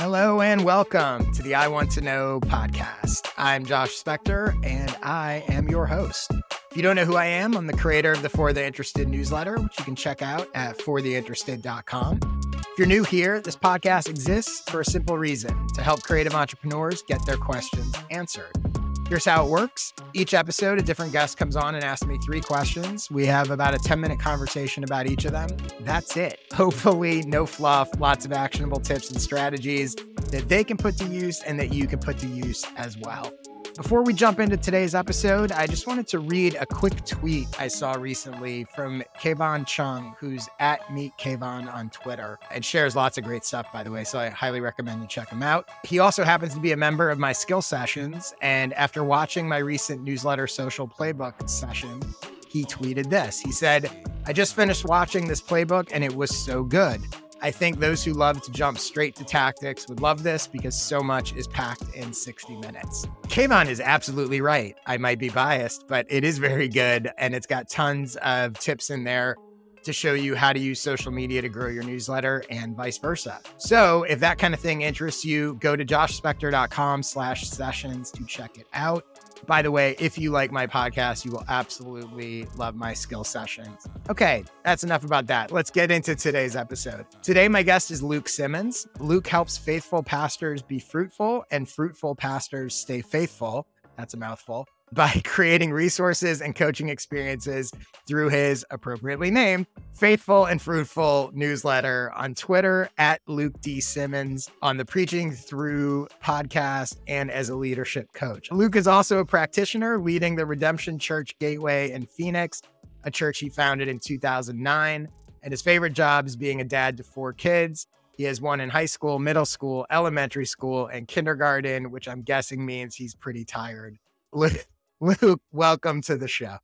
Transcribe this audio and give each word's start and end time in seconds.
Hello 0.00 0.40
and 0.40 0.64
welcome 0.64 1.30
to 1.32 1.42
the 1.42 1.54
I 1.54 1.68
Want 1.68 1.90
to 1.90 2.00
Know 2.00 2.40
podcast. 2.40 3.30
I'm 3.36 3.66
Josh 3.66 4.02
Spector 4.02 4.58
and 4.64 4.96
I 5.02 5.44
am 5.48 5.68
your 5.68 5.84
host. 5.84 6.30
If 6.70 6.74
you 6.74 6.82
don't 6.82 6.96
know 6.96 7.04
who 7.04 7.16
I 7.16 7.26
am, 7.26 7.54
I'm 7.54 7.66
the 7.66 7.76
creator 7.76 8.10
of 8.10 8.22
the 8.22 8.30
For 8.30 8.54
the 8.54 8.64
Interested 8.64 9.10
newsletter, 9.10 9.58
which 9.58 9.78
you 9.78 9.84
can 9.84 9.94
check 9.94 10.22
out 10.22 10.48
at 10.54 10.78
fortheinterested.com. 10.78 12.18
If 12.54 12.78
you're 12.78 12.86
new 12.86 13.04
here, 13.04 13.42
this 13.42 13.56
podcast 13.56 14.08
exists 14.08 14.70
for 14.70 14.80
a 14.80 14.86
simple 14.86 15.18
reason 15.18 15.68
to 15.74 15.82
help 15.82 16.02
creative 16.02 16.34
entrepreneurs 16.34 17.02
get 17.02 17.24
their 17.26 17.36
questions 17.36 17.94
answered. 18.08 18.69
Here's 19.10 19.24
how 19.24 19.44
it 19.44 19.50
works. 19.50 19.92
Each 20.14 20.34
episode, 20.34 20.78
a 20.78 20.82
different 20.82 21.10
guest 21.10 21.36
comes 21.36 21.56
on 21.56 21.74
and 21.74 21.82
asks 21.82 22.06
me 22.06 22.16
three 22.24 22.40
questions. 22.40 23.10
We 23.10 23.26
have 23.26 23.50
about 23.50 23.74
a 23.74 23.78
10 23.78 24.00
minute 24.00 24.20
conversation 24.20 24.84
about 24.84 25.10
each 25.10 25.24
of 25.24 25.32
them. 25.32 25.48
That's 25.80 26.16
it. 26.16 26.38
Hopefully, 26.54 27.22
no 27.22 27.44
fluff, 27.44 27.90
lots 27.98 28.24
of 28.24 28.32
actionable 28.32 28.78
tips 28.78 29.10
and 29.10 29.20
strategies 29.20 29.96
that 30.30 30.48
they 30.48 30.62
can 30.62 30.76
put 30.76 30.96
to 30.98 31.06
use 31.06 31.42
and 31.42 31.58
that 31.58 31.72
you 31.72 31.88
can 31.88 31.98
put 31.98 32.18
to 32.18 32.28
use 32.28 32.64
as 32.76 32.96
well. 32.98 33.32
Before 33.76 34.02
we 34.02 34.12
jump 34.12 34.40
into 34.40 34.56
today's 34.56 34.94
episode, 34.94 35.52
I 35.52 35.66
just 35.66 35.86
wanted 35.86 36.08
to 36.08 36.18
read 36.18 36.56
a 36.56 36.66
quick 36.66 37.04
tweet 37.04 37.46
I 37.58 37.68
saw 37.68 37.92
recently 37.92 38.64
from 38.64 39.02
Kevon 39.18 39.64
Cheung, 39.64 40.14
who's 40.18 40.48
at 40.58 40.92
Meet 40.92 41.12
Kevon 41.18 41.72
on 41.72 41.88
Twitter 41.90 42.38
and 42.50 42.64
shares 42.64 42.96
lots 42.96 43.16
of 43.16 43.24
great 43.24 43.44
stuff, 43.44 43.72
by 43.72 43.82
the 43.84 43.90
way. 43.90 44.02
So 44.04 44.18
I 44.18 44.28
highly 44.28 44.60
recommend 44.60 45.00
you 45.00 45.08
check 45.08 45.28
him 45.30 45.42
out. 45.42 45.68
He 45.84 46.00
also 46.00 46.24
happens 46.24 46.52
to 46.54 46.60
be 46.60 46.72
a 46.72 46.76
member 46.76 47.10
of 47.10 47.18
my 47.18 47.32
skill 47.32 47.62
sessions. 47.62 48.34
And 48.42 48.74
after 48.74 49.04
watching 49.04 49.48
my 49.48 49.58
recent 49.58 50.02
newsletter 50.02 50.46
social 50.46 50.88
playbook 50.88 51.48
session, 51.48 52.00
he 52.48 52.64
tweeted 52.64 53.08
this. 53.08 53.38
He 53.38 53.52
said, 53.52 53.88
I 54.26 54.32
just 54.32 54.56
finished 54.56 54.84
watching 54.84 55.28
this 55.28 55.40
playbook 55.40 55.90
and 55.92 56.02
it 56.02 56.14
was 56.14 56.36
so 56.36 56.64
good. 56.64 57.00
I 57.42 57.50
think 57.50 57.78
those 57.78 58.04
who 58.04 58.12
love 58.12 58.42
to 58.42 58.52
jump 58.52 58.78
straight 58.78 59.16
to 59.16 59.24
tactics 59.24 59.88
would 59.88 60.00
love 60.00 60.22
this 60.22 60.46
because 60.46 60.80
so 60.80 61.00
much 61.02 61.34
is 61.34 61.46
packed 61.46 61.94
in 61.94 62.12
60 62.12 62.56
minutes. 62.56 63.06
Kevon 63.28 63.68
is 63.68 63.80
absolutely 63.80 64.40
right. 64.40 64.76
I 64.86 64.98
might 64.98 65.18
be 65.18 65.30
biased, 65.30 65.86
but 65.88 66.06
it 66.08 66.24
is 66.24 66.38
very 66.38 66.68
good 66.68 67.10
and 67.18 67.34
it's 67.34 67.46
got 67.46 67.68
tons 67.68 68.16
of 68.16 68.58
tips 68.58 68.90
in 68.90 69.04
there 69.04 69.36
to 69.82 69.92
show 69.92 70.12
you 70.12 70.34
how 70.34 70.52
to 70.52 70.60
use 70.60 70.80
social 70.80 71.10
media 71.10 71.40
to 71.40 71.48
grow 71.48 71.68
your 71.68 71.82
newsletter 71.82 72.44
and 72.50 72.76
vice 72.76 72.98
versa. 72.98 73.40
So 73.58 74.02
if 74.04 74.20
that 74.20 74.38
kind 74.38 74.52
of 74.52 74.60
thing 74.60 74.82
interests 74.82 75.24
you, 75.24 75.54
go 75.60 75.76
to 75.76 75.84
joshspector.com 75.84 77.02
slash 77.02 77.48
sessions 77.48 78.10
to 78.12 78.24
check 78.26 78.58
it 78.58 78.66
out. 78.72 79.04
By 79.46 79.62
the 79.62 79.70
way, 79.70 79.96
if 79.98 80.18
you 80.18 80.30
like 80.30 80.52
my 80.52 80.66
podcast, 80.66 81.24
you 81.24 81.32
will 81.32 81.44
absolutely 81.48 82.46
love 82.56 82.74
my 82.74 82.94
skill 82.94 83.24
sessions. 83.24 83.86
Okay, 84.08 84.44
that's 84.64 84.84
enough 84.84 85.04
about 85.04 85.26
that. 85.28 85.52
Let's 85.52 85.70
get 85.70 85.90
into 85.90 86.14
today's 86.14 86.56
episode. 86.56 87.06
Today, 87.22 87.48
my 87.48 87.62
guest 87.62 87.90
is 87.90 88.02
Luke 88.02 88.28
Simmons. 88.28 88.86
Luke 88.98 89.26
helps 89.26 89.58
faithful 89.58 90.02
pastors 90.02 90.62
be 90.62 90.78
fruitful 90.78 91.44
and 91.50 91.68
fruitful 91.68 92.14
pastors 92.14 92.74
stay 92.74 93.02
faithful. 93.02 93.66
That's 93.96 94.14
a 94.14 94.16
mouthful 94.16 94.66
by 94.92 95.20
creating 95.24 95.72
resources 95.72 96.40
and 96.40 96.54
coaching 96.54 96.88
experiences 96.88 97.72
through 98.06 98.28
his 98.28 98.64
appropriately 98.70 99.30
named 99.30 99.66
Faithful 99.94 100.46
and 100.46 100.60
Fruitful 100.60 101.30
newsletter 101.34 102.12
on 102.16 102.34
Twitter 102.34 102.88
at 102.98 103.20
Luke 103.26 103.60
D. 103.60 103.80
Simmons, 103.80 104.50
on 104.62 104.76
the 104.76 104.84
Preaching 104.84 105.32
Through 105.32 106.08
podcast, 106.24 106.96
and 107.06 107.30
as 107.30 107.50
a 107.50 107.56
leadership 107.56 108.12
coach. 108.12 108.50
Luke 108.50 108.76
is 108.76 108.86
also 108.86 109.18
a 109.18 109.24
practitioner 109.24 109.98
leading 109.98 110.36
the 110.36 110.46
Redemption 110.46 110.98
Church 110.98 111.38
Gateway 111.38 111.90
in 111.92 112.06
Phoenix, 112.06 112.62
a 113.04 113.10
church 113.10 113.38
he 113.38 113.48
founded 113.48 113.88
in 113.88 113.98
2009. 113.98 115.08
And 115.42 115.52
his 115.52 115.62
favorite 115.62 115.94
job 115.94 116.26
is 116.26 116.36
being 116.36 116.60
a 116.60 116.64
dad 116.64 116.96
to 116.98 117.02
four 117.02 117.32
kids. 117.32 117.86
He 118.12 118.24
has 118.24 118.40
one 118.40 118.60
in 118.60 118.68
high 118.68 118.86
school, 118.86 119.18
middle 119.18 119.46
school, 119.46 119.86
elementary 119.90 120.44
school, 120.44 120.88
and 120.88 121.08
kindergarten, 121.08 121.90
which 121.90 122.08
I'm 122.08 122.20
guessing 122.22 122.64
means 122.66 122.94
he's 122.94 123.14
pretty 123.14 123.44
tired. 123.44 123.98
Luke, 124.32 124.66
Luke, 125.00 125.40
welcome 125.50 126.02
to 126.02 126.16
the 126.16 126.28
show. 126.28 126.58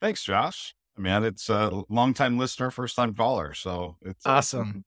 Thanks, 0.00 0.24
Josh. 0.24 0.74
I 0.96 1.00
mean, 1.02 1.24
it's 1.24 1.50
a 1.50 1.82
longtime 1.90 2.38
listener, 2.38 2.70
first 2.70 2.96
time 2.96 3.14
caller. 3.14 3.52
So 3.52 3.96
it's 4.00 4.24
awesome. 4.24 4.84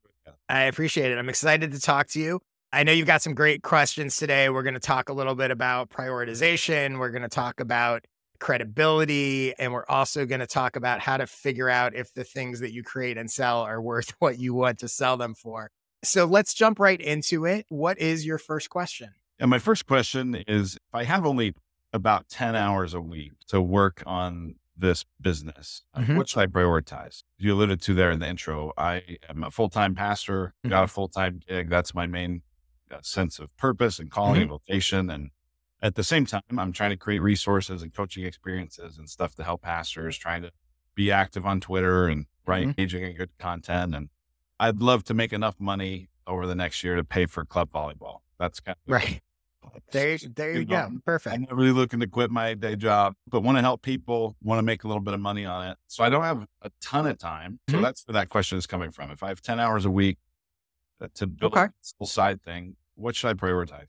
I 0.49 0.63
appreciate 0.63 1.11
it. 1.11 1.17
I'm 1.19 1.29
excited 1.29 1.71
to 1.73 1.79
talk 1.79 2.07
to 2.09 2.19
you. 2.19 2.39
I 2.73 2.83
know 2.83 2.91
you've 2.91 3.05
got 3.05 3.21
some 3.21 3.35
great 3.35 3.61
questions 3.61 4.17
today. 4.17 4.49
We're 4.49 4.63
going 4.63 4.73
to 4.73 4.79
talk 4.79 5.09
a 5.09 5.13
little 5.13 5.35
bit 5.35 5.51
about 5.51 5.89
prioritization. 5.89 6.97
We're 6.97 7.11
going 7.11 7.21
to 7.21 7.29
talk 7.29 7.59
about 7.59 8.05
credibility. 8.39 9.53
And 9.59 9.71
we're 9.71 9.85
also 9.87 10.25
going 10.25 10.41
to 10.41 10.47
talk 10.47 10.75
about 10.75 10.99
how 10.99 11.17
to 11.17 11.27
figure 11.27 11.69
out 11.69 11.95
if 11.95 12.11
the 12.13 12.23
things 12.23 12.59
that 12.59 12.73
you 12.73 12.81
create 12.81 13.19
and 13.19 13.29
sell 13.29 13.61
are 13.61 13.81
worth 13.81 14.15
what 14.19 14.39
you 14.39 14.55
want 14.55 14.79
to 14.79 14.87
sell 14.87 15.15
them 15.15 15.35
for. 15.35 15.69
So 16.03 16.25
let's 16.25 16.55
jump 16.55 16.79
right 16.79 16.99
into 16.99 17.45
it. 17.45 17.67
What 17.69 17.99
is 17.99 18.25
your 18.25 18.39
first 18.39 18.71
question? 18.71 19.11
And 19.39 19.49
my 19.49 19.59
first 19.59 19.85
question 19.85 20.43
is 20.47 20.75
if 20.75 20.81
I 20.93 21.03
have 21.03 21.25
only 21.25 21.53
about 21.95 22.27
10 22.29 22.55
hours 22.55 22.93
a 22.93 23.01
week 23.01 23.31
to 23.47 23.61
work 23.61 24.03
on 24.05 24.55
this 24.77 25.05
business, 25.21 25.83
uh, 25.93 26.01
mm-hmm. 26.01 26.21
should 26.23 26.39
I 26.39 26.47
prioritize? 26.47 27.23
You 27.37 27.53
alluded 27.53 27.81
to 27.83 27.93
there 27.93 28.11
in 28.11 28.19
the 28.19 28.27
intro. 28.27 28.73
I 28.77 29.17
am 29.29 29.43
a 29.43 29.49
full 29.49 29.69
time 29.69 29.95
pastor, 29.95 30.53
mm-hmm. 30.59 30.69
got 30.69 30.83
a 30.83 30.87
full 30.87 31.07
time 31.07 31.39
gig. 31.47 31.69
That's 31.69 31.95
my 31.95 32.05
main 32.05 32.41
uh, 32.91 32.97
sense 33.01 33.39
of 33.39 33.55
purpose 33.55 33.99
and 33.99 34.11
calling 34.11 34.33
mm-hmm. 34.33 34.41
and 34.41 34.49
vocation. 34.49 35.09
And 35.09 35.29
at 35.81 35.95
the 35.95 36.03
same 36.03 36.25
time, 36.25 36.41
I'm 36.57 36.73
trying 36.73 36.89
to 36.89 36.97
create 36.97 37.21
resources 37.21 37.81
and 37.81 37.93
coaching 37.93 38.25
experiences 38.25 38.97
and 38.97 39.09
stuff 39.09 39.35
to 39.35 39.43
help 39.43 39.61
pastors, 39.61 40.17
trying 40.17 40.41
to 40.41 40.51
be 40.93 41.11
active 41.11 41.45
on 41.45 41.61
Twitter 41.61 42.07
and 42.07 42.25
write 42.45 42.61
mm-hmm. 42.61 42.69
engaging 42.71 43.05
and 43.05 43.17
good 43.17 43.37
content. 43.39 43.95
And 43.95 44.09
I'd 44.59 44.81
love 44.81 45.05
to 45.05 45.13
make 45.13 45.31
enough 45.31 45.55
money 45.59 46.09
over 46.27 46.45
the 46.45 46.55
next 46.55 46.83
year 46.83 46.95
to 46.97 47.03
pay 47.05 47.25
for 47.25 47.45
club 47.45 47.71
volleyball. 47.71 48.19
That's 48.37 48.59
kind 48.59 48.75
of 48.85 48.91
right. 48.91 49.21
There, 49.91 50.17
there 50.17 50.51
you, 50.51 50.59
you 50.59 50.65
go. 50.65 50.87
Know, 50.87 50.97
Perfect. 51.05 51.35
I'm 51.35 51.41
not 51.41 51.55
really 51.55 51.71
looking 51.71 51.99
to 51.99 52.07
quit 52.07 52.31
my 52.31 52.53
day 52.53 52.75
job, 52.75 53.13
but 53.27 53.41
want 53.41 53.57
to 53.57 53.61
help 53.61 53.81
people, 53.81 54.35
want 54.41 54.59
to 54.59 54.63
make 54.63 54.83
a 54.83 54.87
little 54.87 55.01
bit 55.01 55.13
of 55.13 55.19
money 55.19 55.45
on 55.45 55.67
it. 55.67 55.77
So 55.87 56.03
I 56.03 56.09
don't 56.09 56.23
have 56.23 56.45
a 56.61 56.71
ton 56.81 57.07
of 57.07 57.17
time. 57.17 57.59
So 57.69 57.75
mm-hmm. 57.75 57.83
that's 57.83 58.03
where 58.07 58.13
that 58.13 58.29
question 58.29 58.57
is 58.57 58.67
coming 58.67 58.91
from. 58.91 59.11
If 59.11 59.23
I 59.23 59.29
have 59.29 59.41
10 59.41 59.59
hours 59.59 59.85
a 59.85 59.91
week 59.91 60.17
uh, 61.01 61.07
to 61.15 61.27
build 61.27 61.53
okay. 61.53 61.67
a 62.01 62.05
side 62.05 62.41
thing, 62.41 62.75
what 62.95 63.15
should 63.15 63.29
I 63.29 63.33
prioritize? 63.33 63.87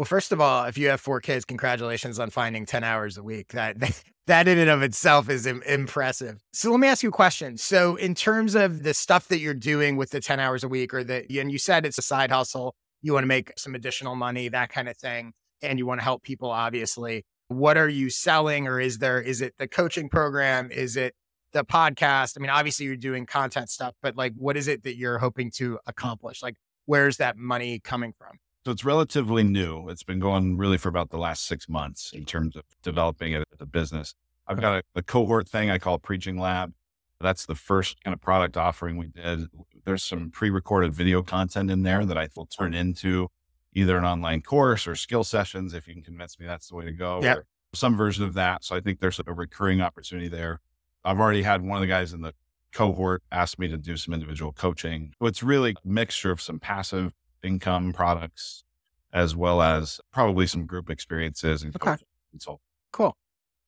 Well, 0.00 0.06
first 0.06 0.32
of 0.32 0.40
all, 0.40 0.64
if 0.64 0.78
you 0.78 0.88
have 0.88 0.98
four 0.98 1.20
kids, 1.20 1.44
congratulations 1.44 2.18
on 2.18 2.30
finding 2.30 2.64
10 2.64 2.84
hours 2.84 3.18
a 3.18 3.22
week. 3.22 3.48
That 3.48 3.76
that 4.26 4.48
in 4.48 4.56
and 4.56 4.70
of 4.70 4.80
itself 4.80 5.28
is 5.28 5.44
Im- 5.44 5.62
impressive. 5.66 6.40
So 6.54 6.70
let 6.70 6.80
me 6.80 6.88
ask 6.88 7.02
you 7.02 7.10
a 7.10 7.12
question. 7.12 7.58
So 7.58 7.96
in 7.96 8.14
terms 8.14 8.54
of 8.54 8.82
the 8.82 8.94
stuff 8.94 9.28
that 9.28 9.40
you're 9.40 9.52
doing 9.52 9.96
with 9.96 10.08
the 10.08 10.20
10 10.20 10.40
hours 10.40 10.64
a 10.64 10.68
week 10.68 10.94
or 10.94 11.04
that 11.04 11.30
and 11.30 11.52
you 11.52 11.58
said 11.58 11.84
it's 11.84 11.98
a 11.98 12.02
side 12.02 12.30
hustle, 12.30 12.74
you 13.02 13.12
want 13.12 13.24
to 13.24 13.28
make 13.28 13.52
some 13.56 13.74
additional 13.74 14.14
money, 14.14 14.48
that 14.48 14.70
kind 14.70 14.88
of 14.88 14.96
thing. 14.96 15.32
And 15.62 15.78
you 15.78 15.86
want 15.86 16.00
to 16.00 16.04
help 16.04 16.22
people, 16.22 16.50
obviously. 16.50 17.24
What 17.48 17.76
are 17.76 17.88
you 17.88 18.10
selling? 18.10 18.66
Or 18.66 18.80
is 18.80 18.98
there, 18.98 19.20
is 19.20 19.40
it 19.40 19.54
the 19.58 19.68
coaching 19.68 20.08
program? 20.08 20.70
Is 20.70 20.96
it 20.96 21.14
the 21.52 21.64
podcast? 21.64 22.34
I 22.36 22.40
mean, 22.40 22.50
obviously 22.50 22.86
you're 22.86 22.96
doing 22.96 23.26
content 23.26 23.68
stuff, 23.68 23.94
but 24.02 24.16
like, 24.16 24.32
what 24.36 24.56
is 24.56 24.68
it 24.68 24.84
that 24.84 24.96
you're 24.96 25.18
hoping 25.18 25.50
to 25.56 25.78
accomplish? 25.86 26.42
Like, 26.42 26.56
where's 26.86 27.18
that 27.18 27.36
money 27.36 27.78
coming 27.80 28.12
from? 28.16 28.38
So 28.64 28.70
it's 28.70 28.84
relatively 28.84 29.42
new. 29.42 29.88
It's 29.88 30.02
been 30.02 30.20
going 30.20 30.56
really 30.56 30.76
for 30.76 30.88
about 30.88 31.10
the 31.10 31.18
last 31.18 31.46
six 31.46 31.68
months 31.68 32.12
in 32.12 32.24
terms 32.24 32.56
of 32.56 32.64
developing 32.82 33.32
it 33.32 33.44
as 33.52 33.60
a 33.60 33.66
business. 33.66 34.14
I've 34.46 34.60
got 34.60 34.78
a, 34.78 34.82
a 34.94 35.02
cohort 35.02 35.48
thing 35.48 35.70
I 35.70 35.78
call 35.78 35.98
Preaching 35.98 36.38
Lab. 36.38 36.72
That's 37.20 37.46
the 37.46 37.54
first 37.54 38.02
kind 38.02 38.14
of 38.14 38.20
product 38.20 38.56
offering 38.56 38.96
we 38.96 39.08
did. 39.08 39.48
There's 39.84 40.02
some 40.02 40.30
pre-recorded 40.30 40.94
video 40.94 41.22
content 41.22 41.70
in 41.70 41.82
there 41.82 42.04
that 42.04 42.18
I 42.18 42.28
will 42.36 42.46
turn 42.46 42.74
into 42.74 43.28
either 43.72 43.96
an 43.96 44.04
online 44.04 44.42
course 44.42 44.86
or 44.86 44.94
skill 44.94 45.24
sessions. 45.24 45.74
If 45.74 45.86
you 45.86 45.94
can 45.94 46.02
convince 46.02 46.38
me 46.38 46.46
that's 46.46 46.68
the 46.68 46.76
way 46.76 46.84
to 46.84 46.92
go, 46.92 47.20
yep. 47.22 47.44
some 47.74 47.96
version 47.96 48.24
of 48.24 48.34
that. 48.34 48.64
So 48.64 48.76
I 48.76 48.80
think 48.80 49.00
there's 49.00 49.20
a 49.24 49.32
recurring 49.32 49.80
opportunity 49.80 50.28
there. 50.28 50.60
I've 51.04 51.18
already 51.18 51.42
had 51.42 51.62
one 51.62 51.76
of 51.76 51.80
the 51.80 51.86
guys 51.86 52.12
in 52.12 52.20
the 52.20 52.34
cohort 52.72 53.22
ask 53.32 53.58
me 53.58 53.68
to 53.68 53.76
do 53.76 53.96
some 53.96 54.14
individual 54.14 54.52
coaching. 54.52 55.12
So 55.20 55.26
it's 55.26 55.42
really 55.42 55.72
a 55.72 55.88
mixture 55.88 56.30
of 56.30 56.40
some 56.40 56.58
passive 56.58 57.12
income 57.42 57.92
products 57.92 58.64
as 59.12 59.34
well 59.34 59.60
as 59.60 60.00
probably 60.12 60.46
some 60.46 60.66
group 60.66 60.88
experiences 60.88 61.62
and 61.62 61.74
okay. 61.74 61.96
consult. 62.30 62.60
Cool. 62.92 63.16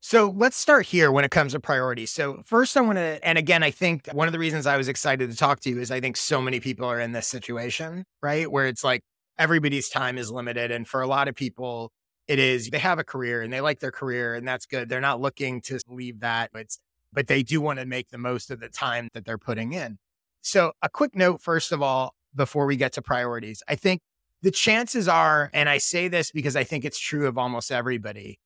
So 0.04 0.34
let's 0.36 0.56
start 0.56 0.86
here 0.86 1.12
when 1.12 1.24
it 1.24 1.30
comes 1.30 1.52
to 1.52 1.60
priorities. 1.60 2.10
So, 2.10 2.42
first, 2.44 2.76
I 2.76 2.80
want 2.80 2.96
to, 2.96 3.24
and 3.24 3.38
again, 3.38 3.62
I 3.62 3.70
think 3.70 4.08
one 4.08 4.26
of 4.26 4.32
the 4.32 4.38
reasons 4.40 4.66
I 4.66 4.76
was 4.76 4.88
excited 4.88 5.30
to 5.30 5.36
talk 5.36 5.60
to 5.60 5.70
you 5.70 5.78
is 5.78 5.92
I 5.92 6.00
think 6.00 6.16
so 6.16 6.42
many 6.42 6.58
people 6.58 6.86
are 6.86 6.98
in 6.98 7.12
this 7.12 7.28
situation, 7.28 8.04
right? 8.20 8.50
Where 8.50 8.66
it's 8.66 8.82
like 8.82 9.02
everybody's 9.38 9.88
time 9.88 10.18
is 10.18 10.28
limited. 10.28 10.72
And 10.72 10.88
for 10.88 11.02
a 11.02 11.06
lot 11.06 11.28
of 11.28 11.36
people, 11.36 11.92
it 12.26 12.40
is 12.40 12.68
they 12.68 12.80
have 12.80 12.98
a 12.98 13.04
career 13.04 13.42
and 13.42 13.52
they 13.52 13.60
like 13.60 13.78
their 13.78 13.92
career, 13.92 14.34
and 14.34 14.46
that's 14.46 14.66
good. 14.66 14.88
They're 14.88 15.00
not 15.00 15.20
looking 15.20 15.60
to 15.62 15.78
leave 15.88 16.18
that, 16.18 16.50
but, 16.52 16.66
but 17.12 17.28
they 17.28 17.44
do 17.44 17.60
want 17.60 17.78
to 17.78 17.86
make 17.86 18.08
the 18.10 18.18
most 18.18 18.50
of 18.50 18.58
the 18.58 18.68
time 18.68 19.08
that 19.14 19.24
they're 19.24 19.38
putting 19.38 19.72
in. 19.72 19.98
So, 20.40 20.72
a 20.82 20.88
quick 20.88 21.14
note, 21.14 21.40
first 21.40 21.70
of 21.70 21.80
all, 21.80 22.14
before 22.34 22.66
we 22.66 22.74
get 22.74 22.92
to 22.94 23.02
priorities, 23.02 23.62
I 23.68 23.76
think 23.76 24.00
the 24.42 24.50
chances 24.50 25.06
are, 25.06 25.48
and 25.54 25.68
I 25.68 25.78
say 25.78 26.08
this 26.08 26.32
because 26.32 26.56
I 26.56 26.64
think 26.64 26.84
it's 26.84 26.98
true 26.98 27.28
of 27.28 27.38
almost 27.38 27.70
everybody, 27.70 28.40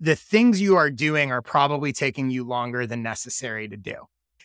the 0.00 0.16
things 0.16 0.60
you 0.60 0.76
are 0.76 0.90
doing 0.90 1.30
are 1.30 1.42
probably 1.42 1.92
taking 1.92 2.30
you 2.30 2.42
longer 2.42 2.86
than 2.86 3.02
necessary 3.02 3.68
to 3.68 3.76
do. 3.76 3.94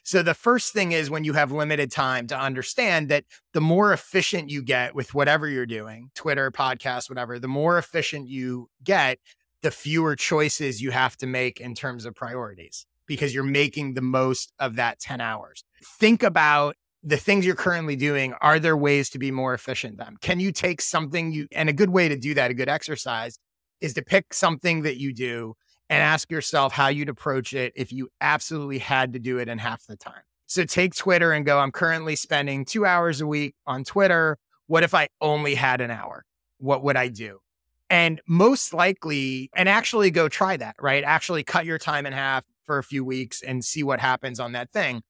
So 0.03 0.21
the 0.21 0.35
first 0.35 0.73
thing 0.73 0.91
is 0.91 1.09
when 1.09 1.23
you 1.23 1.33
have 1.33 1.51
limited 1.51 1.91
time 1.91 2.27
to 2.27 2.37
understand 2.37 3.09
that 3.09 3.23
the 3.53 3.61
more 3.61 3.91
efficient 3.91 4.51
you 4.51 4.61
get 4.61 4.93
with 4.93 5.15
whatever 5.15 5.47
you're 5.47 5.65
doing, 5.65 6.11
Twitter, 6.13 6.51
podcast, 6.51 7.09
whatever, 7.09 7.39
the 7.39 7.47
more 7.47 7.79
efficient 7.79 8.27
you 8.27 8.69
get, 8.83 9.17
the 9.63 9.71
fewer 9.71 10.15
choices 10.15 10.79
you 10.79 10.91
have 10.91 11.17
to 11.17 11.25
make 11.25 11.59
in 11.59 11.73
terms 11.73 12.05
of 12.05 12.13
priorities 12.13 12.85
because 13.07 13.33
you're 13.33 13.43
making 13.43 13.95
the 13.95 14.01
most 14.01 14.53
of 14.59 14.75
that 14.75 14.99
10 14.99 15.21
hours. 15.21 15.63
Think 15.83 16.21
about 16.21 16.75
the 17.01 17.17
things 17.17 17.45
you're 17.45 17.55
currently 17.55 17.95
doing. 17.95 18.33
Are 18.41 18.59
there 18.59 18.77
ways 18.77 19.09
to 19.11 19.19
be 19.19 19.31
more 19.31 19.55
efficient 19.55 19.97
them? 19.97 20.17
Can 20.21 20.39
you 20.39 20.51
take 20.51 20.81
something 20.81 21.31
you, 21.31 21.47
and 21.51 21.69
a 21.69 21.73
good 21.73 21.89
way 21.89 22.09
to 22.09 22.15
do 22.15 22.35
that, 22.35 22.51
a 22.51 22.53
good 22.53 22.69
exercise 22.69 23.39
is 23.85 23.93
to 23.93 24.01
pick 24.01 24.33
something 24.33 24.81
that 24.81 24.97
you 24.97 25.13
do 25.13 25.53
and 25.89 26.01
ask 26.01 26.31
yourself 26.31 26.73
how 26.73 26.87
you'd 26.87 27.07
approach 27.07 27.53
it 27.53 27.71
if 27.75 27.93
you 27.93 28.09
absolutely 28.19 28.79
had 28.79 29.13
to 29.13 29.19
do 29.19 29.37
it 29.37 29.47
in 29.47 29.59
half 29.59 29.85
the 29.85 29.95
time. 29.95 30.23
So 30.47 30.65
take 30.65 30.95
Twitter 30.95 31.31
and 31.31 31.45
go, 31.45 31.59
I'm 31.59 31.71
currently 31.71 32.15
spending 32.15 32.65
two 32.65 32.85
hours 32.85 33.21
a 33.21 33.27
week 33.27 33.53
on 33.67 33.83
Twitter. 33.83 34.37
What 34.65 34.83
if 34.83 34.95
I 34.95 35.09
only 35.21 35.53
had 35.53 35.81
an 35.81 35.91
hour? 35.91 36.25
What 36.57 36.83
would 36.83 36.97
I 36.97 37.09
do? 37.09 37.39
And 37.91 38.19
most 38.27 38.73
likely, 38.73 39.51
and 39.55 39.69
actually 39.69 40.09
go 40.09 40.27
try 40.27 40.57
that, 40.57 40.75
right? 40.81 41.03
Actually 41.03 41.43
cut 41.43 41.65
your 41.65 41.77
time 41.77 42.07
in 42.07 42.13
half 42.13 42.43
for 42.65 42.79
a 42.79 42.83
few 42.83 43.05
weeks 43.05 43.43
and 43.43 43.63
see 43.63 43.83
what 43.83 43.99
happens 43.99 44.39
on 44.39 44.53
that 44.53 44.71
thing. 44.71 45.03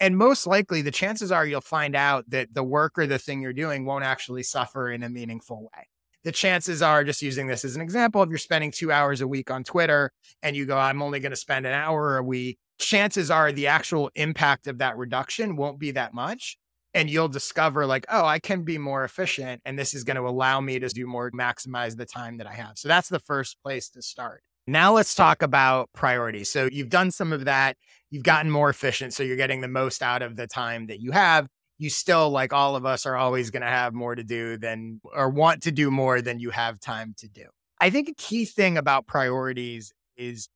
And 0.00 0.16
most 0.16 0.46
likely, 0.46 0.80
the 0.80 0.90
chances 0.90 1.30
are 1.30 1.46
you'll 1.46 1.60
find 1.60 1.94
out 1.94 2.30
that 2.30 2.54
the 2.54 2.64
work 2.64 2.98
or 2.98 3.06
the 3.06 3.18
thing 3.18 3.42
you're 3.42 3.52
doing 3.52 3.84
won't 3.84 4.04
actually 4.04 4.42
suffer 4.42 4.90
in 4.90 5.02
a 5.02 5.10
meaningful 5.10 5.64
way 5.64 5.88
the 6.24 6.32
chances 6.32 6.82
are, 6.82 7.04
just 7.04 7.22
using 7.22 7.46
this 7.46 7.64
as 7.64 7.76
an 7.76 7.82
example, 7.82 8.22
if 8.22 8.28
you're 8.28 8.38
spending 8.38 8.70
two 8.70 8.92
hours 8.92 9.20
a 9.20 9.28
week 9.28 9.50
on 9.50 9.64
Twitter 9.64 10.12
and 10.42 10.56
you 10.56 10.66
go, 10.66 10.78
I'm 10.78 11.02
only 11.02 11.20
going 11.20 11.30
to 11.30 11.36
spend 11.36 11.66
an 11.66 11.72
hour 11.72 12.16
a 12.16 12.22
week, 12.22 12.58
chances 12.78 13.30
are 13.30 13.52
the 13.52 13.66
actual 13.66 14.10
impact 14.14 14.66
of 14.66 14.78
that 14.78 14.96
reduction 14.96 15.56
won't 15.56 15.78
be 15.78 15.90
that 15.92 16.14
much. 16.14 16.56
And 16.94 17.08
you'll 17.08 17.28
discover, 17.28 17.86
like, 17.86 18.04
oh, 18.10 18.24
I 18.24 18.38
can 18.38 18.64
be 18.64 18.76
more 18.76 19.02
efficient. 19.02 19.62
And 19.64 19.78
this 19.78 19.94
is 19.94 20.04
going 20.04 20.18
to 20.18 20.28
allow 20.28 20.60
me 20.60 20.78
to 20.78 20.88
do 20.88 21.06
more, 21.06 21.30
maximize 21.30 21.96
the 21.96 22.04
time 22.04 22.36
that 22.36 22.46
I 22.46 22.52
have. 22.52 22.72
So 22.76 22.86
that's 22.86 23.08
the 23.08 23.18
first 23.18 23.56
place 23.62 23.88
to 23.90 24.02
start. 24.02 24.42
Now 24.66 24.92
let's 24.92 25.14
talk 25.14 25.42
about 25.42 25.88
priorities. 25.94 26.50
So 26.50 26.68
you've 26.70 26.90
done 26.90 27.10
some 27.10 27.32
of 27.32 27.46
that, 27.46 27.76
you've 28.10 28.22
gotten 28.22 28.50
more 28.50 28.68
efficient. 28.68 29.14
So 29.14 29.22
you're 29.22 29.36
getting 29.36 29.60
the 29.60 29.68
most 29.68 30.02
out 30.02 30.22
of 30.22 30.36
the 30.36 30.46
time 30.46 30.86
that 30.86 31.00
you 31.00 31.12
have 31.12 31.48
you 31.82 31.90
still, 31.90 32.30
like 32.30 32.52
all 32.52 32.76
of 32.76 32.86
us, 32.86 33.04
are 33.04 33.16
always 33.16 33.50
going 33.50 33.62
to 33.62 33.68
have 33.68 33.92
more 33.92 34.14
to 34.14 34.24
do 34.24 34.56
than 34.56 35.00
or 35.14 35.28
want 35.28 35.62
to 35.64 35.72
do 35.72 35.90
more 35.90 36.22
than 36.22 36.38
you 36.38 36.50
have 36.50 36.80
time 36.80 37.14
to 37.18 37.28
do. 37.28 37.44
I 37.80 37.90
think 37.90 38.08
a 38.08 38.14
key 38.14 38.44
thing 38.44 38.78
about 38.78 39.06
priorities 39.06 39.92
is 40.16 40.48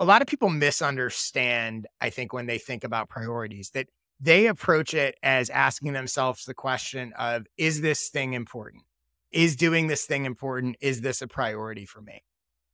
a 0.00 0.04
lot 0.04 0.20
of 0.20 0.28
people 0.28 0.50
misunderstand, 0.50 1.86
I 2.00 2.10
think, 2.10 2.32
when 2.32 2.46
they 2.46 2.58
think 2.58 2.82
about 2.82 3.08
priorities, 3.08 3.70
that 3.70 3.86
they 4.18 4.46
approach 4.46 4.92
it 4.94 5.16
as 5.22 5.48
asking 5.50 5.92
themselves 5.92 6.44
the 6.44 6.54
question 6.54 7.12
of, 7.18 7.46
is 7.56 7.80
this 7.80 8.08
thing 8.08 8.32
important? 8.32 8.82
Is 9.30 9.56
doing 9.56 9.86
this 9.86 10.04
thing 10.04 10.24
important? 10.24 10.76
Is 10.80 11.00
this 11.00 11.22
a 11.22 11.28
priority 11.28 11.86
for 11.86 12.02
me? 12.02 12.22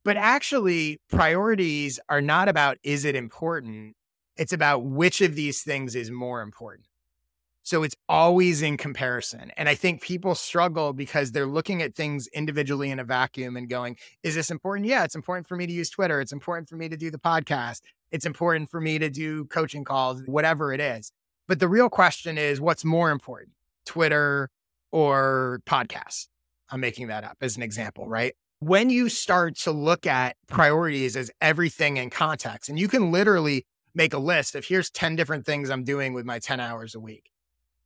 But 0.03 0.17
actually, 0.17 0.99
priorities 1.09 1.99
are 2.09 2.21
not 2.21 2.49
about, 2.49 2.77
is 2.83 3.05
it 3.05 3.15
important? 3.15 3.95
It's 4.37 4.53
about 4.53 4.83
which 4.83 5.21
of 5.21 5.35
these 5.35 5.61
things 5.61 5.95
is 5.95 6.09
more 6.09 6.41
important. 6.41 6.87
So 7.69 7.83
it's 7.83 7.95
always 8.09 8.63
in 8.63 8.77
comparison. 8.77 9.51
And 9.55 9.69
I 9.69 9.75
think 9.75 10.01
people 10.01 10.33
struggle 10.33 10.91
because 10.91 11.31
they're 11.31 11.45
looking 11.45 11.83
at 11.83 11.93
things 11.93 12.25
individually 12.33 12.89
in 12.89 12.97
a 12.97 13.03
vacuum 13.03 13.55
and 13.55 13.69
going, 13.69 13.95
is 14.23 14.33
this 14.33 14.49
important? 14.49 14.87
Yeah, 14.87 15.03
it's 15.03 15.13
important 15.13 15.47
for 15.47 15.55
me 15.55 15.67
to 15.67 15.71
use 15.71 15.91
Twitter. 15.91 16.19
It's 16.19 16.31
important 16.31 16.67
for 16.67 16.77
me 16.77 16.89
to 16.89 16.97
do 16.97 17.11
the 17.11 17.19
podcast. 17.19 17.81
It's 18.11 18.25
important 18.25 18.71
for 18.71 18.81
me 18.81 18.97
to 18.97 19.07
do 19.11 19.45
coaching 19.45 19.83
calls, 19.83 20.23
whatever 20.25 20.73
it 20.73 20.81
is. 20.81 21.11
But 21.47 21.59
the 21.59 21.67
real 21.67 21.89
question 21.89 22.39
is 22.39 22.59
what's 22.59 22.83
more 22.83 23.11
important, 23.11 23.51
Twitter 23.85 24.49
or 24.91 25.61
podcasts? 25.67 26.25
I'm 26.71 26.79
making 26.79 27.09
that 27.09 27.23
up 27.23 27.37
as 27.39 27.55
an 27.55 27.61
example, 27.61 28.07
right? 28.07 28.33
When 28.61 28.89
you 28.89 29.09
start 29.09 29.55
to 29.57 29.71
look 29.71 30.07
at 30.07 30.37
priorities 30.47 31.15
as 31.15 31.29
everything 31.39 31.97
in 31.97 32.09
context, 32.09 32.67
and 32.67 32.79
you 32.79 32.87
can 32.87 33.11
literally 33.11 33.67
make 33.93 34.15
a 34.15 34.19
list 34.19 34.55
of 34.55 34.65
here's 34.65 34.89
10 34.89 35.15
different 35.15 35.45
things 35.45 35.69
I'm 35.69 35.83
doing 35.83 36.13
with 36.13 36.25
my 36.25 36.39
10 36.39 36.59
hours 36.59 36.95
a 36.95 36.99
week 36.99 37.29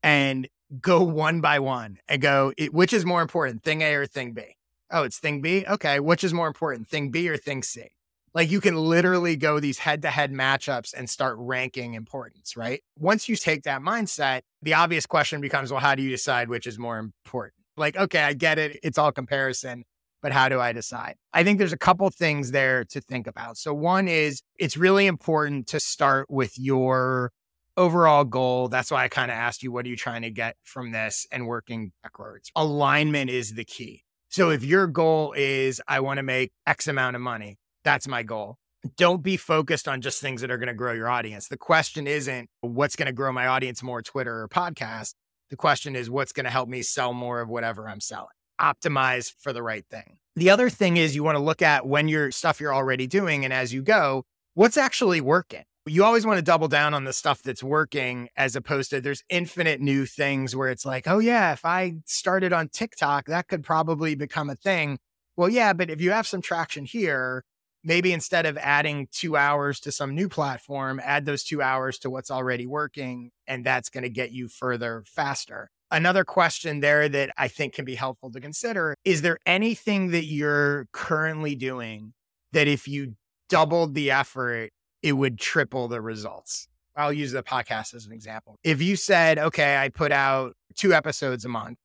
and 0.03 0.47
go 0.79 1.01
one 1.01 1.41
by 1.41 1.59
one 1.59 1.97
and 2.07 2.21
go, 2.21 2.53
which 2.71 2.93
is 2.93 3.05
more 3.05 3.21
important, 3.21 3.63
thing 3.63 3.81
A 3.81 3.95
or 3.95 4.05
thing 4.05 4.33
B? 4.33 4.43
Oh, 4.91 5.03
it's 5.03 5.17
thing 5.17 5.41
B? 5.41 5.65
Okay. 5.67 5.99
Which 5.99 6.23
is 6.23 6.33
more 6.33 6.47
important, 6.47 6.87
thing 6.87 7.09
B 7.09 7.27
or 7.29 7.37
thing 7.37 7.63
C? 7.63 7.89
Like 8.35 8.49
you 8.49 8.61
can 8.61 8.75
literally 8.75 9.35
go 9.35 9.59
these 9.59 9.77
head 9.77 10.01
to 10.01 10.09
head 10.09 10.31
matchups 10.31 10.93
and 10.93 11.09
start 11.09 11.35
ranking 11.39 11.93
importance, 11.93 12.57
right? 12.57 12.81
Once 12.97 13.29
you 13.29 13.35
take 13.35 13.63
that 13.63 13.81
mindset, 13.81 14.41
the 14.61 14.73
obvious 14.73 15.05
question 15.05 15.39
becomes, 15.39 15.71
well, 15.71 15.79
how 15.79 15.95
do 15.95 16.01
you 16.01 16.09
decide 16.09 16.49
which 16.49 16.65
is 16.65 16.79
more 16.79 16.97
important? 16.97 17.53
Like, 17.77 17.95
okay, 17.95 18.21
I 18.21 18.33
get 18.33 18.57
it. 18.57 18.79
It's 18.83 18.97
all 18.97 19.11
comparison, 19.11 19.83
but 20.21 20.31
how 20.31 20.49
do 20.49 20.59
I 20.59 20.73
decide? 20.73 21.15
I 21.31 21.43
think 21.43 21.59
there's 21.59 21.73
a 21.73 21.77
couple 21.77 22.09
things 22.09 22.51
there 22.51 22.83
to 22.85 23.01
think 23.01 23.27
about. 23.27 23.57
So, 23.57 23.73
one 23.73 24.07
is 24.07 24.41
it's 24.57 24.77
really 24.77 25.05
important 25.05 25.67
to 25.67 25.79
start 25.79 26.29
with 26.29 26.57
your 26.57 27.31
overall 27.77 28.23
goal. 28.23 28.67
That's 28.67 28.91
why 28.91 29.03
I 29.03 29.07
kind 29.07 29.31
of 29.31 29.35
asked 29.35 29.63
you, 29.63 29.71
what 29.71 29.85
are 29.85 29.89
you 29.89 29.95
trying 29.95 30.21
to 30.23 30.31
get 30.31 30.55
from 30.63 30.91
this 30.91 31.27
and 31.31 31.47
working 31.47 31.91
backwards? 32.01 32.51
Alignment 32.55 33.29
is 33.29 33.53
the 33.53 33.65
key. 33.65 34.03
So 34.29 34.49
if 34.49 34.63
your 34.63 34.87
goal 34.87 35.33
is, 35.37 35.81
I 35.87 35.99
want 35.99 36.17
to 36.17 36.23
make 36.23 36.51
X 36.65 36.87
amount 36.87 37.15
of 37.15 37.21
money, 37.21 37.57
that's 37.83 38.07
my 38.07 38.23
goal. 38.23 38.57
Don't 38.97 39.23
be 39.23 39.37
focused 39.37 39.87
on 39.87 40.01
just 40.01 40.21
things 40.21 40.41
that 40.41 40.51
are 40.51 40.57
going 40.57 40.67
to 40.67 40.73
grow 40.73 40.93
your 40.93 41.07
audience. 41.07 41.47
The 41.47 41.57
question 41.57 42.07
isn't 42.07 42.49
what's 42.61 42.95
going 42.95 43.05
to 43.05 43.13
grow 43.13 43.31
my 43.31 43.47
audience 43.47 43.81
more, 43.81 44.01
Twitter 44.01 44.41
or 44.41 44.49
podcast. 44.49 45.13
The 45.49 45.55
question 45.55 45.95
is 45.95 46.09
what's 46.09 46.33
going 46.33 46.45
to 46.45 46.49
help 46.49 46.67
me 46.67 46.81
sell 46.81 47.13
more 47.13 47.39
of 47.41 47.47
whatever 47.47 47.87
I'm 47.87 48.01
selling. 48.01 48.27
Optimize 48.59 49.31
for 49.39 49.53
the 49.53 49.63
right 49.63 49.85
thing. 49.89 50.17
The 50.35 50.49
other 50.49 50.69
thing 50.69 50.97
is 50.97 51.15
you 51.15 51.23
want 51.23 51.37
to 51.37 51.43
look 51.43 51.61
at 51.61 51.85
when 51.85 52.07
your 52.07 52.31
stuff 52.31 52.59
you're 52.59 52.73
already 52.73 53.07
doing 53.07 53.45
and 53.45 53.53
as 53.53 53.71
you 53.71 53.83
go, 53.83 54.25
what's 54.55 54.77
actually 54.77 55.21
working 55.21 55.63
you 55.85 56.03
always 56.03 56.25
want 56.25 56.37
to 56.37 56.43
double 56.43 56.67
down 56.67 56.93
on 56.93 57.03
the 57.03 57.13
stuff 57.13 57.41
that's 57.43 57.63
working 57.63 58.29
as 58.37 58.55
opposed 58.55 58.89
to 58.91 59.01
there's 59.01 59.23
infinite 59.29 59.81
new 59.81 60.05
things 60.05 60.55
where 60.55 60.69
it's 60.69 60.85
like, 60.85 61.07
oh, 61.07 61.19
yeah, 61.19 61.51
if 61.51 61.65
I 61.65 61.95
started 62.05 62.53
on 62.53 62.69
TikTok, 62.69 63.25
that 63.25 63.47
could 63.47 63.63
probably 63.63 64.15
become 64.15 64.49
a 64.49 64.55
thing. 64.55 64.99
Well, 65.35 65.49
yeah, 65.49 65.73
but 65.73 65.89
if 65.89 65.99
you 65.99 66.11
have 66.11 66.27
some 66.27 66.41
traction 66.41 66.85
here, 66.85 67.43
maybe 67.83 68.13
instead 68.13 68.45
of 68.45 68.57
adding 68.57 69.07
two 69.11 69.35
hours 69.35 69.79
to 69.81 69.91
some 69.91 70.15
new 70.15 70.29
platform, 70.29 71.01
add 71.03 71.25
those 71.25 71.43
two 71.43 71.61
hours 71.61 71.99
to 71.99 72.09
what's 72.09 72.31
already 72.31 72.65
working, 72.65 73.31
and 73.47 73.65
that's 73.65 73.89
going 73.89 74.03
to 74.03 74.09
get 74.09 74.31
you 74.31 74.47
further 74.47 75.03
faster. 75.05 75.69
Another 75.91 76.23
question 76.23 76.79
there 76.79 77.09
that 77.09 77.31
I 77.37 77.47
think 77.47 77.73
can 77.73 77.85
be 77.85 77.95
helpful 77.95 78.31
to 78.31 78.39
consider 78.39 78.95
is 79.05 79.21
there 79.21 79.37
anything 79.45 80.11
that 80.11 80.25
you're 80.25 80.87
currently 80.91 81.55
doing 81.55 82.13
that 82.51 82.67
if 82.67 82.87
you 82.87 83.15
doubled 83.49 83.93
the 83.93 84.09
effort, 84.09 84.71
it 85.03 85.13
would 85.13 85.37
triple 85.37 85.87
the 85.87 86.01
results. 86.01 86.67
I'll 86.95 87.13
use 87.13 87.31
the 87.31 87.43
podcast 87.43 87.93
as 87.93 88.05
an 88.05 88.11
example. 88.11 88.55
If 88.63 88.81
you 88.81 88.95
said, 88.95 89.37
okay, 89.37 89.77
I 89.77 89.89
put 89.89 90.11
out 90.11 90.55
two 90.75 90.93
episodes 90.93 91.43
a 91.45 91.49
month, 91.49 91.77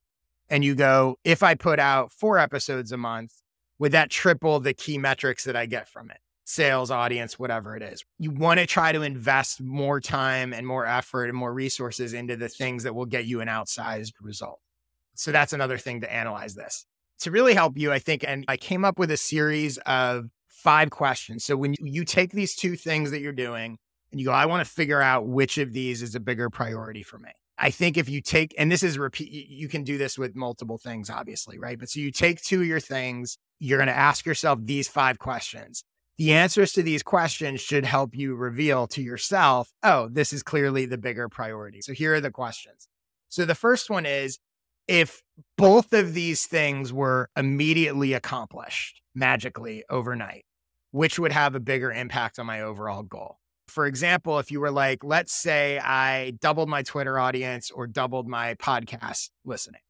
and 0.48 0.64
you 0.64 0.74
go, 0.74 1.16
if 1.24 1.42
I 1.42 1.54
put 1.54 1.78
out 1.78 2.12
four 2.12 2.38
episodes 2.38 2.92
a 2.92 2.96
month, 2.96 3.32
would 3.78 3.92
that 3.92 4.10
triple 4.10 4.60
the 4.60 4.72
key 4.72 4.96
metrics 4.96 5.44
that 5.44 5.56
I 5.56 5.66
get 5.66 5.88
from 5.88 6.10
it? 6.10 6.18
Sales, 6.44 6.90
audience, 6.90 7.38
whatever 7.38 7.76
it 7.76 7.82
is. 7.82 8.02
You 8.18 8.30
want 8.30 8.58
to 8.60 8.66
try 8.66 8.92
to 8.92 9.02
invest 9.02 9.60
more 9.60 10.00
time 10.00 10.54
and 10.54 10.66
more 10.66 10.86
effort 10.86 11.26
and 11.26 11.36
more 11.36 11.52
resources 11.52 12.14
into 12.14 12.36
the 12.36 12.48
things 12.48 12.84
that 12.84 12.94
will 12.94 13.04
get 13.04 13.26
you 13.26 13.42
an 13.42 13.48
outsized 13.48 14.12
result. 14.22 14.58
So 15.14 15.32
that's 15.32 15.52
another 15.52 15.76
thing 15.76 16.00
to 16.00 16.12
analyze 16.12 16.54
this. 16.54 16.86
To 17.20 17.30
really 17.30 17.52
help 17.52 17.76
you, 17.76 17.92
I 17.92 17.98
think, 17.98 18.24
and 18.26 18.44
I 18.48 18.56
came 18.56 18.84
up 18.84 18.98
with 18.98 19.10
a 19.10 19.16
series 19.16 19.76
of 19.78 20.30
five 20.58 20.90
questions. 20.90 21.44
So 21.44 21.56
when 21.56 21.74
you 21.80 22.04
take 22.04 22.32
these 22.32 22.54
two 22.54 22.76
things 22.76 23.10
that 23.12 23.20
you're 23.20 23.32
doing 23.32 23.78
and 24.10 24.20
you 24.20 24.26
go, 24.26 24.32
I 24.32 24.46
want 24.46 24.66
to 24.66 24.70
figure 24.70 25.00
out 25.00 25.26
which 25.26 25.56
of 25.58 25.72
these 25.72 26.02
is 26.02 26.14
a 26.14 26.20
bigger 26.20 26.50
priority 26.50 27.02
for 27.02 27.18
me. 27.18 27.30
I 27.58 27.70
think 27.70 27.96
if 27.96 28.08
you 28.08 28.20
take, 28.20 28.54
and 28.58 28.70
this 28.70 28.82
is 28.82 28.98
repeat, 28.98 29.30
you 29.32 29.68
can 29.68 29.82
do 29.82 29.98
this 29.98 30.18
with 30.18 30.36
multiple 30.36 30.78
things, 30.78 31.10
obviously, 31.10 31.58
right? 31.58 31.78
But 31.78 31.90
so 31.90 32.00
you 32.00 32.12
take 32.12 32.40
two 32.40 32.60
of 32.60 32.66
your 32.66 32.80
things, 32.80 33.38
you're 33.58 33.78
going 33.78 33.88
to 33.88 33.96
ask 33.96 34.26
yourself 34.26 34.60
these 34.62 34.88
five 34.88 35.18
questions. 35.18 35.82
The 36.18 36.32
answers 36.32 36.72
to 36.72 36.82
these 36.82 37.02
questions 37.02 37.60
should 37.60 37.84
help 37.84 38.16
you 38.16 38.34
reveal 38.34 38.88
to 38.88 39.02
yourself, 39.02 39.70
oh, 39.82 40.08
this 40.10 40.32
is 40.32 40.42
clearly 40.42 40.86
the 40.86 40.98
bigger 40.98 41.28
priority. 41.28 41.80
So 41.80 41.92
here 41.92 42.14
are 42.14 42.20
the 42.20 42.30
questions. 42.30 42.88
So 43.28 43.44
the 43.44 43.54
first 43.54 43.90
one 43.90 44.06
is 44.06 44.38
if 44.88 45.22
both 45.56 45.92
of 45.92 46.14
these 46.14 46.46
things 46.46 46.92
were 46.92 47.28
immediately 47.36 48.14
accomplished 48.14 49.00
magically 49.14 49.84
overnight, 49.90 50.44
which 50.90 51.18
would 51.18 51.32
have 51.32 51.54
a 51.54 51.60
bigger 51.60 51.92
impact 51.92 52.38
on 52.38 52.46
my 52.46 52.62
overall 52.62 53.02
goal. 53.02 53.38
For 53.68 53.86
example, 53.86 54.38
if 54.38 54.50
you 54.50 54.60
were 54.60 54.70
like, 54.70 55.04
let's 55.04 55.32
say 55.32 55.78
I 55.78 56.32
doubled 56.40 56.68
my 56.68 56.82
Twitter 56.82 57.18
audience 57.18 57.70
or 57.70 57.86
doubled 57.86 58.26
my 58.26 58.54
podcast 58.54 59.30
listening. 59.44 59.80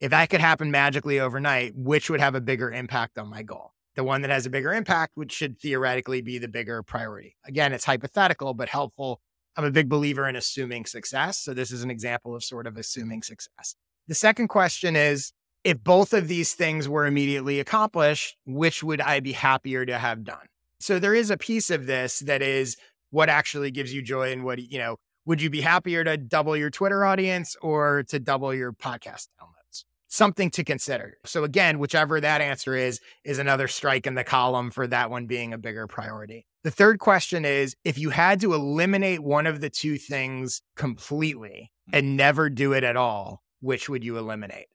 If 0.00 0.10
that 0.10 0.30
could 0.30 0.40
happen 0.40 0.70
magically 0.70 1.20
overnight, 1.20 1.72
which 1.74 2.10
would 2.10 2.20
have 2.20 2.34
a 2.34 2.40
bigger 2.40 2.70
impact 2.70 3.18
on 3.18 3.28
my 3.28 3.42
goal? 3.42 3.72
The 3.94 4.04
one 4.04 4.22
that 4.22 4.30
has 4.30 4.44
a 4.44 4.50
bigger 4.50 4.72
impact, 4.74 5.12
which 5.14 5.32
should 5.32 5.58
theoretically 5.58 6.20
be 6.20 6.38
the 6.38 6.48
bigger 6.48 6.82
priority. 6.82 7.36
Again, 7.46 7.72
it's 7.72 7.84
hypothetical, 7.84 8.52
but 8.52 8.68
helpful 8.68 9.20
I'm 9.56 9.64
a 9.64 9.70
big 9.70 9.88
believer 9.88 10.28
in 10.28 10.36
assuming 10.36 10.84
success. 10.84 11.38
So 11.38 11.54
this 11.54 11.70
is 11.72 11.82
an 11.82 11.90
example 11.90 12.34
of 12.34 12.44
sort 12.44 12.66
of 12.66 12.76
assuming 12.76 13.22
success. 13.22 13.74
The 14.06 14.14
second 14.14 14.48
question 14.48 14.94
is 14.96 15.32
if 15.66 15.82
both 15.82 16.12
of 16.12 16.28
these 16.28 16.54
things 16.54 16.88
were 16.88 17.06
immediately 17.06 17.58
accomplished, 17.58 18.36
which 18.46 18.84
would 18.84 19.00
I 19.00 19.18
be 19.18 19.32
happier 19.32 19.84
to 19.84 19.98
have 19.98 20.22
done? 20.22 20.46
So 20.78 21.00
there 21.00 21.12
is 21.12 21.28
a 21.28 21.36
piece 21.36 21.70
of 21.70 21.86
this 21.86 22.20
that 22.20 22.40
is 22.40 22.76
what 23.10 23.28
actually 23.28 23.72
gives 23.72 23.92
you 23.92 24.00
joy 24.00 24.30
and 24.30 24.44
what, 24.44 24.60
you 24.60 24.78
know, 24.78 24.94
would 25.24 25.42
you 25.42 25.50
be 25.50 25.62
happier 25.62 26.04
to 26.04 26.16
double 26.16 26.56
your 26.56 26.70
Twitter 26.70 27.04
audience 27.04 27.56
or 27.60 28.04
to 28.10 28.20
double 28.20 28.54
your 28.54 28.72
podcast 28.72 29.26
downloads? 29.40 29.82
Something 30.06 30.50
to 30.50 30.62
consider. 30.62 31.16
So 31.24 31.42
again, 31.42 31.80
whichever 31.80 32.20
that 32.20 32.40
answer 32.40 32.76
is, 32.76 33.00
is 33.24 33.40
another 33.40 33.66
strike 33.66 34.06
in 34.06 34.14
the 34.14 34.22
column 34.22 34.70
for 34.70 34.86
that 34.86 35.10
one 35.10 35.26
being 35.26 35.52
a 35.52 35.58
bigger 35.58 35.88
priority. 35.88 36.46
The 36.62 36.70
third 36.70 37.00
question 37.00 37.44
is 37.44 37.74
if 37.82 37.98
you 37.98 38.10
had 38.10 38.38
to 38.42 38.54
eliminate 38.54 39.20
one 39.20 39.48
of 39.48 39.60
the 39.60 39.70
two 39.70 39.98
things 39.98 40.62
completely 40.76 41.72
and 41.92 42.16
never 42.16 42.48
do 42.50 42.72
it 42.72 42.84
at 42.84 42.96
all, 42.96 43.42
which 43.58 43.88
would 43.88 44.04
you 44.04 44.16
eliminate? 44.16 44.66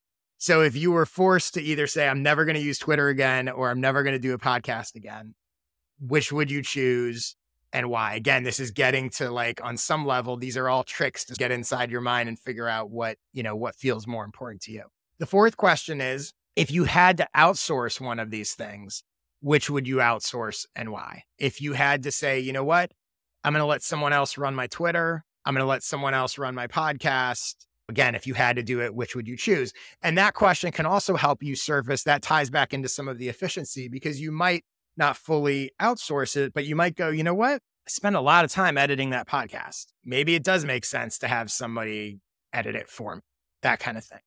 So 0.42 0.64
if 0.64 0.76
you 0.76 0.92
were 0.92 1.06
forced 1.06 1.54
to 1.54 1.62
either 1.62 1.86
say, 1.86 2.10
I'm 2.10 2.24
never 2.24 2.46
going 2.46 2.56
to 2.56 2.62
use 2.64 2.80
Twitter 2.80 3.10
again, 3.10 3.48
or 3.48 3.70
I'm 3.70 3.80
never 3.80 4.02
going 4.02 4.16
to 4.16 4.20
do 4.20 4.34
a 4.34 4.40
podcast 4.40 4.96
again, 4.96 5.36
which 6.00 6.32
would 6.32 6.50
you 6.50 6.64
choose 6.64 7.36
and 7.72 7.92
why? 7.92 8.16
Again, 8.16 8.42
this 8.42 8.60
is 8.60 8.72
getting 8.72 9.12
to 9.12 9.30
like 9.30 9.64
on 9.64 9.78
some 9.78 10.04
level, 10.04 10.38
these 10.38 10.58
are 10.58 10.68
all 10.68 10.84
tricks 10.84 11.26
to 11.26 11.36
get 11.36 11.52
inside 11.52 11.92
your 11.92 12.02
mind 12.02 12.28
and 12.28 12.40
figure 12.40 12.68
out 12.68 12.90
what, 12.90 13.20
you 13.34 13.44
know, 13.44 13.56
what 13.56 13.76
feels 13.76 14.08
more 14.08 14.26
important 14.26 14.64
to 14.64 14.72
you. 14.72 14.86
The 15.20 15.28
fourth 15.28 15.58
question 15.58 16.02
is 16.02 16.34
if 16.56 16.72
you 16.72 16.86
had 16.86 17.18
to 17.18 17.28
outsource 17.38 18.02
one 18.02 18.18
of 18.18 18.32
these 18.32 18.56
things, 18.56 19.04
which 19.42 19.70
would 19.70 19.88
you 19.88 19.98
outsource 19.98 20.66
and 20.76 20.90
why? 20.92 21.26
If 21.38 21.62
you 21.62 21.74
had 21.74 22.02
to 22.02 22.12
say, 22.12 22.40
you 22.40 22.52
know 22.52 22.64
what, 22.64 22.92
I'm 23.44 23.54
going 23.54 23.62
to 23.62 23.68
let 23.68 23.84
someone 23.84 24.12
else 24.12 24.40
run 24.40 24.56
my 24.56 24.66
Twitter, 24.66 25.24
I'm 25.46 25.54
going 25.54 25.64
to 25.64 25.70
let 25.70 25.84
someone 25.84 26.16
else 26.16 26.40
run 26.40 26.56
my 26.56 26.66
podcast. 26.66 27.54
Again, 27.92 28.16
if 28.16 28.26
you 28.26 28.34
had 28.36 28.56
to 28.56 28.64
do 28.64 28.80
it, 28.80 28.96
which 28.96 29.18
would 29.18 29.28
you 29.28 29.36
choose? 29.36 29.74
And 30.02 30.18
that 30.18 30.34
question 30.34 30.72
can 30.72 30.86
also 30.86 31.18
help 31.18 31.44
you 31.44 31.58
surface 31.58 32.04
that 32.04 32.22
ties 32.22 32.50
back 32.50 32.74
into 32.74 32.88
some 32.88 33.10
of 33.10 33.18
the 33.18 33.28
efficiency 33.28 33.90
because 33.90 34.22
you 34.22 34.32
might 34.32 34.64
not 34.96 35.18
fully 35.18 35.72
outsource 35.82 36.38
it, 36.38 36.54
but 36.54 36.64
you 36.64 36.74
might 36.74 36.96
go, 36.96 37.10
you 37.10 37.22
know 37.22 37.34
what? 37.34 37.56
I 37.56 37.90
spend 37.90 38.16
a 38.16 38.22
lot 38.22 38.46
of 38.46 38.52
time 38.52 38.78
editing 38.78 39.10
that 39.10 39.28
podcast. 39.28 39.88
Maybe 40.06 40.36
it 40.36 40.44
does 40.46 40.64
make 40.64 40.86
sense 40.86 41.18
to 41.18 41.28
have 41.28 41.52
somebody 41.52 42.22
edit 42.54 42.76
it 42.76 42.88
for 42.88 43.16
me, 43.16 43.22
that 43.62 43.82
kind 43.82 43.98
of 43.98 44.06
thing. 44.06 44.20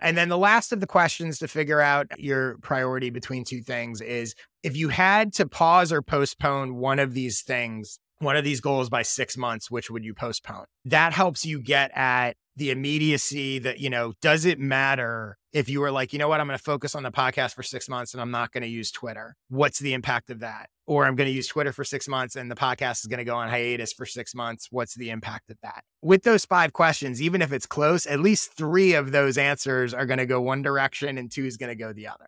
And 0.00 0.18
then 0.18 0.28
the 0.28 0.36
last 0.36 0.72
of 0.72 0.80
the 0.80 0.88
questions 0.88 1.38
to 1.38 1.46
figure 1.46 1.80
out 1.80 2.08
your 2.18 2.58
priority 2.62 3.10
between 3.10 3.44
two 3.44 3.60
things 3.60 4.00
is 4.00 4.34
if 4.64 4.76
you 4.76 4.88
had 4.88 5.32
to 5.34 5.46
pause 5.46 5.92
or 5.92 6.02
postpone 6.02 6.74
one 6.74 6.98
of 6.98 7.14
these 7.14 7.42
things, 7.42 8.00
one 8.18 8.36
of 8.36 8.42
these 8.42 8.60
goals 8.60 8.90
by 8.90 9.02
six 9.02 9.36
months, 9.36 9.70
which 9.70 9.92
would 9.92 10.04
you 10.04 10.12
postpone? 10.12 10.64
That 10.84 11.12
helps 11.12 11.46
you 11.46 11.60
get 11.60 11.92
at 11.94 12.36
the 12.56 12.70
immediacy 12.70 13.58
that, 13.60 13.80
you 13.80 13.90
know, 13.90 14.14
does 14.20 14.44
it 14.44 14.58
matter 14.58 15.36
if 15.52 15.68
you 15.68 15.80
were 15.80 15.90
like, 15.90 16.12
you 16.12 16.18
know 16.18 16.28
what, 16.28 16.40
I'm 16.40 16.46
going 16.46 16.58
to 16.58 16.62
focus 16.62 16.94
on 16.94 17.02
the 17.02 17.10
podcast 17.10 17.54
for 17.54 17.62
six 17.62 17.88
months 17.88 18.12
and 18.12 18.20
I'm 18.20 18.30
not 18.30 18.52
going 18.52 18.62
to 18.62 18.68
use 18.68 18.90
Twitter? 18.90 19.36
What's 19.48 19.78
the 19.78 19.94
impact 19.94 20.30
of 20.30 20.40
that? 20.40 20.68
Or 20.86 21.06
I'm 21.06 21.16
going 21.16 21.28
to 21.28 21.34
use 21.34 21.48
Twitter 21.48 21.72
for 21.72 21.84
six 21.84 22.06
months 22.06 22.36
and 22.36 22.50
the 22.50 22.54
podcast 22.54 23.00
is 23.00 23.06
going 23.06 23.18
to 23.18 23.24
go 23.24 23.36
on 23.36 23.48
hiatus 23.48 23.92
for 23.92 24.06
six 24.06 24.34
months. 24.34 24.68
What's 24.70 24.94
the 24.94 25.10
impact 25.10 25.50
of 25.50 25.56
that? 25.62 25.84
With 26.02 26.22
those 26.22 26.44
five 26.44 26.72
questions, 26.72 27.22
even 27.22 27.42
if 27.42 27.52
it's 27.52 27.66
close, 27.66 28.06
at 28.06 28.20
least 28.20 28.52
three 28.56 28.94
of 28.94 29.12
those 29.12 29.38
answers 29.38 29.94
are 29.94 30.06
going 30.06 30.18
to 30.18 30.26
go 30.26 30.40
one 30.40 30.62
direction 30.62 31.18
and 31.18 31.30
two 31.30 31.46
is 31.46 31.56
going 31.56 31.70
to 31.70 31.76
go 31.76 31.92
the 31.92 32.08
other. 32.08 32.26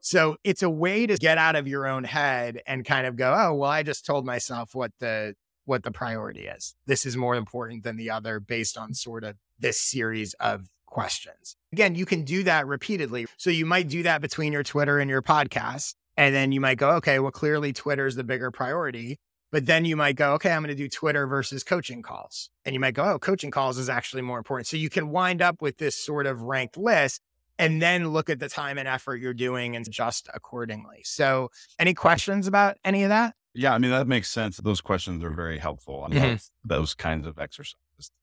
So 0.00 0.36
it's 0.44 0.62
a 0.62 0.68
way 0.68 1.06
to 1.06 1.16
get 1.16 1.38
out 1.38 1.56
of 1.56 1.66
your 1.66 1.86
own 1.86 2.04
head 2.04 2.60
and 2.66 2.84
kind 2.84 3.06
of 3.06 3.16
go, 3.16 3.34
oh, 3.34 3.54
well, 3.54 3.70
I 3.70 3.82
just 3.82 4.04
told 4.04 4.26
myself 4.26 4.74
what 4.74 4.92
the 5.00 5.34
what 5.64 5.82
the 5.82 5.90
priority 5.90 6.46
is. 6.46 6.74
This 6.86 7.06
is 7.06 7.16
more 7.16 7.34
important 7.34 7.84
than 7.84 7.96
the 7.96 8.10
other 8.10 8.40
based 8.40 8.76
on 8.76 8.94
sort 8.94 9.24
of 9.24 9.36
this 9.58 9.80
series 9.80 10.34
of 10.34 10.68
questions. 10.86 11.56
Again, 11.72 11.94
you 11.94 12.06
can 12.06 12.24
do 12.24 12.42
that 12.44 12.66
repeatedly. 12.66 13.26
So 13.36 13.50
you 13.50 13.66
might 13.66 13.88
do 13.88 14.02
that 14.04 14.20
between 14.20 14.52
your 14.52 14.62
Twitter 14.62 14.98
and 14.98 15.10
your 15.10 15.22
podcast. 15.22 15.94
And 16.16 16.34
then 16.34 16.52
you 16.52 16.60
might 16.60 16.78
go, 16.78 16.90
okay, 16.92 17.18
well, 17.18 17.32
clearly 17.32 17.72
Twitter 17.72 18.06
is 18.06 18.14
the 18.14 18.24
bigger 18.24 18.50
priority. 18.50 19.18
But 19.50 19.66
then 19.66 19.84
you 19.84 19.96
might 19.96 20.16
go, 20.16 20.32
okay, 20.34 20.50
I'm 20.50 20.62
going 20.62 20.68
to 20.68 20.74
do 20.74 20.88
Twitter 20.88 21.26
versus 21.26 21.62
coaching 21.62 22.02
calls. 22.02 22.50
And 22.64 22.74
you 22.74 22.80
might 22.80 22.94
go, 22.94 23.04
oh, 23.04 23.18
coaching 23.18 23.50
calls 23.50 23.78
is 23.78 23.88
actually 23.88 24.22
more 24.22 24.38
important. 24.38 24.66
So 24.66 24.76
you 24.76 24.90
can 24.90 25.10
wind 25.10 25.42
up 25.42 25.62
with 25.62 25.78
this 25.78 25.96
sort 25.96 26.26
of 26.26 26.42
ranked 26.42 26.76
list 26.76 27.20
and 27.58 27.80
then 27.80 28.08
look 28.08 28.30
at 28.30 28.40
the 28.40 28.48
time 28.48 28.78
and 28.78 28.88
effort 28.88 29.16
you're 29.20 29.34
doing 29.34 29.76
and 29.76 29.86
adjust 29.86 30.28
accordingly. 30.34 31.02
So, 31.04 31.50
any 31.78 31.94
questions 31.94 32.46
about 32.46 32.78
any 32.84 33.04
of 33.04 33.10
that? 33.10 33.34
Yeah, 33.54 33.74
I 33.74 33.78
mean, 33.78 33.92
that 33.92 34.08
makes 34.08 34.30
sense. 34.30 34.56
Those 34.58 34.80
questions 34.80 35.22
are 35.22 35.30
very 35.30 35.58
helpful 35.58 36.00
on 36.00 36.12
mm-hmm. 36.12 36.36
those 36.68 36.94
kinds 36.94 37.26
of 37.26 37.38
exercises. 37.38 37.76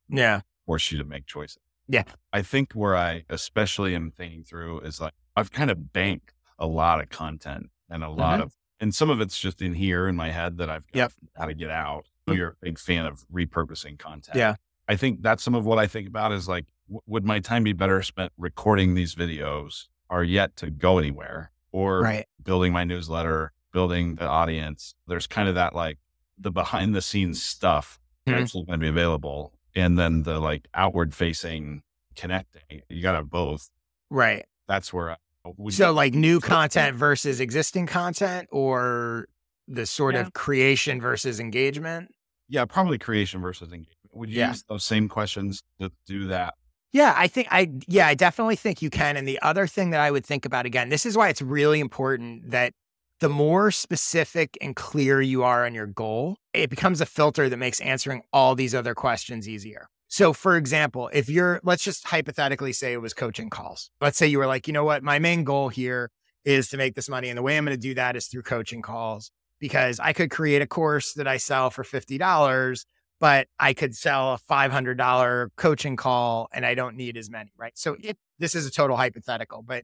Yeah 0.09 0.41
force 0.65 0.91
you 0.91 0.97
to 0.97 1.03
make 1.03 1.25
choices. 1.25 1.59
Yeah. 1.87 2.03
I 2.31 2.41
think 2.41 2.71
where 2.73 2.95
I 2.95 3.23
especially 3.29 3.95
am 3.95 4.11
thinking 4.11 4.43
through 4.43 4.79
is 4.81 5.01
like 5.01 5.13
I've 5.35 5.51
kind 5.51 5.69
of 5.69 5.91
banked 5.91 6.33
a 6.57 6.65
lot 6.65 7.01
of 7.01 7.09
content 7.09 7.69
and 7.89 8.03
a 8.03 8.09
lot 8.09 8.35
mm-hmm. 8.35 8.43
of, 8.43 8.53
and 8.79 8.95
some 8.95 9.09
of 9.09 9.19
it's 9.19 9.37
just 9.37 9.61
in 9.61 9.73
here 9.73 10.07
in 10.07 10.15
my 10.15 10.31
head 10.31 10.57
that 10.59 10.69
I've 10.69 10.87
got 10.91 10.97
yep. 10.97 11.11
how 11.35 11.45
to 11.45 11.53
get 11.53 11.69
out. 11.69 12.05
Mm-hmm. 12.27 12.37
You're 12.37 12.49
a 12.49 12.55
big 12.61 12.79
fan 12.79 13.05
of 13.05 13.25
repurposing 13.33 13.99
content. 13.99 14.37
Yeah. 14.37 14.55
I 14.87 14.95
think 14.95 15.21
that's 15.21 15.43
some 15.43 15.55
of 15.55 15.65
what 15.65 15.77
I 15.77 15.87
think 15.87 16.07
about 16.07 16.31
is 16.31 16.47
like, 16.47 16.67
w- 16.87 17.01
would 17.05 17.25
my 17.25 17.39
time 17.39 17.63
be 17.63 17.73
better 17.73 18.01
spent 18.01 18.31
recording 18.37 18.93
these 18.93 19.13
videos 19.13 19.87
are 20.09 20.23
yet 20.23 20.55
to 20.57 20.69
go 20.69 20.99
anywhere 20.99 21.51
or 21.73 22.01
right. 22.01 22.25
building 22.41 22.71
my 22.71 22.85
newsletter, 22.85 23.51
building 23.71 24.15
the 24.15 24.27
audience? 24.27 24.95
There's 25.07 25.27
kind 25.27 25.49
of 25.49 25.55
that 25.55 25.75
like 25.75 25.97
the 26.37 26.51
behind 26.51 26.95
the 26.95 27.01
scenes 27.01 27.43
stuff 27.43 27.99
mm-hmm. 28.27 28.39
that's 28.39 28.53
going 28.53 28.65
to 28.67 28.77
be 28.77 28.87
available 28.87 29.53
and 29.75 29.97
then 29.97 30.23
the 30.23 30.39
like 30.39 30.67
outward 30.73 31.13
facing 31.13 31.81
connecting. 32.15 32.81
You 32.89 33.01
got 33.01 33.13
to 33.13 33.23
both. 33.23 33.69
Right. 34.09 34.45
That's 34.67 34.93
where. 34.93 35.11
I, 35.11 35.15
so, 35.69 35.91
like 35.91 36.13
new 36.13 36.39
content 36.39 36.95
versus 36.95 37.39
existing 37.39 37.87
content, 37.87 38.47
or 38.51 39.27
the 39.67 39.87
sort 39.87 40.13
yeah. 40.13 40.21
of 40.21 40.33
creation 40.33 41.01
versus 41.01 41.39
engagement. 41.39 42.13
Yeah, 42.47 42.65
probably 42.65 42.99
creation 42.99 43.41
versus 43.41 43.69
engagement. 43.71 43.97
Would 44.13 44.29
you 44.29 44.39
yeah. 44.39 44.49
use 44.49 44.63
those 44.69 44.83
same 44.83 45.09
questions 45.09 45.63
to 45.79 45.91
do 46.05 46.27
that? 46.27 46.53
Yeah, 46.93 47.13
I 47.17 47.27
think 47.27 47.47
I 47.49 47.71
yeah, 47.87 48.05
I 48.05 48.13
definitely 48.13 48.55
think 48.55 48.83
you 48.83 48.91
can. 48.91 49.17
And 49.17 49.27
the 49.27 49.39
other 49.41 49.65
thing 49.65 49.91
that 49.91 50.01
I 50.01 50.11
would 50.11 50.25
think 50.25 50.45
about 50.45 50.65
again, 50.65 50.89
this 50.89 51.05
is 51.05 51.17
why 51.17 51.29
it's 51.29 51.41
really 51.41 51.79
important 51.79 52.51
that 52.51 52.73
the 53.21 53.29
more 53.29 53.69
specific 53.69 54.57
and 54.61 54.75
clear 54.75 55.21
you 55.21 55.43
are 55.43 55.63
on 55.65 55.75
your 55.75 55.85
goal, 55.85 56.37
it 56.53 56.71
becomes 56.71 56.99
a 57.01 57.05
filter 57.05 57.47
that 57.47 57.57
makes 57.57 57.79
answering 57.79 58.23
all 58.33 58.55
these 58.55 58.73
other 58.73 58.95
questions 58.95 59.47
easier. 59.47 59.87
So, 60.07 60.33
for 60.33 60.57
example, 60.57 61.09
if 61.13 61.29
you're, 61.29 61.61
let's 61.63 61.83
just 61.83 62.05
hypothetically 62.07 62.73
say 62.73 62.93
it 62.93 63.01
was 63.01 63.13
coaching 63.13 63.49
calls. 63.49 63.91
Let's 64.01 64.17
say 64.17 64.25
you 64.25 64.39
were 64.39 64.47
like, 64.47 64.67
you 64.67 64.73
know 64.73 64.83
what, 64.83 65.03
my 65.03 65.19
main 65.19 65.43
goal 65.43 65.69
here 65.69 66.09
is 66.43 66.67
to 66.69 66.77
make 66.77 66.95
this 66.95 67.07
money. 67.07 67.29
And 67.29 67.37
the 67.37 67.43
way 67.43 67.57
I'm 67.57 67.63
going 67.63 67.77
to 67.77 67.79
do 67.79 67.93
that 67.93 68.15
is 68.15 68.25
through 68.25 68.41
coaching 68.41 68.81
calls 68.81 69.31
because 69.59 69.99
I 69.99 70.13
could 70.13 70.31
create 70.31 70.63
a 70.63 70.67
course 70.67 71.13
that 71.13 71.27
I 71.27 71.37
sell 71.37 71.69
for 71.69 71.83
$50, 71.83 72.85
but 73.19 73.47
I 73.59 73.73
could 73.73 73.95
sell 73.95 74.33
a 74.33 74.39
$500 74.51 75.49
coaching 75.57 75.95
call 75.95 76.49
and 76.51 76.65
I 76.65 76.73
don't 76.73 76.97
need 76.97 77.17
as 77.17 77.29
many, 77.29 77.51
right? 77.55 77.77
So, 77.77 77.95
it, 78.01 78.17
this 78.39 78.55
is 78.55 78.65
a 78.65 78.71
total 78.71 78.97
hypothetical, 78.97 79.61
but 79.61 79.83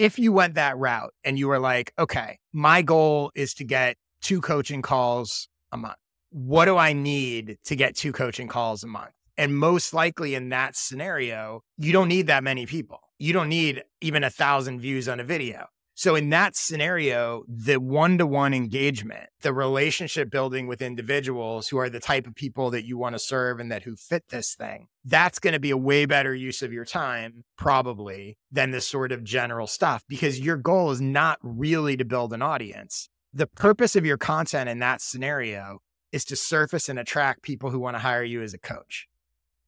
if 0.00 0.18
you 0.18 0.32
went 0.32 0.54
that 0.54 0.78
route 0.78 1.12
and 1.24 1.38
you 1.38 1.46
were 1.46 1.58
like, 1.58 1.92
okay, 1.98 2.38
my 2.54 2.80
goal 2.80 3.30
is 3.34 3.52
to 3.52 3.64
get 3.64 3.98
two 4.22 4.40
coaching 4.40 4.80
calls 4.80 5.46
a 5.72 5.76
month. 5.76 5.98
What 6.30 6.64
do 6.64 6.78
I 6.78 6.94
need 6.94 7.58
to 7.64 7.76
get 7.76 7.96
two 7.96 8.10
coaching 8.10 8.48
calls 8.48 8.82
a 8.82 8.86
month? 8.86 9.12
And 9.36 9.54
most 9.54 9.92
likely 9.92 10.34
in 10.34 10.48
that 10.48 10.74
scenario, 10.74 11.60
you 11.76 11.92
don't 11.92 12.08
need 12.08 12.28
that 12.28 12.42
many 12.42 12.64
people. 12.64 13.00
You 13.18 13.34
don't 13.34 13.50
need 13.50 13.82
even 14.00 14.24
a 14.24 14.30
thousand 14.30 14.80
views 14.80 15.06
on 15.06 15.20
a 15.20 15.24
video. 15.24 15.66
So 15.94 16.14
in 16.14 16.30
that 16.30 16.56
scenario, 16.56 17.42
the 17.46 17.78
one-to-one 17.78 18.54
engagement, 18.54 19.28
the 19.42 19.52
relationship 19.52 20.30
building 20.30 20.66
with 20.66 20.80
individuals 20.80 21.68
who 21.68 21.76
are 21.76 21.90
the 21.90 22.00
type 22.00 22.26
of 22.26 22.34
people 22.34 22.70
that 22.70 22.86
you 22.86 22.96
want 22.96 23.16
to 23.16 23.18
serve 23.18 23.60
and 23.60 23.70
that 23.70 23.82
who 23.82 23.96
fit 23.96 24.24
this 24.30 24.54
thing, 24.54 24.86
that's 25.04 25.38
going 25.38 25.54
to 25.54 25.60
be 25.60 25.70
a 25.70 25.76
way 25.76 26.04
better 26.04 26.34
use 26.34 26.62
of 26.62 26.72
your 26.72 26.84
time 26.84 27.44
probably 27.56 28.36
than 28.50 28.70
this 28.70 28.86
sort 28.86 29.12
of 29.12 29.24
general 29.24 29.66
stuff 29.66 30.04
because 30.08 30.40
your 30.40 30.56
goal 30.56 30.90
is 30.90 31.00
not 31.00 31.38
really 31.42 31.96
to 31.96 32.04
build 32.04 32.32
an 32.32 32.42
audience. 32.42 33.08
The 33.32 33.46
purpose 33.46 33.96
of 33.96 34.04
your 34.04 34.18
content 34.18 34.68
in 34.68 34.80
that 34.80 35.00
scenario 35.00 35.78
is 36.12 36.24
to 36.26 36.36
surface 36.36 36.88
and 36.88 36.98
attract 36.98 37.42
people 37.42 37.70
who 37.70 37.78
want 37.78 37.94
to 37.94 38.00
hire 38.00 38.24
you 38.24 38.42
as 38.42 38.52
a 38.52 38.58
coach. 38.58 39.06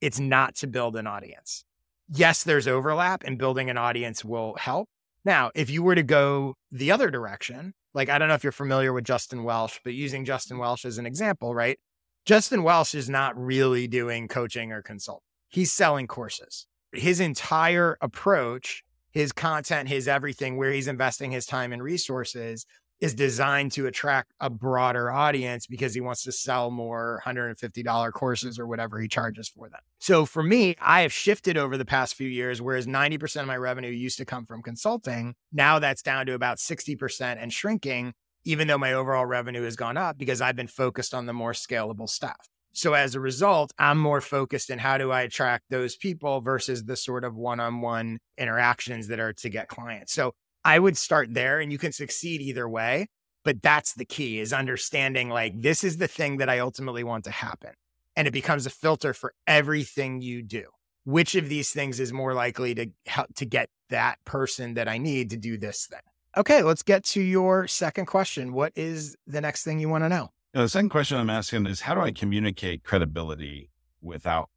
It's 0.01 0.19
not 0.19 0.57
to 0.57 0.67
build 0.67 0.97
an 0.97 1.07
audience. 1.07 1.65
Yes, 2.09 2.43
there's 2.43 2.67
overlap 2.67 3.23
and 3.25 3.39
building 3.39 3.71
an 3.71 3.79
audience 3.79 4.25
will 4.25 4.57
help, 4.57 4.89
now, 5.25 5.51
if 5.55 5.71
you 5.71 5.83
were 5.83 5.95
to 5.95 6.03
go 6.03 6.57
the 6.71 6.91
other 6.91 7.11
direction, 7.11 7.75
like 7.95 8.09
I 8.09 8.19
don't 8.19 8.29
know 8.29 8.35
if 8.35 8.43
you're 8.43 8.53
familiar 8.53 8.93
with 8.93 9.05
Justin 9.05 9.45
Welsh, 9.45 9.79
but 9.85 9.95
using 9.95 10.25
Justin 10.25 10.59
Welsh 10.59 10.85
as 10.85 10.99
an 10.99 11.07
example, 11.07 11.55
right? 11.55 11.79
Justin 12.25 12.63
Welsh 12.63 12.95
is 12.95 13.11
not 13.11 13.37
really 13.37 13.89
doing 13.89 14.29
coaching 14.29 14.71
or 14.71 14.81
consulting. 14.81 15.27
He's 15.49 15.73
selling 15.73 16.07
courses. 16.07 16.67
His 16.93 17.19
entire 17.19 17.99
approach, 18.01 18.85
his 19.11 19.33
content, 19.33 19.89
his 19.89 20.07
everything, 20.07 20.57
where 20.57 20.71
he's 20.71 20.87
investing 20.87 21.33
his 21.33 21.47
time 21.47 21.73
and 21.73 21.83
resources 21.83 22.65
is 23.01 23.13
designed 23.13 23.73
to 23.73 23.89
attract 23.89 24.33
a 24.39 24.49
broader 24.49 25.11
audience 25.11 25.67
because 25.67 25.93
he 25.93 26.01
wants 26.01 26.23
to 26.23 26.31
sell 26.31 26.71
more 26.71 27.21
$150 27.27 28.13
courses 28.13 28.57
or 28.57 28.69
whatever 28.69 29.01
he 29.01 29.09
charges 29.09 29.49
for 29.49 29.69
them. 29.69 29.81
So 29.99 30.25
for 30.25 30.45
me, 30.45 30.77
I 30.81 31.01
have 31.01 31.13
shifted 31.13 31.57
over 31.57 31.77
the 31.77 31.85
past 31.85 32.15
few 32.15 32.29
years, 32.29 32.63
whereas 32.63 32.87
90% 32.87 33.41
of 33.41 33.49
my 33.49 33.57
revenue 33.57 33.91
used 33.91 34.19
to 34.19 34.25
come 34.25 34.47
from 34.47 34.63
consulting. 34.63 35.35
Now 35.53 35.81
that's 35.81 36.03
down 36.03 36.27
to 36.27 36.35
about 36.35 36.59
60% 36.59 37.37
and 37.41 37.53
shrinking, 37.53 38.15
even 38.45 38.69
though 38.69 38.79
my 38.79 38.93
overall 38.93 39.27
revenue 39.27 39.63
has 39.63 39.77
gone 39.77 39.97
up 39.97 40.19
because 40.19 40.41
I've 40.41 40.57
been 40.57 40.67
focused 40.67 41.15
on 41.15 41.27
the 41.27 41.33
more 41.33 41.53
scalable 41.53 42.09
stuff. 42.09 42.49
So 42.75 42.95
as 42.95 43.15
a 43.15 43.21
result, 43.21 43.73
I'm 43.79 43.99
more 43.99 44.21
focused 44.21 44.71
in 44.71 44.79
how 44.79 44.97
do 44.97 45.13
I 45.13 45.23
attract 45.23 45.65
those 45.69 45.95
people 45.95 46.41
versus 46.41 46.85
the 46.85 46.97
sort 46.97 47.25
of 47.25 47.37
one 47.37 47.61
on 47.61 47.83
one 47.83 48.19
interactions 48.39 49.09
that 49.09 49.21
are 49.21 49.35
to 49.35 49.51
get 49.51 49.69
clients. 49.69 50.13
So 50.13 50.33
I 50.65 50.79
would 50.79 50.97
start 50.97 51.35
there 51.35 51.61
and 51.61 51.71
you 51.71 51.79
can 51.79 51.93
succeed 51.93 52.41
either 52.41 52.69
way. 52.69 53.09
But 53.45 53.61
that's 53.61 53.95
the 53.95 54.05
key 54.05 54.39
is 54.39 54.53
understanding 54.53 55.29
like 55.29 55.61
this 55.61 55.83
is 55.83 55.97
the 55.97 56.07
thing 56.07 56.37
that 56.37 56.49
I 56.49 56.61
ultimately 56.61 57.03
want 57.03 57.25
to 57.25 57.31
happen. 57.31 57.73
And 58.15 58.29
it 58.29 58.31
becomes 58.31 58.67
a 58.67 58.71
filter 58.71 59.13
for 59.13 59.35
everything 59.47 60.21
you 60.21 60.43
do. 60.43 60.67
Which 61.05 61.35
of 61.35 61.49
these 61.49 61.71
things 61.71 61.99
is 61.99 62.13
more 62.13 62.35
likely 62.35 62.75
to 62.77 62.87
help 63.07 63.35
to 63.35 63.45
get 63.45 63.69
that 63.91 64.25
person 64.25 64.75
that 64.75 64.87
I 64.87 64.99
need 64.99 65.31
to 65.31 65.37
do 65.37 65.59
this 65.59 65.87
thing? 65.87 66.12
Okay, 66.37 66.63
let's 66.63 66.83
get 66.83 67.05
to 67.05 67.21
your 67.21 67.67
second 67.69 68.07
question. 68.07 68.55
What 68.55 68.73
is 68.75 69.17
the 69.27 69.41
next 69.41 69.65
thing 69.65 69.79
you 69.79 69.91
want 69.91 70.05
to 70.05 70.09
know? 70.09 70.31
The 70.55 70.69
second 70.69 70.89
question 70.89 71.19
I'm 71.19 71.29
asking 71.29 71.67
is 71.67 71.83
how 71.83 71.95
do 71.95 72.01
I 72.01 72.11
communicate 72.11 72.85
credibility 72.85 73.71
without 74.01 74.49